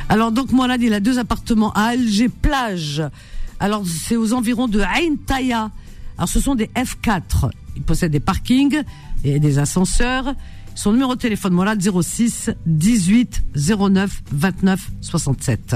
Alors 0.10 0.32
donc 0.32 0.52
Morad, 0.52 0.82
il 0.82 0.94
a 0.94 1.00
deux 1.00 1.20
appartements 1.20 1.72
à 1.74 1.90
Alger 1.90 2.30
plage. 2.30 3.04
Alors 3.60 3.84
c'est 3.86 4.16
aux 4.16 4.34
environs 4.34 4.68
de 4.68 4.80
Ain 4.82 5.16
Taya. 5.26 5.72
Alors 6.18 6.30
ce 6.30 6.40
sont 6.40 6.56
des 6.56 6.68
F4. 6.76 7.52
Il 7.76 7.84
possède 7.84 8.12
des 8.12 8.20
parkings 8.20 8.82
et 9.24 9.40
des 9.40 9.60
ascenseurs. 9.60 10.34
Son 10.74 10.92
numéro 10.92 11.16
de 11.16 11.20
téléphone 11.20 11.54
Morad 11.54 11.82
06 11.82 12.52
18 12.66 13.44
09 13.56 14.24
29 14.32 14.92
67. 15.02 15.76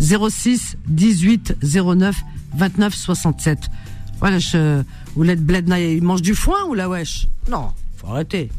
06 0.00 0.76
18 0.88 1.56
09 1.62 2.16
29 2.56 2.94
67. 2.94 3.58
Voilà, 4.18 4.38
je, 4.38 4.82
vous 5.14 5.22
l'êtes 5.22 5.44
bled, 5.44 5.68
il 5.68 6.02
mange 6.02 6.22
du 6.22 6.34
foin 6.34 6.64
ou 6.68 6.74
la 6.74 6.88
wesh? 6.88 7.28
Non, 7.50 7.70
faut 7.96 8.08
arrêter. 8.08 8.50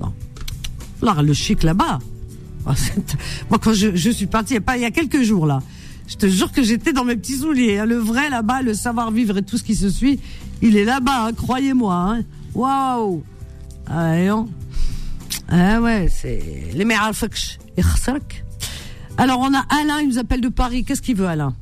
Non. 0.00 0.12
Là, 1.02 1.22
le 1.22 1.32
chic 1.32 1.62
là-bas. 1.62 1.98
Moi, 3.50 3.58
quand 3.58 3.72
je, 3.72 4.10
suis 4.10 4.26
partie, 4.26 4.54
il 4.54 4.56
y, 4.56 4.58
a 4.58 4.60
pas, 4.60 4.90
quelques 4.90 5.22
jours 5.22 5.46
là, 5.46 5.60
je 6.06 6.16
te 6.16 6.26
jure 6.26 6.52
que 6.52 6.62
j'étais 6.62 6.92
dans 6.92 7.04
mes 7.04 7.16
petits 7.16 7.36
souliers. 7.36 7.78
Hein. 7.78 7.86
Le 7.86 7.96
vrai 7.96 8.30
là-bas, 8.30 8.62
le 8.62 8.74
savoir-vivre 8.74 9.38
et 9.38 9.42
tout 9.42 9.58
ce 9.58 9.64
qui 9.64 9.74
se 9.74 9.88
suit, 9.88 10.20
il 10.62 10.76
est 10.76 10.84
là-bas, 10.84 11.26
hein, 11.26 11.32
croyez-moi. 11.32 11.94
Hein. 11.94 12.22
Waouh 12.54 13.22
ah, 13.86 14.34
wow. 14.34 14.48
Ah 15.50 15.80
ouais, 15.80 16.08
c'est 16.10 16.72
les 16.74 16.84
Alors 19.16 19.40
on 19.40 19.54
a 19.54 19.64
Alain, 19.70 20.00
il 20.00 20.08
nous 20.08 20.18
appelle 20.18 20.40
de 20.40 20.48
Paris. 20.48 20.84
Qu'est-ce 20.84 21.00
qu'il 21.00 21.16
veut 21.16 21.26
Alain? 21.26 21.54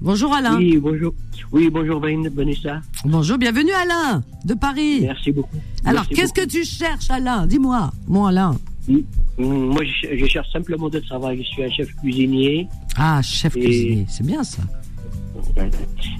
Bonjour 0.00 0.34
Alain. 0.34 0.56
Oui, 0.56 0.76
bonjour. 0.76 1.14
Oui, 1.52 1.70
bonjour 1.70 2.00
Vanessa. 2.00 2.80
Bonjour, 3.04 3.38
bienvenue 3.38 3.72
Alain 3.72 4.22
de 4.44 4.54
Paris. 4.54 5.00
Merci 5.02 5.32
beaucoup. 5.32 5.56
Alors, 5.84 6.06
qu'est-ce 6.08 6.32
que 6.32 6.44
tu 6.44 6.64
cherches 6.64 7.10
Alain? 7.10 7.46
Dis-moi, 7.46 7.92
mon 8.08 8.26
Alain. 8.26 8.56
Moi, 9.38 9.82
je, 9.84 10.16
je 10.16 10.26
cherche 10.26 10.50
simplement 10.52 10.88
de 10.88 10.98
travail. 11.00 11.38
Je 11.38 11.48
suis 11.48 11.64
un 11.64 11.70
chef 11.70 11.88
cuisinier 11.96 12.66
Ah, 12.96 13.20
chef 13.22 13.56
Et- 13.56 13.60
cuisinier, 13.60 14.06
c'est 14.08 14.26
bien 14.26 14.44
ça. 14.44 14.62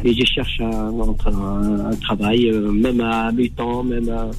et 0.05 0.12
je 0.14 0.24
cherche 0.24 0.61
un, 0.61 0.70
un- 0.90 1.90
un 1.90 1.96
travail, 1.96 2.48
euh, 2.48 2.70
même 2.72 3.00
à 3.00 3.31
mi-temps, 3.33 3.85
même, 3.85 4.09
à- 4.09 4.31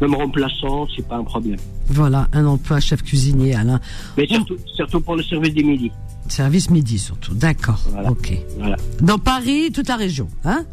même 0.00 0.14
remplaçant, 0.14 0.86
c'est 0.96 1.06
pas 1.06 1.16
un 1.16 1.24
problème. 1.24 1.58
Voilà, 1.88 2.28
un 2.32 2.46
emploi 2.46 2.80
chef 2.80 3.02
cuisinier 3.02 3.54
Alain. 3.54 3.80
Mais 4.16 4.26
surtout, 4.26 4.56
surtout 4.76 5.00
pour 5.00 5.16
le 5.16 5.22
service 5.22 5.52
des 5.54 5.62
midi. 5.62 5.90
Service 6.28 6.70
midi 6.70 6.98
surtout. 6.98 7.34
D'accord. 7.34 7.80
Ok. 8.08 8.38
Voilà. 8.58 8.76
Dans 9.02 9.18
Paris, 9.18 9.70
toute 9.72 9.88
la 9.88 9.96
région, 9.96 10.28
hein? 10.44 10.64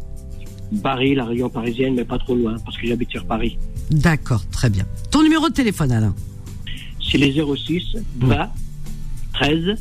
Paris, 0.82 1.14
la 1.14 1.24
région 1.24 1.48
parisienne, 1.48 1.94
mais 1.94 2.04
pas 2.04 2.18
trop 2.18 2.34
loin, 2.36 2.56
parce 2.64 2.76
que 2.78 2.86
j'habite 2.86 3.10
sur 3.10 3.24
Paris. 3.26 3.58
D'accord, 3.90 4.42
très 4.50 4.70
bien. 4.70 4.84
Ton 5.10 5.22
numéro 5.22 5.48
de 5.48 5.54
téléphone 5.54 5.90
Alain? 5.92 6.14
C'est 7.10 7.18
les 7.18 7.32
06 7.32 7.96
20 8.18 8.50
13 9.34 9.78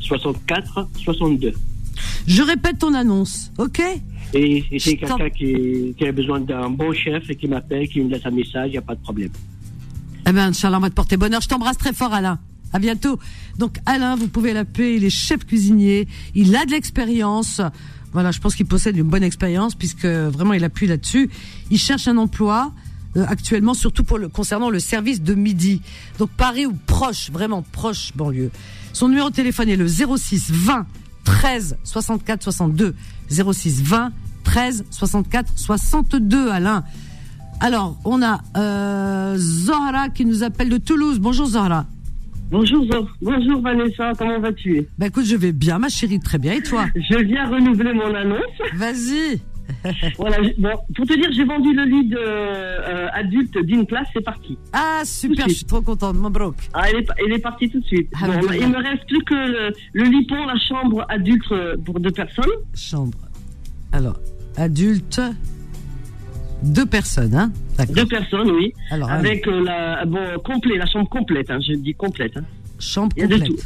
64 0.00 0.88
62. 0.98 1.52
Je 2.26 2.42
répète 2.42 2.78
ton 2.78 2.94
annonce, 2.94 3.52
ok? 3.58 3.80
Et, 4.34 4.64
et 4.70 4.78
c'est 4.78 4.96
quelqu'un 4.96 5.30
qui, 5.30 5.94
qui 5.96 6.06
a 6.06 6.12
besoin 6.12 6.40
d'un 6.40 6.68
bon 6.68 6.92
chef 6.92 7.30
et 7.30 7.36
qui 7.36 7.46
m'appelle, 7.46 7.88
qui 7.88 8.00
me 8.00 8.10
laisse 8.10 8.26
un 8.26 8.30
message, 8.30 8.68
il 8.68 8.72
n'y 8.72 8.78
a 8.78 8.82
pas 8.82 8.94
de 8.94 9.00
problème. 9.00 9.30
Eh 10.28 10.32
ben, 10.32 10.48
Inch'Allah, 10.48 10.78
on 10.78 10.80
va 10.80 10.90
te 10.90 10.94
porter 10.94 11.16
bonheur. 11.16 11.40
Je 11.40 11.48
t'embrasse 11.48 11.78
très 11.78 11.92
fort, 11.92 12.12
Alain. 12.12 12.38
À 12.72 12.80
bientôt. 12.80 13.18
Donc, 13.58 13.78
Alain, 13.86 14.16
vous 14.16 14.26
pouvez 14.26 14.52
l'appeler. 14.52 14.96
Il 14.96 15.04
est 15.04 15.10
chef 15.10 15.46
cuisinier. 15.46 16.08
Il 16.34 16.54
a 16.56 16.66
de 16.66 16.72
l'expérience. 16.72 17.60
Voilà, 18.12 18.32
je 18.32 18.40
pense 18.40 18.56
qu'il 18.56 18.66
possède 18.66 18.96
une 18.96 19.04
bonne 19.04 19.22
expérience 19.22 19.76
puisque 19.76 20.04
vraiment 20.06 20.52
il 20.52 20.64
appuie 20.64 20.88
là-dessus. 20.88 21.30
Il 21.70 21.78
cherche 21.78 22.08
un 22.08 22.16
emploi 22.16 22.72
actuellement, 23.24 23.74
surtout 23.74 24.04
pour 24.04 24.18
le, 24.18 24.28
concernant 24.28 24.70
le 24.70 24.78
service 24.78 25.22
de 25.22 25.34
midi. 25.34 25.82
Donc, 26.18 26.30
Paris 26.30 26.66
ou 26.66 26.74
proche, 26.86 27.30
vraiment 27.30 27.62
proche 27.62 28.12
banlieue. 28.14 28.50
Son 28.92 29.08
numéro 29.08 29.30
de 29.30 29.34
téléphone 29.34 29.68
est 29.68 29.76
le 29.76 29.88
06 29.88 30.50
20 30.50 30.86
13 31.24 31.76
64 31.84 32.42
62. 32.42 32.94
06 33.28 33.82
20 33.82 34.12
13 34.44 34.84
64 34.90 35.52
62, 35.56 36.50
Alain. 36.50 36.84
Alors, 37.60 37.96
on 38.04 38.22
a 38.22 38.40
euh, 38.56 39.34
Zahra 39.36 40.08
qui 40.10 40.24
nous 40.24 40.42
appelle 40.42 40.68
de 40.68 40.78
Toulouse. 40.78 41.18
Bonjour 41.18 41.46
Zahra. 41.46 41.86
Bonjour, 42.50 42.86
bonjour 43.20 43.60
Vanessa, 43.60 44.12
comment 44.16 44.38
vas-tu? 44.38 44.86
Bah 44.98 45.08
écoute, 45.08 45.24
je 45.24 45.34
vais 45.34 45.50
bien, 45.50 45.80
ma 45.80 45.88
chérie, 45.88 46.20
très 46.20 46.38
bien. 46.38 46.52
Et 46.52 46.62
toi? 46.62 46.86
Je 46.94 47.18
viens 47.24 47.48
renouveler 47.48 47.92
mon 47.92 48.14
annonce. 48.14 48.40
Vas-y. 48.76 49.40
voilà, 50.18 50.38
bon, 50.58 50.70
pour 50.94 51.06
te 51.06 51.14
dire, 51.14 51.30
j'ai 51.32 51.44
vendu 51.44 51.72
le 51.74 51.84
lit 51.84 52.08
de, 52.08 52.18
euh, 52.18 53.08
adulte 53.12 53.58
d'une 53.64 53.86
place, 53.86 54.06
c'est 54.12 54.24
parti. 54.24 54.58
Ah, 54.72 55.02
super, 55.04 55.48
je 55.48 55.54
suis 55.54 55.64
trop 55.66 55.80
contente, 55.80 56.16
mon 56.16 56.30
broc. 56.30 56.54
Ah, 56.74 56.88
elle 56.90 56.96
est, 57.00 57.06
elle 57.24 57.32
est 57.32 57.38
partie 57.38 57.68
tout 57.70 57.80
de 57.80 57.84
suite. 57.86 58.10
Bon, 58.20 58.26
Alhamdoulilah. 58.30 58.64
il 58.66 58.72
me 58.72 58.78
reste 58.78 59.06
plus 59.06 59.22
que 59.24 59.34
le, 59.34 59.72
le 59.92 60.04
lit 60.04 60.26
pont, 60.26 60.44
la 60.46 60.58
chambre 60.58 61.04
adulte 61.08 61.50
euh, 61.52 61.76
pour 61.84 62.00
deux 62.00 62.10
personnes. 62.10 62.50
Chambre. 62.74 63.18
Alors, 63.92 64.18
adulte, 64.56 65.20
deux 66.62 66.86
personnes, 66.86 67.34
hein. 67.34 67.52
Deux 67.90 68.06
personnes, 68.06 68.50
oui. 68.50 68.72
Alors, 68.90 69.10
Avec 69.10 69.46
euh, 69.46 69.62
la, 69.64 70.04
bon, 70.06 70.38
complet, 70.44 70.76
la 70.78 70.86
chambre 70.86 71.08
complète, 71.08 71.50
hein, 71.50 71.58
je 71.60 71.74
dis 71.74 71.94
complète. 71.94 72.36
Hein. 72.36 72.44
Chambre 72.78 73.12
Il 73.16 73.20
y 73.20 73.24
a 73.24 73.26
de 73.28 73.32
complète. 73.34 73.50
tout. 73.50 73.62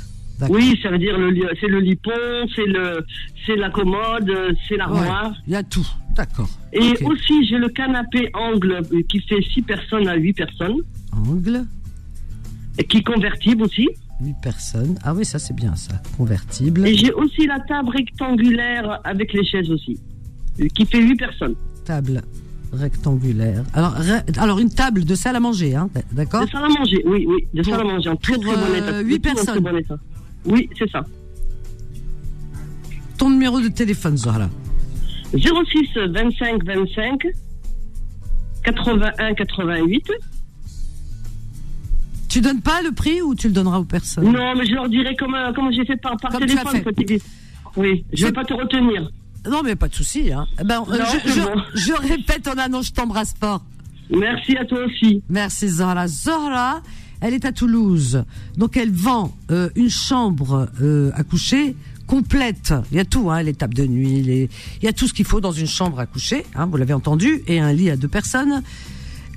Oui, 0.48 0.78
ça 0.82 0.90
veut 0.90 0.98
dire 0.98 1.18
le 1.18 1.34
c'est 1.60 1.66
le 1.68 1.80
lit 1.80 1.96
pont, 1.96 2.10
c'est 2.54 2.66
le, 2.66 3.04
c'est 3.46 3.56
la 3.56 3.70
commode, 3.70 4.32
c'est 4.68 4.76
l'armoire. 4.76 5.32
Il 5.46 5.52
y 5.52 5.56
a 5.56 5.62
tout, 5.62 5.86
d'accord. 6.14 6.48
Et 6.72 6.92
aussi, 7.04 7.46
j'ai 7.46 7.58
le 7.58 7.68
canapé 7.68 8.30
angle 8.34 8.80
qui 9.08 9.20
fait 9.20 9.42
6 9.42 9.62
personnes 9.62 10.08
à 10.08 10.14
8 10.16 10.32
personnes. 10.34 10.76
Angle, 11.12 11.64
Et 12.78 12.84
qui 12.84 12.98
est 12.98 13.02
convertible 13.06 13.64
aussi. 13.64 13.88
8 14.22 14.34
personnes. 14.42 14.98
Ah 15.02 15.14
oui, 15.14 15.24
ça 15.24 15.38
c'est 15.38 15.54
bien 15.54 15.74
ça. 15.76 15.94
Convertible. 16.16 16.86
Et 16.86 16.94
j'ai 16.94 17.12
aussi 17.12 17.46
la 17.46 17.58
table 17.60 17.90
rectangulaire 17.90 19.00
avec 19.04 19.32
les 19.32 19.44
chaises 19.44 19.70
aussi. 19.70 19.98
Qui 20.74 20.84
fait 20.86 21.00
8 21.02 21.16
personnes. 21.16 21.54
Table 21.84 22.22
rectangulaire. 22.72 23.64
Alors, 23.74 23.96
alors 24.38 24.58
une 24.58 24.70
table 24.70 25.04
de 25.04 25.14
salle 25.14 25.36
à 25.36 25.40
manger, 25.40 25.74
hein 25.74 25.88
D'accord 26.12 26.44
De 26.44 26.50
salle 26.50 26.64
à 26.64 26.68
manger, 26.68 27.02
oui, 27.04 27.26
oui. 27.28 27.46
De 27.52 27.62
salle 27.62 27.80
à 27.80 27.84
manger 27.84 28.08
en 28.10 28.16
très 28.16 28.34
pour, 28.34 28.44
très 28.44 28.54
bon 28.54 28.62
euh, 28.62 28.76
état. 28.76 28.98
en 28.98 29.02
très 29.02 29.18
personnes. 29.18 29.58
bon 29.60 29.76
état. 29.76 29.96
Oui, 30.44 30.68
c'est 30.78 30.90
ça. 30.90 31.04
Ton 33.18 33.30
numéro 33.30 33.60
de 33.60 33.68
téléphone, 33.68 34.16
Zahra. 34.16 34.48
06 35.34 35.98
25 36.08 36.64
25 36.64 37.26
81 38.64 39.34
88. 39.34 40.10
Tu 42.28 42.40
donnes 42.40 42.60
pas 42.60 42.80
le 42.82 42.92
prix 42.92 43.20
ou 43.22 43.34
tu 43.34 43.48
le 43.48 43.52
donneras 43.54 43.78
aux 43.78 43.84
personnes? 43.84 44.24
Non, 44.32 44.54
mais 44.56 44.64
je 44.64 44.72
leur 44.74 44.88
dirai 44.88 45.16
comment, 45.16 45.52
comment 45.54 45.70
j'ai 45.72 45.84
fait 45.84 45.96
par, 45.96 46.16
Comme 46.16 46.40
téléphone. 46.40 46.82
fait. 46.82 47.22
Oui, 47.76 48.04
je 48.12 48.26
vais 48.26 48.32
pas 48.32 48.44
te 48.44 48.54
retenir. 48.54 49.10
Non, 49.48 49.62
mais 49.64 49.74
pas 49.74 49.88
de 49.88 49.94
souci. 49.94 50.32
Hein. 50.32 50.46
Eh 50.60 50.64
Ben, 50.64 50.82
euh, 50.88 50.98
Non, 50.98 51.04
je, 51.12 51.18
c'est 51.28 51.40
je- 51.40 51.40
bon. 51.44 51.62
je 51.74 51.92
répète 51.92 52.46
en 52.48 52.52
annonce, 52.58 52.88
je 52.88 52.92
t'embrasse 52.92 53.34
fort. 53.38 53.62
Merci 54.10 54.56
à 54.56 54.64
toi 54.64 54.80
aussi. 54.86 55.22
Merci 55.28 55.68
Zahra. 55.68 56.06
Zahra, 56.08 56.82
elle 57.20 57.34
est 57.34 57.44
à 57.44 57.52
Toulouse. 57.52 58.24
Donc 58.56 58.76
elle 58.76 58.90
vend 58.90 59.36
euh, 59.50 59.70
une 59.74 59.90
chambre 59.90 60.68
euh, 60.80 61.10
à 61.14 61.22
coucher 61.24 61.76
complète. 62.06 62.74
Il 62.90 62.96
y 62.96 63.00
a 63.00 63.04
tout, 63.04 63.30
hein, 63.30 63.42
les 63.42 63.54
tables 63.54 63.74
de 63.74 63.86
nuit, 63.86 64.48
il 64.80 64.84
y 64.84 64.88
a 64.88 64.92
tout 64.92 65.06
ce 65.06 65.12
qu'il 65.12 65.24
faut 65.24 65.40
dans 65.40 65.52
une 65.52 65.68
chambre 65.68 66.00
à 66.00 66.06
coucher, 66.06 66.44
hein, 66.56 66.66
vous 66.66 66.76
l'avez 66.76 66.92
entendu, 66.92 67.42
et 67.46 67.60
un 67.60 67.72
lit 67.72 67.88
à 67.88 67.96
deux 67.96 68.08
personnes. 68.08 68.64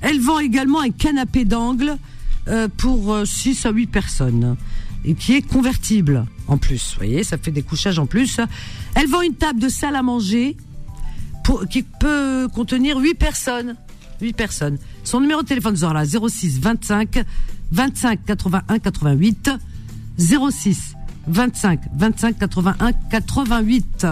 Elle 0.00 0.20
vend 0.20 0.40
également 0.40 0.80
un 0.80 0.90
canapé 0.90 1.44
d'angle 1.44 1.96
euh, 2.48 2.66
pour 2.76 3.16
6 3.24 3.66
à 3.66 3.70
8 3.70 3.86
personnes 3.86 4.56
et 5.04 5.14
qui 5.14 5.34
est 5.34 5.42
convertible 5.42 6.26
en 6.48 6.58
plus. 6.58 6.92
Vous 6.92 6.98
voyez, 6.98 7.22
ça 7.22 7.38
fait 7.38 7.52
des 7.52 7.62
couchages 7.62 7.98
en 7.98 8.06
plus. 8.06 8.40
Elle 8.94 9.06
vend 9.06 9.22
une 9.22 9.34
table 9.34 9.60
de 9.60 9.68
salle 9.68 9.96
à 9.96 10.02
manger 10.02 10.56
qui 11.70 11.82
peut 11.82 12.48
contenir 12.54 12.98
8 12.98 13.14
personnes. 13.14 13.76
8 14.20 14.32
personnes. 14.32 14.78
Son 15.04 15.20
numéro 15.20 15.42
de 15.42 15.46
téléphone 15.46 15.76
Zorla 15.76 16.04
06 16.04 16.58
25 16.60 17.24
25 17.70 18.24
81 18.24 18.78
88 18.78 19.50
06 20.18 20.94
25 21.26 21.80
25 21.94 22.38
81 22.38 22.92
88. 23.10 24.06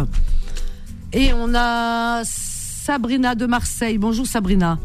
Et 1.14 1.32
on 1.32 1.54
a 1.54 2.22
Sabrina 2.24 3.34
de 3.34 3.46
Marseille. 3.46 3.98
Bonjour 3.98 4.26
Sabrina. 4.26 4.78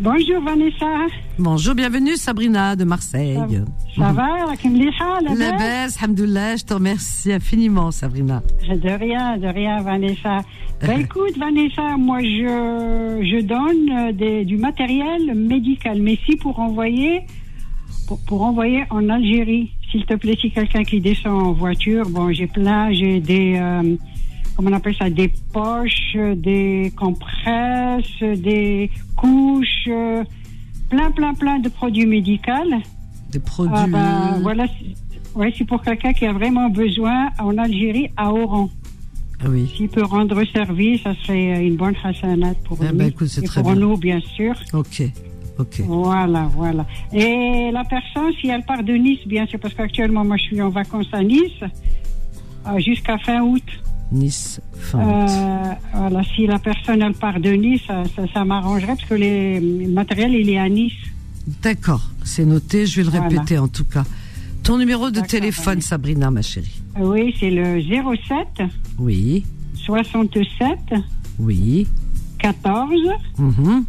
Bonjour 0.00 0.42
Vanessa. 0.42 1.06
Bonjour, 1.38 1.74
bienvenue 1.74 2.16
Sabrina 2.16 2.74
de 2.74 2.82
Marseille. 2.82 3.36
Ça, 3.36 4.02
ça 4.06 4.12
va, 4.12 4.28
la 5.22 5.34
La 5.34 5.52
baisse, 5.52 5.96
alhamdoulilah, 6.02 6.56
je 6.56 6.64
te 6.64 6.74
remercie 6.74 7.32
infiniment 7.32 7.92
Sabrina. 7.92 8.42
De 8.68 8.90
rien, 8.90 9.38
de 9.38 9.46
rien 9.46 9.80
Vanessa. 9.82 10.40
ben 10.80 11.00
écoute 11.00 11.38
Vanessa, 11.38 11.96
moi 11.96 12.20
je, 12.22 13.22
je 13.22 13.40
donne 13.42 14.18
euh, 14.20 14.44
du 14.44 14.56
matériel 14.56 15.32
médical, 15.34 16.02
mais 16.02 16.18
si 16.26 16.36
pour 16.36 16.58
envoyer, 16.58 17.22
pour, 18.08 18.18
pour 18.26 18.42
envoyer 18.42 18.84
en 18.90 19.08
Algérie, 19.08 19.70
s'il 19.92 20.04
te 20.06 20.14
plaît, 20.14 20.36
si 20.40 20.50
quelqu'un 20.50 20.82
qui 20.82 21.00
descend 21.00 21.40
en 21.40 21.52
voiture, 21.52 22.08
bon 22.08 22.32
j'ai 22.32 22.48
plein, 22.48 22.92
j'ai 22.92 23.20
des... 23.20 23.56
Euh, 23.60 23.96
comment 24.56 24.70
on 24.70 24.72
appelle 24.74 24.94
ça, 24.96 25.10
des 25.10 25.30
poches, 25.52 26.14
euh, 26.16 26.34
des 26.34 26.92
compresses, 26.96 28.20
des 28.20 28.90
couches, 29.16 29.88
euh, 29.88 30.24
plein 30.90 31.10
plein 31.10 31.34
plein 31.34 31.58
de 31.58 31.68
produits 31.68 32.06
médicaux. 32.06 32.52
Des 33.30 33.40
produits. 33.40 33.74
Ah 33.76 33.86
ben, 33.88 34.38
voilà, 34.42 34.66
c'est- 34.66 35.38
ouais, 35.38 35.52
c'est 35.56 35.64
pour 35.66 35.82
quelqu'un 35.82 36.12
qui 36.12 36.24
a 36.26 36.32
vraiment 36.32 36.68
besoin 36.70 37.28
en 37.38 37.56
Algérie, 37.58 38.08
à 38.16 38.32
Oran. 38.32 38.70
Ah 39.40 39.46
oui. 39.48 39.70
S'il 39.76 39.88
peut 39.88 40.04
rendre 40.04 40.42
service, 40.52 41.02
ça 41.02 41.14
serait 41.22 41.66
une 41.66 41.76
bonne 41.76 41.96
hasanat 42.02 42.54
pour 42.64 42.78
Eh 42.82 42.92
ben, 42.92 43.08
écoute, 43.08 43.28
et 43.36 43.42
très 43.42 43.62
pour 43.62 43.72
bien. 43.72 43.80
nous, 43.80 43.96
bien 43.96 44.20
sûr. 44.20 44.54
Ok, 44.72 45.02
ok. 45.58 45.80
Voilà, 45.86 46.48
voilà. 46.54 46.86
Et 47.12 47.70
la 47.72 47.84
personne, 47.84 48.32
si 48.40 48.48
elle 48.48 48.62
part 48.64 48.82
de 48.84 48.94
Nice, 48.94 49.26
bien 49.26 49.46
sûr, 49.46 49.58
parce 49.58 49.74
qu'actuellement, 49.74 50.24
moi, 50.24 50.36
je 50.36 50.44
suis 50.44 50.62
en 50.62 50.70
vacances 50.70 51.08
à 51.12 51.22
Nice, 51.22 51.60
euh, 52.66 52.78
jusqu'à 52.78 53.18
fin 53.18 53.42
août. 53.42 53.62
Nice, 54.12 54.60
fin 54.74 54.98
août. 55.00 55.30
Euh, 55.30 55.74
voilà, 55.94 56.22
si 56.34 56.46
la 56.46 56.58
personne, 56.58 57.02
elle 57.02 57.14
part 57.14 57.40
de 57.40 57.50
Nice, 57.50 57.80
ça, 57.86 58.04
ça, 58.14 58.22
ça 58.32 58.44
m'arrangerait, 58.44 58.94
parce 58.96 59.04
que 59.08 59.14
les, 59.14 59.60
le 59.60 59.88
matériel, 59.92 60.34
il 60.34 60.50
est 60.50 60.58
à 60.58 60.68
Nice. 60.68 60.92
D'accord, 61.62 62.02
c'est 62.24 62.44
noté, 62.44 62.86
je 62.86 62.96
vais 62.96 63.04
le 63.04 63.10
Voilà. 63.10 63.28
répéter 63.28 63.58
en 63.58 63.68
tout 63.68 63.84
cas. 63.84 64.04
Ton 64.62 64.78
numéro 64.78 65.10
de 65.10 65.20
téléphone 65.20 65.80
Sabrina 65.82 66.30
ma 66.30 66.40
chérie. 66.40 66.80
Oui, 66.98 67.34
c'est 67.38 67.50
le 67.50 67.82
07 67.82 68.66
Oui, 68.98 69.44
67 69.74 70.78
oui. 71.38 71.86
14 72.38 72.90
mhm. 73.38 73.84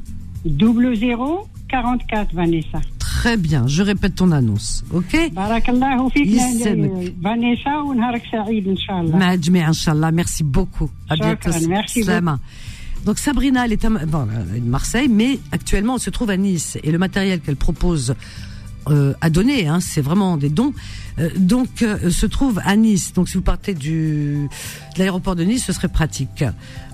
00 0.45 1.47
44 1.70 2.34
Vanessa. 2.36 2.82
Très 3.26 3.38
bien, 3.38 3.66
je 3.66 3.82
répète 3.82 4.14
ton 4.14 4.32
annonce, 4.32 4.84
ok? 4.94 5.32
Merci 10.12 10.44
beaucoup. 10.44 10.92
À 11.10 11.16
bientôt. 11.16 11.50
Merci. 11.68 12.04
Donc 13.04 13.18
Sabrina, 13.18 13.66
elle 13.66 13.74
est 13.74 13.84
à 13.84 13.88
euh, 13.88 14.26
Marseille, 14.64 15.08
mais 15.10 15.40
actuellement, 15.52 15.96
elle 15.96 16.02
se 16.02 16.12
trouve 16.12 16.30
à 16.30 16.38
Nice. 16.38 16.78
Et 16.84 16.92
le 16.92 17.00
matériel 17.00 17.40
qu'elle 17.40 17.56
propose 17.56 18.14
euh, 18.92 19.16
à 19.22 19.32
donner, 19.32 19.68
hein, 19.68 19.80
c'est 19.80 20.02
vraiment 20.02 20.38
des 20.38 20.50
dons, 20.50 20.76
euh, 21.18 21.32
donc 21.36 21.84
se 22.08 22.26
trouve 22.28 22.62
à 22.64 22.76
Nice. 22.76 23.12
Donc 23.14 23.28
si 23.28 23.38
vous 23.38 23.44
partez 23.44 23.74
de 23.74 24.48
l'aéroport 25.00 25.36
de 25.36 25.44
Nice, 25.44 25.66
ce 25.66 25.74
serait 25.74 25.88
pratique. 25.88 26.44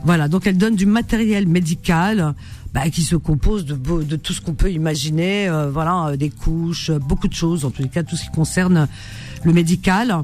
Voilà, 0.06 0.30
donc 0.30 0.48
elle 0.48 0.58
donne 0.58 0.78
du 0.78 0.86
matériel 0.86 1.46
médical 1.46 2.36
bah, 2.74 2.90
qui 2.90 3.02
se 3.02 3.16
compose 3.16 3.66
de, 3.66 3.74
beau- 3.74 4.04
de 4.04 4.16
tout 4.16 4.34
ce 4.34 4.42
qu'on 4.42 4.54
peut 4.54 4.72
imaginer, 4.72 5.50
euh, 5.50 5.70
voilà, 5.70 6.08
euh, 6.10 6.16
des 6.18 6.30
couches, 6.30 6.90
euh, 6.90 7.00
beaucoup 7.00 7.28
de 7.28 7.34
choses, 7.34 7.66
en 7.66 7.72
tous 7.72 7.82
les 7.82 7.90
cas 7.90 8.04
tout 8.04 8.16
ce 8.16 8.24
qui 8.24 8.32
concerne 8.32 8.88
le 9.44 9.54
médical. 9.54 10.24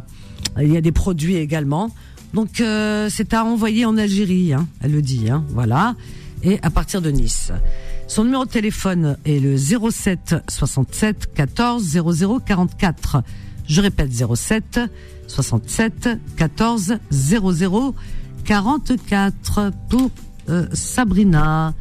Il 0.62 0.72
y 0.72 0.78
a 0.78 0.82
des 0.82 0.92
produits 0.94 1.36
également. 1.36 1.92
Donc 2.34 2.62
euh, 2.62 3.10
c'est 3.10 3.34
à 3.34 3.44
envoyer 3.46 3.86
en 3.86 3.98
Algérie, 3.98 4.54
hein, 4.54 4.68
elle 4.82 4.92
le 4.92 5.02
dit, 5.02 5.30
hein, 5.30 5.44
voilà, 5.50 5.96
et 6.44 6.60
à 6.62 6.70
partir 6.70 7.02
de 7.02 7.10
Nice. 7.10 7.52
Son 8.08 8.24
numéro 8.24 8.46
de 8.46 8.50
téléphone 8.50 9.18
est 9.26 9.40
le 9.40 9.58
07 9.58 10.36
67 10.48 11.34
14 11.34 11.84
00 11.84 12.40
44. 12.46 13.24
Je 13.68 13.82
répète 13.82 14.10
07 14.14 14.80
67 15.28 16.10
14 16.38 16.98
00 17.12 17.96
44 18.46 19.72
pour 19.90 20.10
euh, 20.50 20.68
Sabrina. 20.74 21.74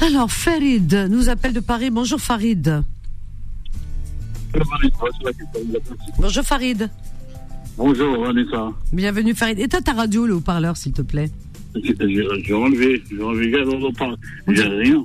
Alors, 0.00 0.30
Farid 0.30 1.08
nous 1.10 1.28
appelle 1.28 1.52
de 1.52 1.60
Paris. 1.60 1.90
Bonjour, 1.90 2.20
Farid. 2.20 2.82
Bonjour, 6.18 6.44
Farid. 6.44 6.88
Bonjour, 7.76 8.24
Vanessa. 8.24 8.72
Bienvenue, 8.92 9.34
Farid. 9.34 9.58
Éteins 9.58 9.80
ta 9.80 9.92
radio, 9.92 10.26
le 10.26 10.34
haut-parleur, 10.34 10.76
s'il 10.76 10.92
te 10.92 11.02
plaît? 11.02 11.30
J'ai 11.74 12.54
enlevé, 12.54 13.02
j'ai 13.10 13.22
enlevé, 13.22 13.52
j'ai 14.48 14.62
rien. 14.62 15.04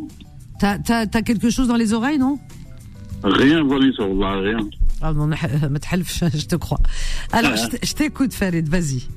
T'as, 0.60 0.78
t'as, 0.78 1.22
quelque 1.22 1.50
chose 1.50 1.68
dans 1.68 1.76
les 1.76 1.94
oreilles, 1.94 2.20
non? 2.20 2.40
Rien, 3.24 3.64
Vanessa, 3.64 4.04
rien. 4.04 4.58
Ah 5.02 5.12
non, 5.12 5.30
je 5.32 6.46
te 6.46 6.56
crois. 6.56 6.80
Alors, 7.32 7.52
ah, 7.56 7.78
je 7.82 7.94
t'écoute, 7.94 8.34
Farid, 8.34 8.68
vas-y. 8.70 9.08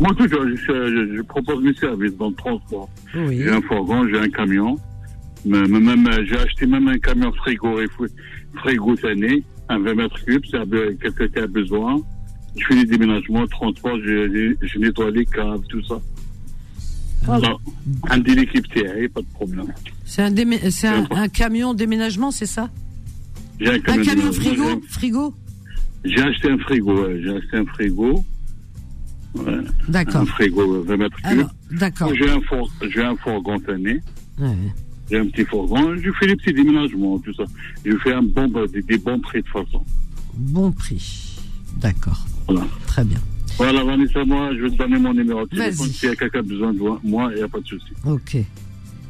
Moi, 0.00 0.10
tout, 0.16 0.26
je, 0.26 0.56
je, 0.56 1.16
je 1.16 1.22
propose 1.22 1.62
mes 1.62 1.74
services 1.74 2.16
dans 2.16 2.30
le 2.30 2.34
transport. 2.34 2.88
Oui. 3.14 3.36
J'ai 3.38 3.50
un 3.50 3.60
fourgon, 3.62 4.08
j'ai 4.08 4.18
un 4.18 4.28
camion. 4.30 4.76
Même, 5.44 6.06
euh, 6.08 6.24
j'ai 6.26 6.38
acheté 6.38 6.66
même 6.66 6.88
un 6.88 6.98
camion 6.98 7.32
frigo, 7.32 7.78
frigo 8.56 8.94
année, 9.06 9.42
un 9.68 9.78
20 9.78 9.94
mètres 9.94 10.24
cubes, 10.24 10.44
c'est 10.50 10.98
quelqu'un 11.00 11.28
qui 11.28 11.38
a 11.38 11.46
besoin. 11.46 11.96
Je 12.58 12.64
fais 12.66 12.74
les 12.74 12.84
déménagements, 12.84 13.42
le 13.42 13.48
transport, 13.48 13.96
je, 14.04 14.54
je 14.60 14.78
nettoie 14.78 15.10
les 15.10 15.24
caves, 15.26 15.62
tout 15.68 15.82
ça. 15.84 16.00
Voilà. 17.24 17.54
Un 18.08 18.18
de 18.18 18.32
l'équipe 18.32 18.66
pas 19.14 19.20
de 19.20 19.26
problème. 19.34 19.66
C'est 20.04 20.22
un, 20.22 20.34
un, 20.88 21.06
un 21.10 21.28
camion 21.28 21.74
déménagement, 21.74 22.30
c'est 22.30 22.46
ça? 22.46 22.70
J'ai 23.60 23.68
un 23.68 23.74
Un 23.74 23.78
camion, 23.80 24.04
camion 24.04 24.26
de- 24.28 24.32
frigo 24.32 24.82
Frigo? 24.88 25.34
J'ai 26.04 26.22
acheté 26.22 26.50
un 26.50 26.58
frigo, 26.58 27.02
ouais, 27.06 27.20
j'ai 27.22 27.36
acheté 27.36 27.56
un 27.58 27.66
frigo. 27.66 28.24
Ouais. 29.34 29.58
D'accord. 29.88 30.22
Un 30.22 30.26
frigo 30.26 30.74
euh, 30.76 30.84
20 30.86 30.96
mètres 30.96 31.16
cubes. 31.22 31.46
D'accord. 31.78 32.12
J'ai 32.14 32.30
un, 32.30 32.40
four, 32.42 32.70
j'ai 32.92 33.02
un 33.02 33.16
fourgon 33.16 33.58
cette. 33.60 34.00
Ouais. 34.38 34.56
J'ai 35.10 35.18
un 35.18 35.26
petit 35.26 35.44
fourgon. 35.44 35.96
Je 35.96 36.10
fais 36.18 36.26
les 36.26 36.36
petits 36.36 36.52
déménagements, 36.52 37.18
tout 37.20 37.32
ça. 37.34 37.44
Je 37.84 37.96
fais 37.98 38.12
un 38.12 38.22
bon, 38.22 38.48
des, 38.72 38.82
des 38.82 38.98
bons 38.98 39.20
prix 39.20 39.42
de 39.42 39.48
façon. 39.48 39.84
Bon 40.34 40.72
prix. 40.72 41.36
D'accord. 41.76 42.26
Voilà. 42.48 42.66
Très 42.86 43.04
bien. 43.04 43.18
Voilà, 43.56 43.84
Vanessa, 43.84 44.24
moi, 44.24 44.50
je 44.56 44.62
vais 44.62 44.70
te 44.70 44.76
donner 44.76 44.98
mon 44.98 45.12
numéro 45.12 45.44
de 45.44 45.50
téléphone. 45.50 45.86
S'il 45.88 46.08
y 46.08 46.12
a 46.12 46.16
quelqu'un 46.16 46.28
qui 46.30 46.36
a 46.38 46.42
besoin 46.42 46.72
de 46.72 46.78
moi, 47.04 47.28
il 47.32 47.36
n'y 47.36 47.42
a 47.42 47.48
pas 47.48 47.60
de 47.60 47.66
souci. 47.66 47.92
Ok. 48.06 48.36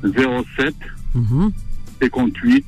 07 0.02 0.74
Mhm. 1.14 1.52
58 2.00 2.66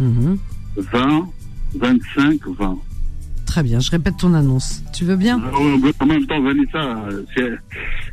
Mhm. 0.00 0.38
20 0.76 1.28
25 1.76 2.40
20. 2.58 2.78
Très 3.54 3.62
bien, 3.62 3.78
je 3.78 3.88
répète 3.92 4.16
ton 4.16 4.34
annonce. 4.34 4.82
Tu 4.92 5.04
veux 5.04 5.14
bien 5.14 5.40
Euh, 5.40 5.92
En 6.00 6.06
même 6.06 6.26
temps, 6.26 6.40
Vanessa, 6.42 7.06
euh, 7.08 7.22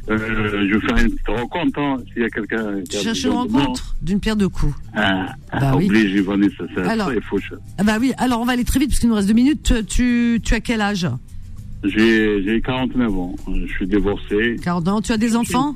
je 0.07 0.73
vais 0.75 0.79
faire 0.81 0.97
une 0.97 1.09
petite 1.09 1.27
rencontre. 1.27 1.79
Hein, 1.79 1.97
S'il 2.13 2.21
y 2.21 2.25
a 2.25 2.29
quelqu'un 2.29 2.75
Tu 2.87 2.97
cherches 2.97 3.23
une 3.23 3.31
rencontre 3.31 3.95
d'une 4.03 4.19
pierre 4.19 4.35
deux 4.35 4.49
coups. 4.49 4.75
Ah, 4.93 5.33
Bah 5.51 5.59
ah, 5.71 5.77
oui. 5.77 5.87
obligé, 5.87 6.21
Vanessa. 6.21 6.63
C'est 6.75 6.81
Alors. 6.83 7.07
ça, 7.07 7.15
il 7.15 7.21
faut. 7.23 7.39
je- 7.39 7.55
Ah 7.79 7.83
bah 7.83 7.97
oui, 7.99 8.13
alors 8.19 8.39
on 8.39 8.45
va 8.45 8.51
aller 8.53 8.63
très 8.63 8.79
vite 8.79 8.89
parce 8.89 8.99
qu'il 8.99 9.09
nous 9.09 9.15
reste 9.15 9.29
deux 9.29 9.33
minutes. 9.33 9.73
Tu, 9.87 10.39
tu 10.43 10.53
as 10.53 10.59
quel 10.59 10.79
âge? 10.79 11.07
J'ai 11.85 12.43
j'ai 12.43 12.61
49 12.61 13.11
ans. 13.17 13.35
Je 13.51 13.65
suis 13.73 13.87
divorcé. 13.87 14.57
40 14.63 14.87
ans. 14.89 15.01
Tu 15.01 15.11
as 15.11 15.17
des 15.17 15.35
enfants? 15.35 15.73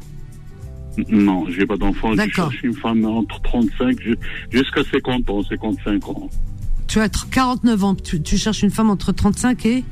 Non, 1.10 1.46
j'ai 1.50 1.66
pas 1.66 1.76
d'enfant. 1.78 2.12
Je 2.12 2.18
D'accord. 2.18 2.52
cherche 2.52 2.64
une 2.64 2.76
femme 2.76 3.04
entre 3.06 3.42
35 3.42 4.00
ju- 4.00 4.16
jusqu'à 4.52 4.84
50 4.84 5.28
ans, 5.28 5.42
55 5.42 6.08
ans 6.10 6.30
tu 6.96 7.02
as 7.02 7.10
49 7.10 7.84
ans, 7.84 7.94
tu, 7.94 8.38
cherches 8.38 8.64
une 8.64 8.72
femme 8.72 8.90
entre 8.90 9.12
35 9.12 9.66
et 9.66 9.84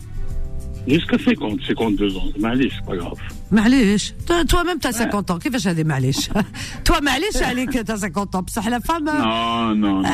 Jusqu'à 0.87 1.17
50, 1.17 1.59
52 1.67 2.15
ans. 2.15 2.23
Malish, 2.39 2.81
pas 2.85 2.95
grave. 2.95 3.17
Malish 3.51 4.13
Toi-même, 4.47 4.79
t'as 4.79 4.93
50 4.93 5.31
ans. 5.31 5.37
Qu'est-ce 5.37 5.69
que 5.69 5.83
Malish 5.83 6.29
Toi, 6.85 7.01
Malish, 7.01 7.41
allez 7.43 7.65
que 7.65 7.79
t'as 7.79 7.97
50 7.97 8.35
ans. 8.35 8.45
la 8.69 8.79
femme. 8.79 9.09
Hein. 9.09 9.75
Non, 9.75 9.75
non, 9.75 10.01
non. 10.01 10.05
Euh. 10.05 10.11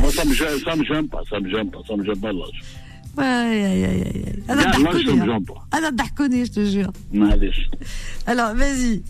Moi, 0.00 0.10
ça 0.10 0.24
me 0.24 0.32
gêne, 0.32 1.06
pas, 1.08 1.20
ça 1.28 1.38
me 1.38 1.50
gêne 1.50 1.70
pas, 1.70 1.80
ça 1.86 1.96
me 1.96 2.04
gêne 2.04 2.18
pas 2.18 2.32
l'âge. 2.32 2.62
Ouais, 3.18 3.24
aïe, 3.24 3.64
aïe, 3.64 3.84
aïe. 3.84 4.42
L'âge, 4.48 4.72
ça 4.72 4.78
me 4.78 4.88
hein. 4.88 5.26
gêne 5.26 5.44
pas. 5.44 5.66
Ah, 5.70 5.80
je 5.82 6.50
te 6.50 6.64
jure. 6.64 6.92
Malish. 7.12 7.68
Alors, 8.26 8.54
vas-y. 8.54 9.02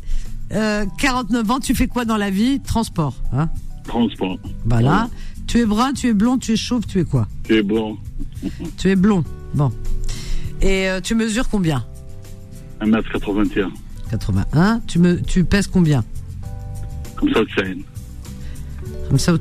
Euh, 0.52 0.86
49 0.98 1.50
ans, 1.52 1.60
tu 1.60 1.76
fais 1.76 1.86
quoi 1.86 2.04
dans 2.04 2.16
la 2.16 2.30
vie? 2.30 2.60
Transport. 2.60 3.14
Hein. 3.32 3.48
Transport. 3.84 4.38
Voilà 4.64 5.08
tu 5.46 5.58
es 5.58 5.66
brun 5.66 5.92
tu 5.92 6.08
es 6.08 6.12
blond 6.14 6.38
tu 6.38 6.52
es 6.52 6.56
chauve 6.56 6.86
tu 6.86 7.00
es 7.00 7.04
quoi 7.04 7.26
Tu 7.44 7.54
es 7.56 7.62
blanc. 7.62 7.96
tu 8.78 8.88
es 8.90 8.96
blond 8.96 9.24
bon 9.54 9.70
et 10.60 10.88
euh, 10.88 11.00
tu 11.00 11.14
mesures 11.14 11.48
combien 11.48 11.84
1m81. 12.80 13.68
81 14.10 14.80
tu 14.86 14.98
me 14.98 15.20
tu 15.20 15.44
pèses 15.44 15.66
combien 15.66 16.04
Comme 17.16 17.32
ça, 17.32 17.40
tu 17.44 17.54
sais. 17.54 17.76
95 19.10 19.38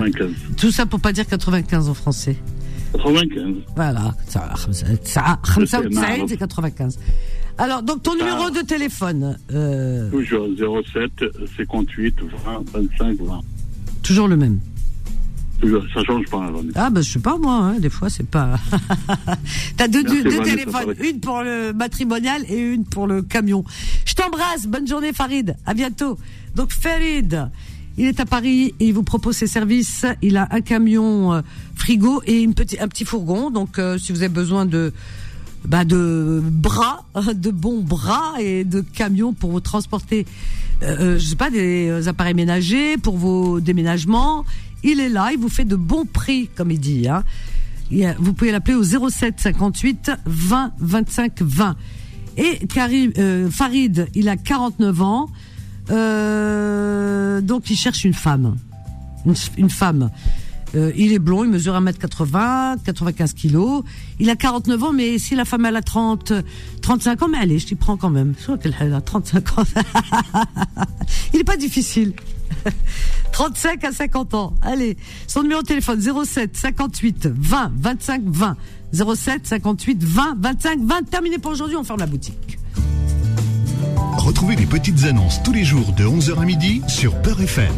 95. 0.00 0.30
tout 0.56 0.70
ça 0.70 0.86
pour 0.86 1.00
pas 1.00 1.12
dire 1.12 1.26
95 1.26 1.88
en 1.88 1.94
français 1.94 2.36
95. 2.92 3.54
Voilà, 3.74 4.14
ça, 4.28 4.54
ça, 5.02 5.38
95 5.44 6.32
et 6.32 6.36
95. 6.36 6.98
Alors, 7.58 7.82
donc 7.82 8.02
ton 8.02 8.14
numéro 8.14 8.50
de 8.50 8.60
téléphone, 8.60 9.36
euh, 9.52 10.10
Toujours 10.10 10.46
07 10.92 11.24
58 11.56 12.16
20 12.44 12.70
25 12.72 13.18
20. 13.20 13.40
toujours 14.02 14.28
le 14.28 14.36
même. 14.36 14.60
Ça 15.94 16.04
change 16.04 16.26
pas. 16.26 16.38
René. 16.38 16.70
Ah, 16.74 16.90
bah, 16.90 17.00
je 17.00 17.10
sais 17.10 17.18
pas, 17.18 17.36
moi, 17.38 17.54
hein, 17.54 17.78
des 17.78 17.90
fois, 17.90 18.10
c'est 18.10 18.28
pas. 18.28 18.58
T'as 19.76 19.88
deux, 19.88 20.02
Merci, 20.02 20.22
deux, 20.22 20.42
téléphones, 20.42 20.94
une 21.00 21.20
pour 21.20 21.42
le 21.42 21.72
matrimonial 21.72 22.42
et 22.48 22.58
une 22.58 22.84
pour 22.84 23.06
le 23.06 23.22
camion. 23.22 23.64
Je 24.04 24.14
t'embrasse, 24.14 24.66
bonne 24.66 24.86
journée, 24.86 25.12
Farid, 25.12 25.56
à 25.66 25.74
bientôt. 25.74 26.18
Donc, 26.54 26.72
Farid, 26.72 27.48
il 27.96 28.06
est 28.06 28.18
à 28.18 28.26
Paris 28.26 28.74
et 28.80 28.86
il 28.86 28.92
vous 28.92 29.04
propose 29.04 29.36
ses 29.36 29.46
services. 29.46 30.04
Il 30.20 30.36
a 30.36 30.48
un 30.50 30.60
camion 30.60 31.32
euh, 31.32 31.42
frigo 31.76 32.22
et 32.26 32.40
une 32.42 32.54
petit, 32.54 32.78
un 32.80 32.88
petit 32.88 33.04
fourgon. 33.04 33.50
Donc, 33.50 33.78
euh, 33.78 33.98
si 33.98 34.12
vous 34.12 34.18
avez 34.18 34.28
besoin 34.28 34.66
de, 34.66 34.92
bah, 35.64 35.84
de 35.84 36.42
bras, 36.42 37.04
de 37.34 37.50
bons 37.50 37.82
bras 37.82 38.34
et 38.40 38.64
de 38.64 38.80
camions 38.80 39.32
pour 39.32 39.50
vous 39.50 39.60
transporter, 39.60 40.26
euh, 40.82 41.18
je 41.18 41.24
sais 41.24 41.36
pas, 41.36 41.50
des 41.50 42.08
appareils 42.08 42.34
ménagers 42.34 42.96
pour 42.98 43.16
vos 43.16 43.60
déménagements. 43.60 44.44
Il 44.84 45.00
est 45.00 45.08
là, 45.08 45.30
il 45.32 45.38
vous 45.38 45.48
fait 45.48 45.64
de 45.64 45.76
bons 45.76 46.04
prix, 46.04 46.48
comme 46.54 46.70
il 46.70 46.78
dit. 46.78 47.08
Hein. 47.08 47.24
Vous 48.18 48.32
pouvez 48.32 48.52
l'appeler 48.52 48.74
au 48.74 48.84
07 48.84 49.40
58 49.40 50.12
20 50.26 50.72
25 50.78 51.42
20. 51.42 51.76
Et 52.36 52.66
Karim, 52.66 53.12
euh, 53.18 53.50
Farid, 53.50 54.08
il 54.14 54.28
a 54.28 54.36
49 54.36 55.02
ans, 55.02 55.28
euh, 55.90 57.40
donc 57.40 57.70
il 57.70 57.76
cherche 57.76 58.04
une 58.04 58.14
femme. 58.14 58.56
Une, 59.24 59.34
une 59.56 59.70
femme. 59.70 60.10
Euh, 60.74 60.92
il 60.96 61.12
est 61.12 61.18
blond, 61.18 61.44
il 61.44 61.50
mesure 61.50 61.74
1m80, 61.74 62.82
95 62.84 63.32
kilos. 63.34 63.84
Il 64.18 64.28
a 64.30 64.36
49 64.36 64.82
ans, 64.82 64.92
mais 64.92 65.18
si 65.18 65.36
la 65.36 65.44
femme 65.44 65.64
elle 65.66 65.76
a 65.76 65.82
30, 65.82 66.32
35 66.82 67.22
ans, 67.22 67.28
mais 67.28 67.38
allez, 67.38 67.58
je 67.58 67.66
t'y 67.66 67.74
prends 67.76 67.96
quand 67.96 68.10
même. 68.10 68.34
Je 68.38 68.42
crois 68.44 68.58
qu'elle 68.58 68.92
a 68.92 69.00
35 69.00 69.58
ans. 69.58 69.62
il 71.32 71.40
est 71.40 71.44
pas 71.44 71.56
difficile. 71.56 72.14
35 73.32 73.84
à 73.84 73.92
50 73.92 74.34
ans. 74.34 74.54
Allez, 74.62 74.96
son 75.26 75.42
numéro 75.42 75.62
de 75.62 75.66
téléphone 75.66 76.00
07 76.00 76.56
58 76.56 77.26
20 77.26 77.72
25 77.76 78.22
20. 78.26 78.56
07 78.92 79.46
58 79.46 80.04
20 80.04 80.36
25 80.38 80.80
20. 80.80 81.10
Terminé 81.10 81.38
pour 81.38 81.52
aujourd'hui, 81.52 81.76
on 81.76 81.84
ferme 81.84 82.00
la 82.00 82.06
boutique. 82.06 82.58
Retrouvez 84.18 84.56
les 84.56 84.66
petites 84.66 85.04
annonces 85.04 85.42
tous 85.42 85.52
les 85.52 85.64
jours 85.64 85.92
de 85.92 86.04
11h 86.04 86.40
à 86.40 86.44
midi 86.44 86.82
sur 86.88 87.20
Peur 87.22 87.40
FM. 87.40 87.74